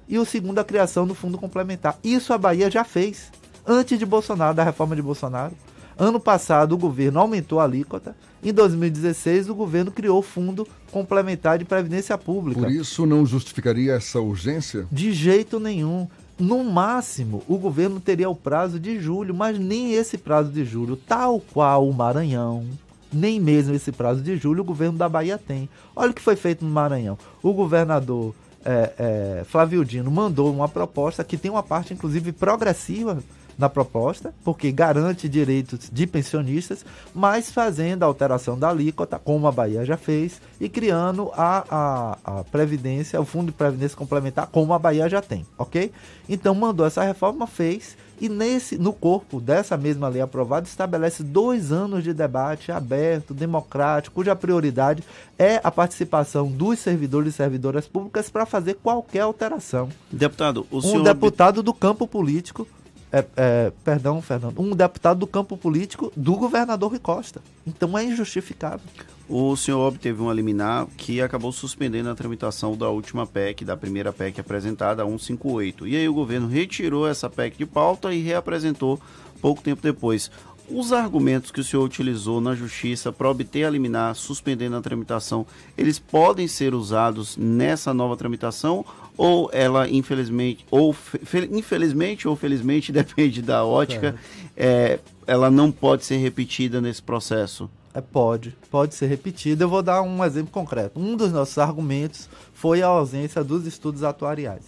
[0.06, 1.98] E o segundo, a criação do fundo complementar.
[2.04, 3.32] Isso a Bahia já fez.
[3.68, 5.54] Antes de Bolsonaro, da reforma de Bolsonaro.
[5.98, 8.16] Ano passado, o governo aumentou a alíquota.
[8.42, 12.62] Em 2016, o governo criou o Fundo Complementar de Previdência Pública.
[12.62, 14.88] Por isso não justificaria essa urgência?
[14.92, 16.08] De jeito nenhum.
[16.40, 20.96] No máximo, o governo teria o prazo de julho, mas nem esse prazo de julho,
[20.96, 22.64] tal qual o Maranhão,
[23.12, 25.68] nem mesmo esse prazo de julho o governo da Bahia tem.
[25.96, 27.18] Olha o que foi feito no Maranhão.
[27.42, 33.18] O governador é, é, Flávio Dino mandou uma proposta que tem uma parte, inclusive, progressiva
[33.58, 39.52] na proposta, porque garante direitos de pensionistas, mas fazendo a alteração da alíquota, como a
[39.52, 44.74] Bahia já fez, e criando a, a, a Previdência, o Fundo de Previdência Complementar, como
[44.74, 45.92] a Bahia já tem, ok?
[46.30, 51.72] Então mandou essa reforma, fez, e nesse, no corpo dessa mesma lei aprovada, estabelece dois
[51.72, 55.04] anos de debate aberto, democrático, cuja prioridade
[55.38, 59.90] é a participação dos servidores e servidoras públicas para fazer qualquer alteração.
[60.12, 61.04] Deputado, o um senhor.
[61.04, 62.68] deputado do campo político,
[63.12, 67.42] é, é, perdão, Fernando, um deputado do campo político do governador Rui Costa.
[67.66, 68.86] Então é injustificável.
[69.30, 74.14] O senhor obteve um liminar que acabou suspendendo a tramitação da última PEC, da primeira
[74.14, 75.88] PEC apresentada, a 158.
[75.88, 79.00] E aí o governo retirou essa PEC de pauta e reapresentou
[79.42, 80.32] pouco tempo depois.
[80.70, 85.46] Os argumentos que o senhor utilizou na justiça para obter a liminar, suspendendo a tramitação,
[85.78, 88.86] eles podem ser usados nessa nova tramitação
[89.18, 94.16] ou ela infelizmente ou fe, infelizmente ou felizmente depende da ótica
[94.56, 97.70] é, ela não pode ser repetida nesse processo.
[97.94, 98.56] É, pode.
[98.72, 99.64] Pode ser repetida.
[99.64, 101.00] Eu vou dar um exemplo concreto.
[101.00, 104.64] Um dos nossos argumentos foi a ausência dos estudos atuariais.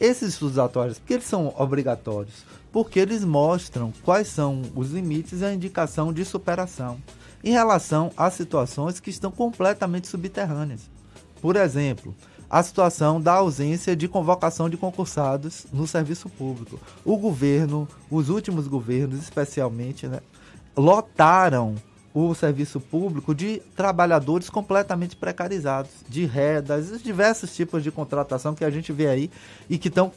[0.00, 2.44] Esses estudos atuariais porque eles são obrigatórios?
[2.72, 6.98] Porque eles mostram quais são os limites e a indicação de superação
[7.42, 10.82] em relação a situações que estão completamente subterrâneas.
[11.40, 12.14] Por exemplo
[12.50, 16.80] a situação da ausência de convocação de concursados no serviço público.
[17.04, 20.20] O governo, os últimos governos especialmente, né,
[20.76, 21.74] lotaram
[22.14, 28.70] o serviço público de trabalhadores completamente precarizados, de redas, diversos tipos de contratação que a
[28.70, 29.30] gente vê aí
[29.68, 30.10] e que estão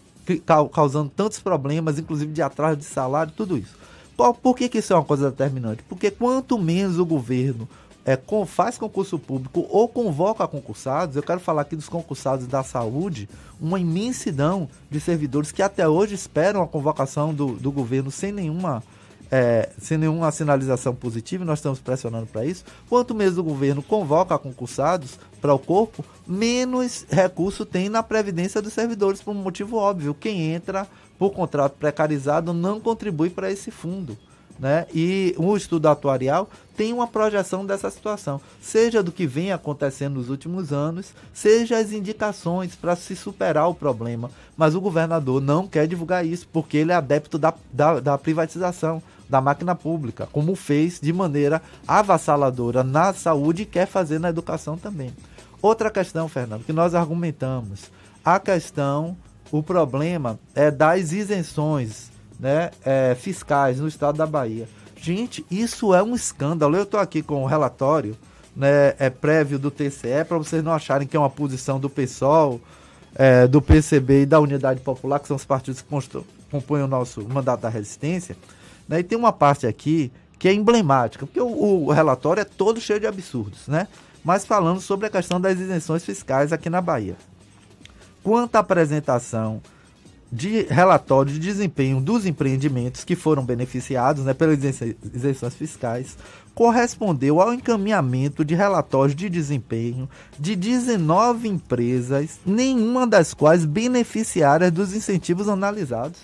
[0.71, 3.75] causando tantos problemas, inclusive de atraso de salário, tudo isso.
[4.15, 5.83] Por que, que isso é uma coisa determinante?
[5.89, 7.67] Porque quanto menos o governo
[8.05, 12.63] é, com, faz concurso público ou convoca concursados, eu quero falar aqui dos concursados da
[12.63, 13.29] saúde,
[13.59, 18.83] uma imensidão de servidores que até hoje esperam a convocação do, do governo sem nenhuma,
[19.29, 22.65] é, sem nenhuma sinalização positiva, e nós estamos pressionando para isso.
[22.89, 28.73] Quanto menos o governo convoca concursados para o corpo, menos recurso tem na previdência dos
[28.73, 30.15] servidores, por um motivo óbvio.
[30.15, 30.87] Quem entra
[31.19, 34.17] por contrato precarizado não contribui para esse fundo.
[34.61, 34.85] Né?
[34.93, 36.47] E o estudo atuarial
[36.77, 41.91] tem uma projeção dessa situação, seja do que vem acontecendo nos últimos anos, seja as
[41.91, 44.29] indicações para se superar o problema.
[44.55, 49.01] Mas o governador não quer divulgar isso, porque ele é adepto da, da, da privatização
[49.27, 54.77] da máquina pública, como fez de maneira avassaladora na saúde e quer fazer na educação
[54.77, 55.11] também.
[55.59, 57.89] Outra questão, Fernando, que nós argumentamos,
[58.23, 59.17] a questão,
[59.51, 62.10] o problema é das isenções
[62.41, 64.67] né, é, fiscais no estado da Bahia.
[64.97, 66.75] Gente, isso é um escândalo.
[66.75, 68.17] Eu estou aqui com o relatório
[68.55, 72.59] né, é prévio do TCE para vocês não acharem que é uma posição do PSOL,
[73.15, 75.87] é, do PCB e da Unidade Popular, que são os partidos que
[76.49, 78.35] compõem o nosso mandato da resistência.
[78.87, 82.81] Né, e tem uma parte aqui que é emblemática, porque o, o relatório é todo
[82.81, 83.87] cheio de absurdos, né?
[84.23, 87.15] Mas falando sobre a questão das isenções fiscais aqui na Bahia.
[88.23, 89.61] Quanto à apresentação
[90.31, 94.59] de relatório de desempenho dos empreendimentos que foram beneficiados né, pelas
[95.13, 96.17] isenções fiscais
[96.55, 100.09] correspondeu ao encaminhamento de relatórios de desempenho
[100.39, 106.19] de 19 empresas, nenhuma das quais beneficiárias dos incentivos analisados.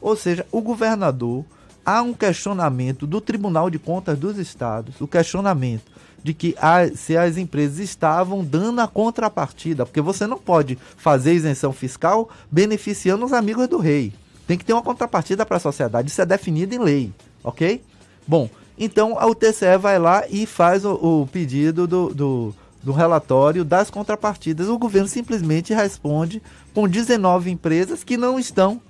[0.00, 1.44] Ou seja, o governador
[1.84, 5.90] há um questionamento do Tribunal de Contas dos Estados, o questionamento
[6.22, 11.34] de que a, se as empresas estavam dando a contrapartida, porque você não pode fazer
[11.34, 14.12] isenção fiscal beneficiando os amigos do rei.
[14.46, 17.12] Tem que ter uma contrapartida para a sociedade, isso é definido em lei,
[17.42, 17.82] ok?
[18.26, 23.64] Bom, então o TCE vai lá e faz o, o pedido do, do, do relatório
[23.64, 24.68] das contrapartidas.
[24.68, 26.42] O governo simplesmente responde
[26.74, 28.80] com 19 empresas que não estão,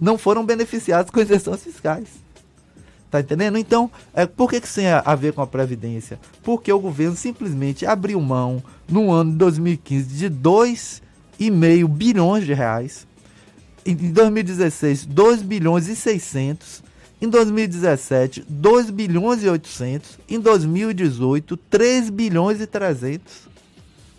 [0.00, 2.21] não foram beneficiadas com isenções fiscais.
[3.12, 3.58] Tá entendendo?
[3.58, 6.18] Então, é, por que, que isso tem a ver com a Previdência?
[6.42, 13.06] Porque o governo simplesmente abriu mão, no ano de 2015, de 2,5 bilhões de reais.
[13.84, 16.82] Em 2016, 2 bilhões e 600.
[17.20, 20.18] Em 2017, 2 bilhões e 800.
[20.26, 23.20] Em 2018, 3 bilhões e 300.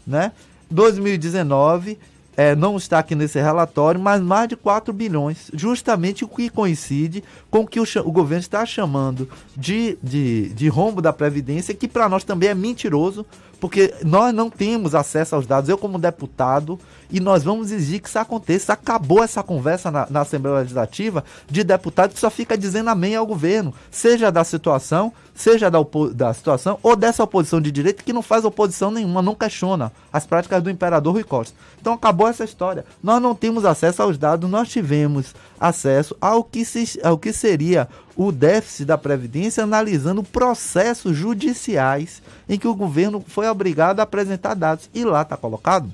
[0.05, 0.33] Né?
[0.69, 1.97] 2019
[2.35, 7.23] é, não está aqui nesse relatório, mas mais de 4 bilhões, justamente o que coincide
[7.49, 11.87] com o que o, o governo está chamando de, de, de rombo da Previdência, que
[11.87, 13.25] para nós também é mentiroso,
[13.63, 16.77] porque nós não temos acesso aos dados, eu como deputado,
[17.09, 18.73] e nós vamos exigir que isso aconteça.
[18.73, 23.25] Acabou essa conversa na, na Assembleia Legislativa de deputado que só fica dizendo amém ao
[23.25, 25.79] governo, seja da situação, seja da,
[26.13, 30.25] da situação, ou dessa oposição de direita que não faz oposição nenhuma, não questiona as
[30.25, 31.55] práticas do imperador Rui Costa.
[31.79, 32.83] Então acabou essa história.
[33.01, 37.87] Nós não temos acesso aos dados, nós tivemos acesso ao que, se, ao que seria
[38.15, 44.53] o déficit da Previdência analisando processos judiciais em que o governo foi obrigado a apresentar
[44.53, 44.89] dados.
[44.93, 45.89] E lá está colocado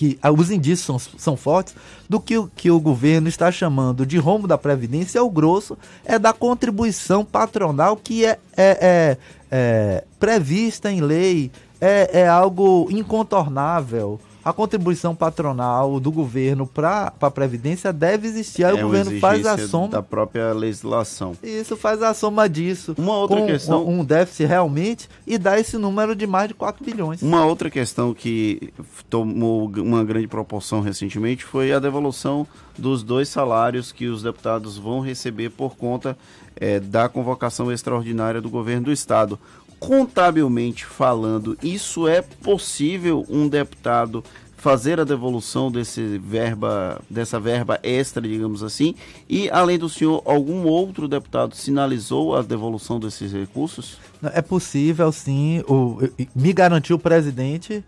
[0.00, 1.74] que ah, os indícios são, são fortes
[2.08, 5.76] do que, o, que o governo está chamando de rombo da Previdência, o grosso
[6.06, 9.18] é da contribuição patronal que é, é, é,
[9.50, 17.30] é prevista em lei, é, é algo incontornável a contribuição patronal do governo para a
[17.30, 18.64] Previdência deve existir.
[18.64, 19.88] Aí é o governo faz a soma.
[19.88, 21.36] Da própria legislação.
[21.42, 22.94] Isso, faz a soma disso.
[22.98, 23.86] Uma outra questão.
[23.86, 27.22] Um déficit realmente e dá esse número de mais de 4 bilhões.
[27.22, 28.72] Uma outra questão que
[29.08, 32.46] tomou uma grande proporção recentemente foi a devolução
[32.76, 36.16] dos dois salários que os deputados vão receber por conta
[36.56, 39.38] é, da convocação extraordinária do governo do Estado
[39.80, 44.22] contabilmente falando, isso é possível um deputado
[44.60, 48.94] fazer a devolução desse verba, dessa verba extra, digamos assim?
[49.26, 53.98] E, além do senhor, algum outro deputado sinalizou a devolução desses recursos?
[54.22, 55.64] É possível, sim.
[55.66, 55.98] O,
[56.36, 57.82] me garantiu o presidente,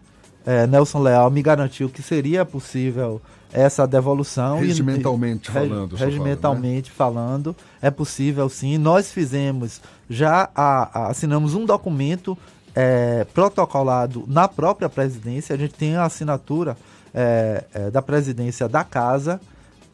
[0.47, 3.21] é, Nelson Leal, me garantiu que seria possível
[3.53, 4.61] essa devolução.
[4.61, 5.97] Regimentalmente e, falando.
[5.97, 7.27] Regimentalmente fala, né?
[7.27, 8.79] falando, é possível sim.
[8.79, 12.37] Nós fizemos, já a, a, assinamos um documento
[12.75, 16.77] é, protocolado na própria presidência, a gente tem a assinatura
[17.13, 19.41] é, é, da presidência da casa,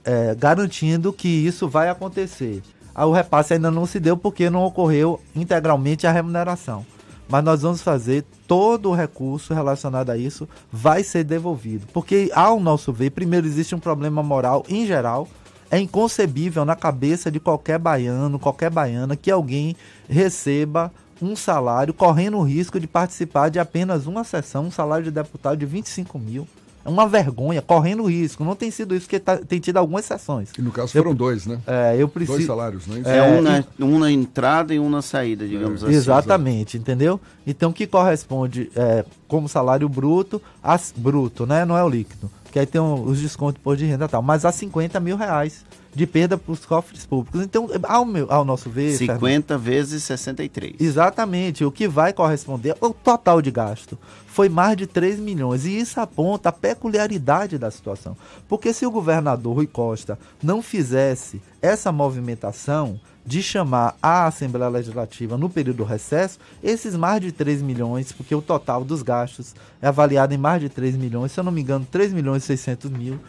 [0.04, 2.62] é, garantindo que isso vai acontecer.
[2.94, 6.84] Ah, o repasse ainda não se deu porque não ocorreu integralmente a remuneração
[7.28, 11.86] mas nós vamos fazer todo o recurso relacionado a isso vai ser devolvido.
[11.92, 15.28] Porque, ao nosso ver, primeiro existe um problema moral em geral.
[15.70, 19.76] É inconcebível na cabeça de qualquer baiano, qualquer baiana, que alguém
[20.08, 20.90] receba
[21.20, 25.58] um salário correndo o risco de participar de apenas uma sessão, um salário de deputado
[25.58, 26.48] de 25 mil.
[26.88, 28.42] É uma vergonha, correndo risco.
[28.42, 30.48] Não tem sido isso, porque tá, tem tido algumas exceções.
[30.58, 31.60] E no caso foram eu, dois, né?
[31.66, 32.38] É, eu preciso.
[32.38, 33.02] Dois salários, né?
[33.04, 35.86] É, um, na, um na entrada e um na saída, digamos é.
[35.86, 35.94] assim.
[35.94, 37.20] Exatamente, entendeu?
[37.46, 41.66] Então, que corresponde é, como salário bruto, as, bruto, né?
[41.66, 42.30] Não é o líquido.
[42.50, 44.22] Que aí tem um, os descontos por de renda e tal.
[44.22, 45.66] Mas a 50 mil reais
[45.98, 47.42] de perda para os cofres públicos.
[47.42, 48.96] Então, ao, meu, ao nosso ver.
[48.96, 50.76] 50 Fernando, vezes 63.
[50.78, 51.64] Exatamente.
[51.64, 55.66] O que vai corresponder ao total de gasto foi mais de 3 milhões.
[55.66, 58.16] E isso aponta a peculiaridade da situação.
[58.48, 65.36] Porque se o governador Rui Costa não fizesse essa movimentação, de chamar a Assembleia Legislativa
[65.36, 69.86] no período do recesso, esses mais de 3 milhões, porque o total dos gastos é
[69.86, 72.90] avaliado em mais de 3 milhões, se eu não me engano, 3 milhões e 600
[72.90, 73.20] mil,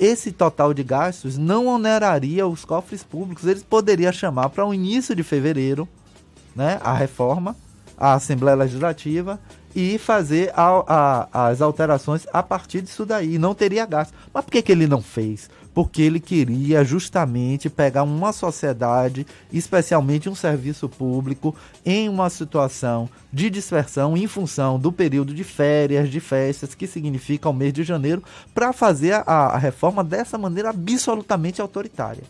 [0.00, 5.14] esse total de gastos não oneraria os cofres públicos, eles poderiam chamar para o início
[5.14, 5.88] de fevereiro
[6.56, 7.54] né, a reforma,
[7.96, 9.38] a Assembleia Legislativa,
[9.76, 13.38] e fazer a, a, as alterações a partir disso daí.
[13.38, 14.12] Não teria gasto.
[14.32, 15.50] Mas por que, que ele não fez?
[15.76, 21.54] Porque ele queria justamente pegar uma sociedade, especialmente um serviço público,
[21.84, 27.50] em uma situação de dispersão em função do período de férias, de festas, que significa
[27.50, 28.22] o mês de janeiro,
[28.54, 32.24] para fazer a, a reforma dessa maneira absolutamente autoritária.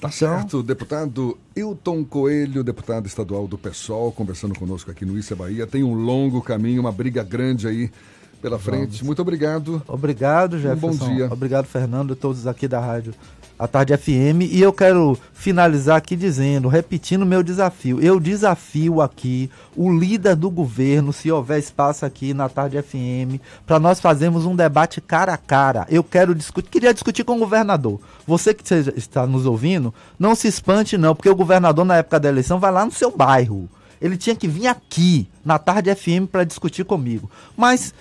[0.00, 5.68] Tá certo, deputado Hilton Coelho, deputado estadual do PSOL, conversando conosco aqui no Issa Bahia.
[5.68, 7.92] Tem um longo caminho, uma briga grande aí
[8.40, 9.04] pela frente.
[9.04, 9.82] Muito obrigado.
[9.86, 10.86] Obrigado, Jefferson.
[10.86, 11.32] Um bom dia.
[11.32, 13.14] Obrigado, Fernando, e todos aqui da Rádio
[13.58, 14.42] a Tarde FM.
[14.50, 18.00] E eu quero finalizar aqui dizendo, repetindo meu desafio.
[18.00, 23.80] Eu desafio aqui o líder do governo, se houver espaço aqui na Tarde FM, para
[23.80, 25.86] nós fazermos um debate cara a cara.
[25.90, 28.00] Eu quero discutir, queria discutir com o governador.
[28.26, 28.62] Você que
[28.96, 32.70] está nos ouvindo, não se espante não, porque o governador na época da eleição vai
[32.70, 33.68] lá no seu bairro.
[34.00, 37.28] Ele tinha que vir aqui na Tarde FM para discutir comigo.
[37.56, 37.92] Mas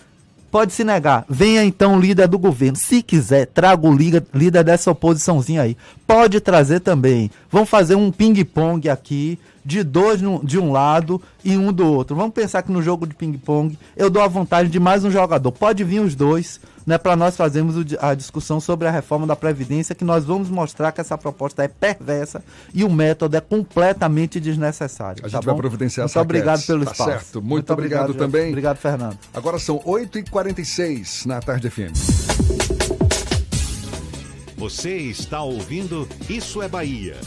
[0.58, 1.24] pode se negar.
[1.30, 2.76] Venha então líder do governo.
[2.76, 5.78] Se quiser, traga o líder, líder dessa oposiçãozinha aí.
[6.08, 7.30] Pode trazer também.
[7.52, 12.16] Vamos fazer um ping-pong aqui de dois de um lado e um do outro.
[12.16, 15.52] Vamos pensar que no jogo de ping-pong eu dou a vantagem de mais um jogador.
[15.52, 19.94] Pode vir os dois, né, para nós fazermos a discussão sobre a reforma da Previdência,
[19.94, 22.42] que nós vamos mostrar que essa proposta é perversa
[22.74, 25.20] e o método é completamente desnecessário.
[25.20, 25.60] A tá gente vai bom?
[25.60, 27.12] providenciar Muito essa obrigado pelo tá espaço.
[27.12, 27.42] certo.
[27.42, 28.20] Muito obrigado Jorge.
[28.20, 28.48] também.
[28.48, 29.18] Obrigado, Fernando.
[29.34, 31.92] Agora são 8h46 na Tarde FM.
[34.56, 37.18] Você está ouvindo Isso é Bahia.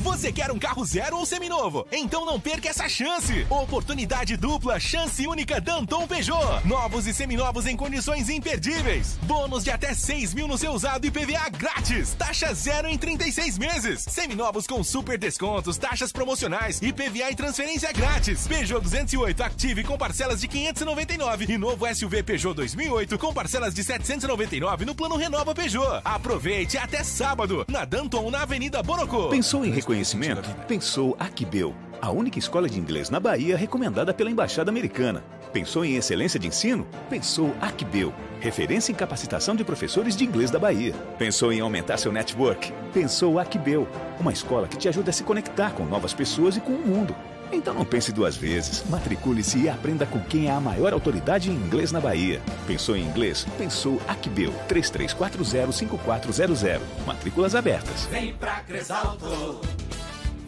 [0.00, 1.86] Você quer um carro zero ou seminovo?
[1.90, 3.44] Então não perca essa chance!
[3.50, 6.64] Oportunidade dupla, chance única Danton Peugeot.
[6.64, 9.18] Novos e seminovos em condições imperdíveis.
[9.22, 12.14] Bônus de até 6 mil no seu usado e PVA grátis.
[12.14, 14.02] Taxa zero em 36 meses.
[14.08, 18.46] Seminovos com super descontos, taxas promocionais, IPVA e transferência grátis.
[18.46, 23.82] Peugeot 208 Active com parcelas de 599 e novo SUV Peugeot 2008 com parcelas de
[23.82, 26.00] 799 no plano Renova Peugeot.
[26.04, 29.28] Aproveite até sábado na Danton na Avenida Borocô.
[29.30, 30.50] Pensou em reconhecimento?
[30.66, 35.24] Pensou Aquibel, a única escola de inglês na Bahia recomendada pela Embaixada Americana.
[35.50, 36.86] Pensou em excelência de ensino?
[37.08, 40.92] Pensou Aquibel, referência em capacitação de professores de inglês da Bahia.
[41.18, 42.70] Pensou em aumentar seu network?
[42.92, 43.88] Pensou Aquibel,
[44.20, 47.16] uma escola que te ajuda a se conectar com novas pessoas e com o mundo.
[47.52, 48.84] Então não pense duas vezes.
[48.88, 52.40] Matricule-se e aprenda com quem é a maior autoridade em inglês na Bahia.
[52.66, 53.46] Pensou em inglês?
[53.56, 56.80] Pensou Aquibel 33405400.
[57.06, 58.06] Matrículas abertas.
[58.10, 59.60] Vem pra Cresalto.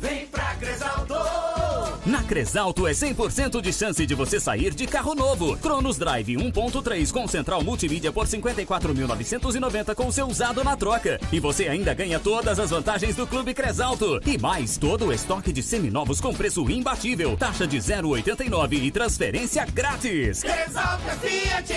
[0.00, 1.14] Vem pra Cresalto.
[2.06, 5.58] Na Cresalto é 100% de chance de você sair de carro novo.
[5.58, 11.20] Cronos Drive 1.3 com central multimídia por 54.990 com seu usado na troca.
[11.30, 14.20] E você ainda ganha todas as vantagens do Clube Cresalto.
[14.26, 17.36] E mais todo o estoque de seminovos com preço imbatível.
[17.36, 20.42] Taxa de 0,89 e transferência grátis.
[20.42, 21.72] Cresalto é Fiat.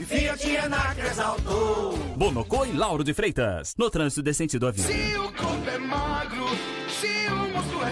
[0.00, 1.98] E Fiat é na Cresalto.
[2.16, 3.74] Bonocô e Lauro de Freitas.
[3.76, 4.86] No trânsito de sentido avião.
[4.86, 6.46] Se o corpo é magro,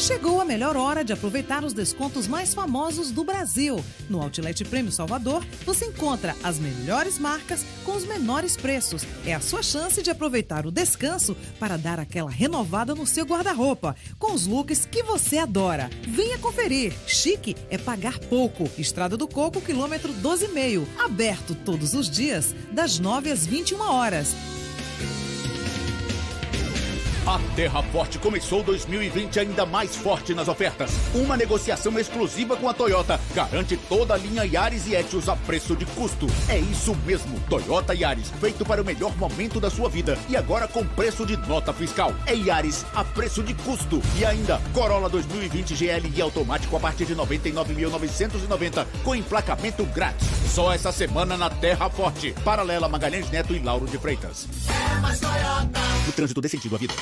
[0.00, 3.84] Chegou a melhor hora de aproveitar os descontos mais famosos do Brasil.
[4.08, 9.06] No Outlet Prêmio Salvador, você encontra as melhores marcas com os menores preços.
[9.26, 13.94] É a sua chance de aproveitar o descanso para dar aquela renovada no seu guarda-roupa,
[14.18, 15.90] com os looks que você adora.
[16.08, 16.94] Venha conferir.
[17.06, 18.70] Chique é pagar pouco.
[18.78, 20.86] Estrada do Coco, quilômetro 12,5.
[20.98, 24.34] Aberto todos os dias, das 9 às 21 horas.
[27.30, 30.90] A Terra Forte começou 2020 ainda mais forte nas ofertas.
[31.14, 35.76] Uma negociação exclusiva com a Toyota garante toda a linha Yaris e Etios a preço
[35.76, 36.26] de custo.
[36.48, 40.66] É isso mesmo, Toyota Yaris, feito para o melhor momento da sua vida e agora
[40.66, 42.12] com preço de nota fiscal.
[42.26, 44.02] É Yaris a preço de custo.
[44.18, 50.26] E ainda, Corolla 2020 GL e automático a partir de 99.990 com emplacamento grátis.
[50.52, 52.34] Só essa semana na Terra Forte.
[52.44, 54.48] Paralela Magalhães Neto e Lauro de Freitas.
[56.08, 56.94] O trânsito dê sentido à vida.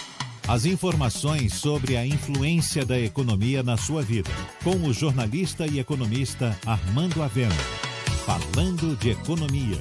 [0.49, 4.31] As informações sobre a influência da economia na sua vida,
[4.65, 7.55] com o jornalista e economista Armando Avena.
[8.25, 9.77] Falando de economia.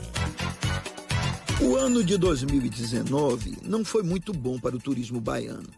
[1.62, 5.70] O ano de 2019 não foi muito bom para o turismo baiano,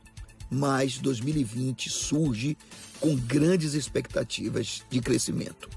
[0.50, 2.58] mas 2020 surge
[3.00, 5.70] com grandes expectativas de crescimento.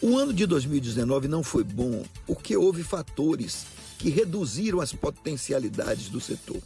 [0.00, 3.66] O ano de 2019 não foi bom porque houve fatores
[3.98, 6.62] que reduziram as potencialidades do setor.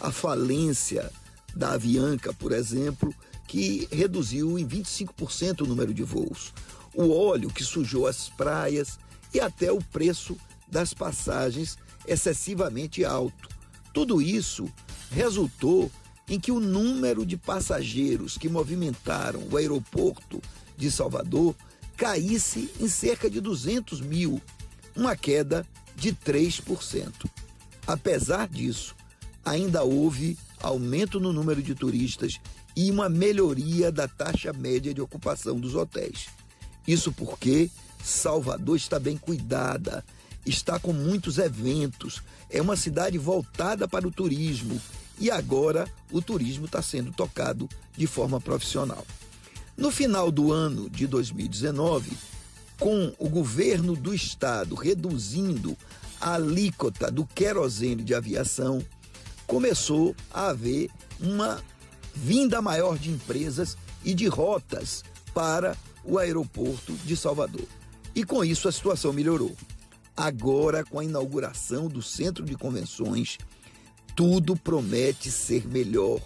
[0.00, 1.10] A falência
[1.54, 3.14] da Avianca, por exemplo,
[3.46, 6.52] que reduziu em 25% o número de voos.
[6.94, 8.98] O óleo que sujou as praias
[9.32, 10.36] e até o preço
[10.70, 13.48] das passagens excessivamente alto.
[13.92, 14.70] Tudo isso
[15.10, 15.90] resultou
[16.28, 20.42] em que o número de passageiros que movimentaram o aeroporto
[20.76, 21.54] de Salvador
[21.96, 24.40] caísse em cerca de 200 mil,
[24.94, 25.66] uma queda
[25.96, 27.12] de 3%.
[27.86, 28.94] Apesar disso,
[29.48, 32.40] ainda houve aumento no número de turistas
[32.76, 36.26] e uma melhoria da taxa média de ocupação dos hotéis.
[36.86, 37.70] Isso porque
[38.02, 40.04] Salvador está bem cuidada,
[40.46, 44.80] está com muitos eventos, é uma cidade voltada para o turismo
[45.18, 49.04] e agora o turismo está sendo tocado de forma profissional.
[49.76, 52.10] No final do ano de 2019,
[52.78, 55.76] com o governo do estado reduzindo
[56.20, 58.82] a alíquota do querosene de aviação,
[59.48, 61.60] começou a haver uma
[62.14, 65.02] vinda maior de empresas e de rotas
[65.34, 67.66] para o aeroporto de Salvador.
[68.14, 69.56] E com isso a situação melhorou.
[70.16, 73.38] Agora, com a inauguração do centro de convenções,
[74.14, 76.20] tudo promete ser melhor.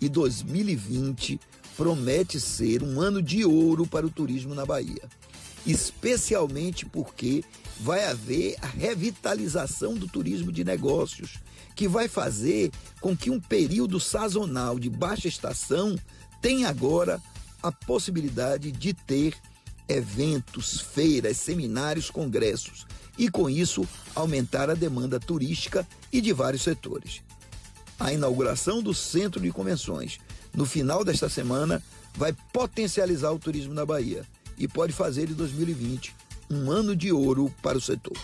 [0.00, 1.40] E 2020
[1.76, 5.02] promete ser um ano de ouro para o turismo na Bahia.
[5.66, 7.42] Especialmente porque
[7.80, 11.40] vai haver a revitalização do turismo de negócios,
[11.74, 12.70] que vai fazer
[13.00, 15.98] com que um período sazonal de baixa estação
[16.40, 17.20] tenha agora
[17.62, 19.34] a possibilidade de ter
[19.88, 22.86] eventos, feiras, seminários, congressos
[23.18, 27.22] e, com isso, aumentar a demanda turística e de vários setores.
[27.98, 30.18] A inauguração do Centro de Convenções
[30.52, 31.82] no final desta semana
[32.16, 34.24] vai potencializar o turismo na Bahia
[34.58, 36.14] e pode fazer de 2020
[36.50, 38.16] um ano de ouro para o setor.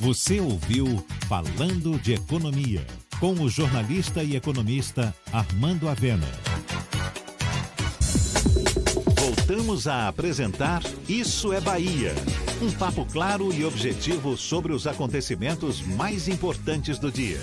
[0.00, 2.86] Você ouviu Falando de Economia,
[3.18, 6.28] com o jornalista e economista Armando Avena.
[9.16, 12.14] Voltamos a apresentar Isso é Bahia.
[12.62, 17.40] Um papo claro e objetivo sobre os acontecimentos mais importantes do dia.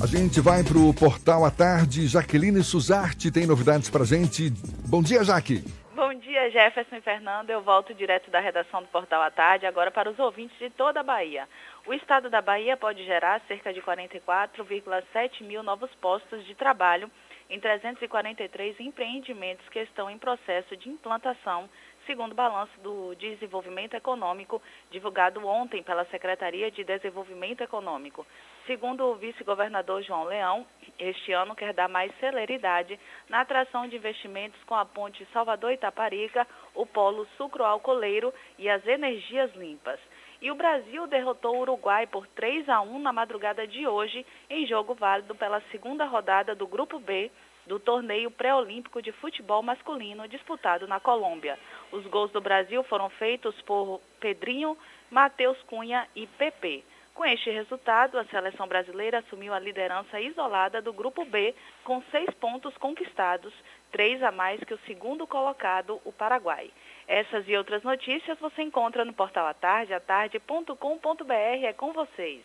[0.00, 2.06] A gente vai para o Portal à Tarde.
[2.06, 4.50] Jaqueline Suzarte tem novidades para gente.
[4.86, 5.62] Bom dia, Jaque.
[6.00, 7.50] Bom dia, Jefferson e Fernando.
[7.50, 11.00] Eu volto direto da redação do Portal à Tarde, agora para os ouvintes de toda
[11.00, 11.46] a Bahia.
[11.86, 17.10] O estado da Bahia pode gerar cerca de 44,7 mil novos postos de trabalho
[17.50, 21.68] em 343 empreendimentos que estão em processo de implantação,
[22.10, 24.60] segundo o balanço do Desenvolvimento Econômico
[24.90, 28.26] divulgado ontem pela Secretaria de Desenvolvimento Econômico.
[28.66, 30.66] Segundo o vice-governador João Leão,
[30.98, 36.84] este ano quer dar mais celeridade na atração de investimentos com a ponte Salvador-Itaparica, o
[36.84, 40.00] polo sucroalcooleiro e as energias limpas.
[40.42, 44.66] E o Brasil derrotou o Uruguai por 3 a 1 na madrugada de hoje, em
[44.66, 47.30] jogo válido pela segunda rodada do Grupo B
[47.70, 51.56] do torneio pré-olímpico de futebol masculino disputado na Colômbia.
[51.92, 54.76] Os gols do Brasil foram feitos por Pedrinho,
[55.08, 56.82] Matheus Cunha e PP.
[57.14, 62.28] Com este resultado, a seleção brasileira assumiu a liderança isolada do Grupo B, com seis
[62.40, 63.54] pontos conquistados,
[63.92, 66.72] três a mais que o segundo colocado, o Paraguai.
[67.06, 71.64] Essas e outras notícias você encontra no portal Atarde, atarde.com.br.
[71.64, 72.42] É com vocês.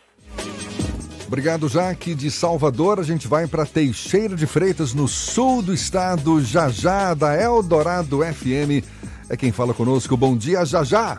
[1.27, 2.13] Obrigado, Jaque.
[2.13, 7.13] De Salvador, a gente vai para Teixeira de Freitas, no sul do estado, já já,
[7.13, 8.85] da Eldorado FM.
[9.29, 10.15] É quem fala conosco.
[10.15, 11.17] Bom dia, já já.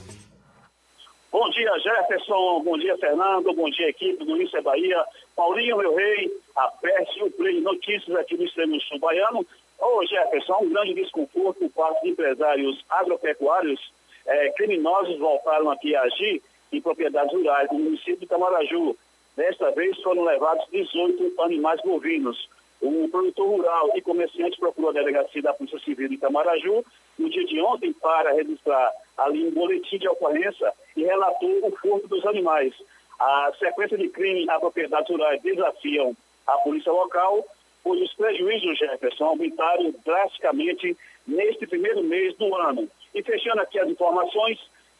[1.33, 2.62] Bom dia, Jefferson.
[2.65, 3.53] Bom dia, Fernando.
[3.53, 5.05] Bom dia, equipe do Isso é Bahia.
[5.35, 9.45] Paulinho, meu rei, aperte o play notícias aqui do extremo sul baiano.
[9.78, 13.81] Ô, Jefferson, um grande desconforto para os empresários agropecuários.
[14.24, 16.43] É, criminosos voltaram aqui a agir
[16.73, 18.97] em propriedades rurais do município de Camaraju.
[19.37, 22.49] Desta vez foram levados 18 animais bovinos.
[22.81, 26.85] Um produtor rural e comerciante procurou a delegacia da Polícia Civil de Camaraju
[27.19, 32.09] no dia de ontem para registrar ali um boletim de ocorrência e relatou o furto
[32.09, 32.75] dos animais.
[33.19, 37.45] A sequência de crime a propriedades rurais desafiam a polícia local,
[37.83, 40.97] pois os prejuízos, Jefferson, aumentaram drasticamente
[41.27, 42.89] neste primeiro mês do ano.
[43.15, 44.59] E fechando aqui as informações,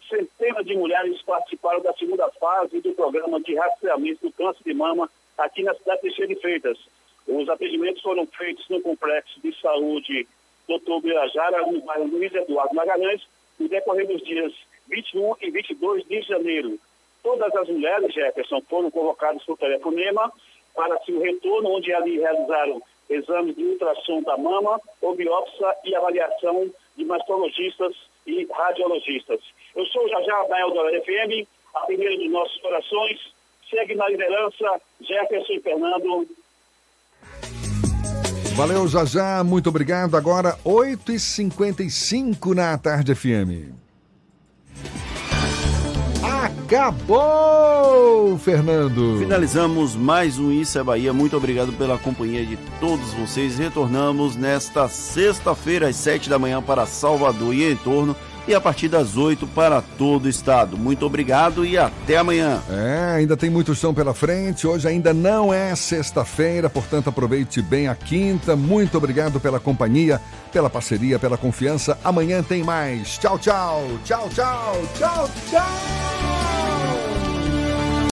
[0.09, 5.11] centenas de mulheres participaram da segunda fase do programa de rastreamento do câncer de mama
[5.39, 6.79] aqui na cidade de Teixeira de Freitas.
[7.27, 10.27] Os atendimentos foram feitos no Complexo de Saúde
[10.69, 11.01] Dr.
[11.03, 13.23] Birajara, no bairro Luiz Eduardo Magalhães,
[13.59, 14.53] no decorrer dos dias
[14.89, 16.79] 21 e 22 de janeiro.
[17.23, 20.33] Todas as mulheres, Jefferson, foram convocadas por telefonema
[20.75, 24.81] para seu retorno, onde ali realizaram exames de ultrassom da mama,
[25.17, 27.97] biópsia e avaliação de mastologistas
[28.27, 29.41] e radiologistas.
[29.77, 33.19] Eu sou o Jajá da Eldorado FM, a primeira dos nossos corações.
[33.69, 36.27] Segue na liderança Jefferson e Fernando.
[38.55, 39.45] Valeu, Jajá.
[39.45, 40.17] Muito obrigado.
[40.17, 43.75] Agora, 8h55 na Tarde FM.
[46.67, 49.19] Acabou, Fernando!
[49.19, 51.13] Finalizamos mais um Isso é Bahia.
[51.13, 53.59] Muito obrigado pela companhia de todos vocês.
[53.59, 58.17] Retornamos nesta sexta-feira, às sete da manhã, para Salvador e em torno,
[58.47, 60.77] e a partir das oito para todo o estado.
[60.77, 62.63] Muito obrigado e até amanhã.
[62.71, 64.67] É, ainda tem muito chão pela frente.
[64.67, 68.55] Hoje ainda não é sexta-feira, portanto, aproveite bem a quinta.
[68.55, 70.21] Muito obrigado pela companhia,
[70.53, 71.99] pela parceria, pela confiança.
[72.05, 73.19] Amanhã tem mais.
[73.19, 73.85] Tchau, tchau.
[74.05, 74.83] Tchau, tchau.
[74.99, 76.76] Tchau, tchau.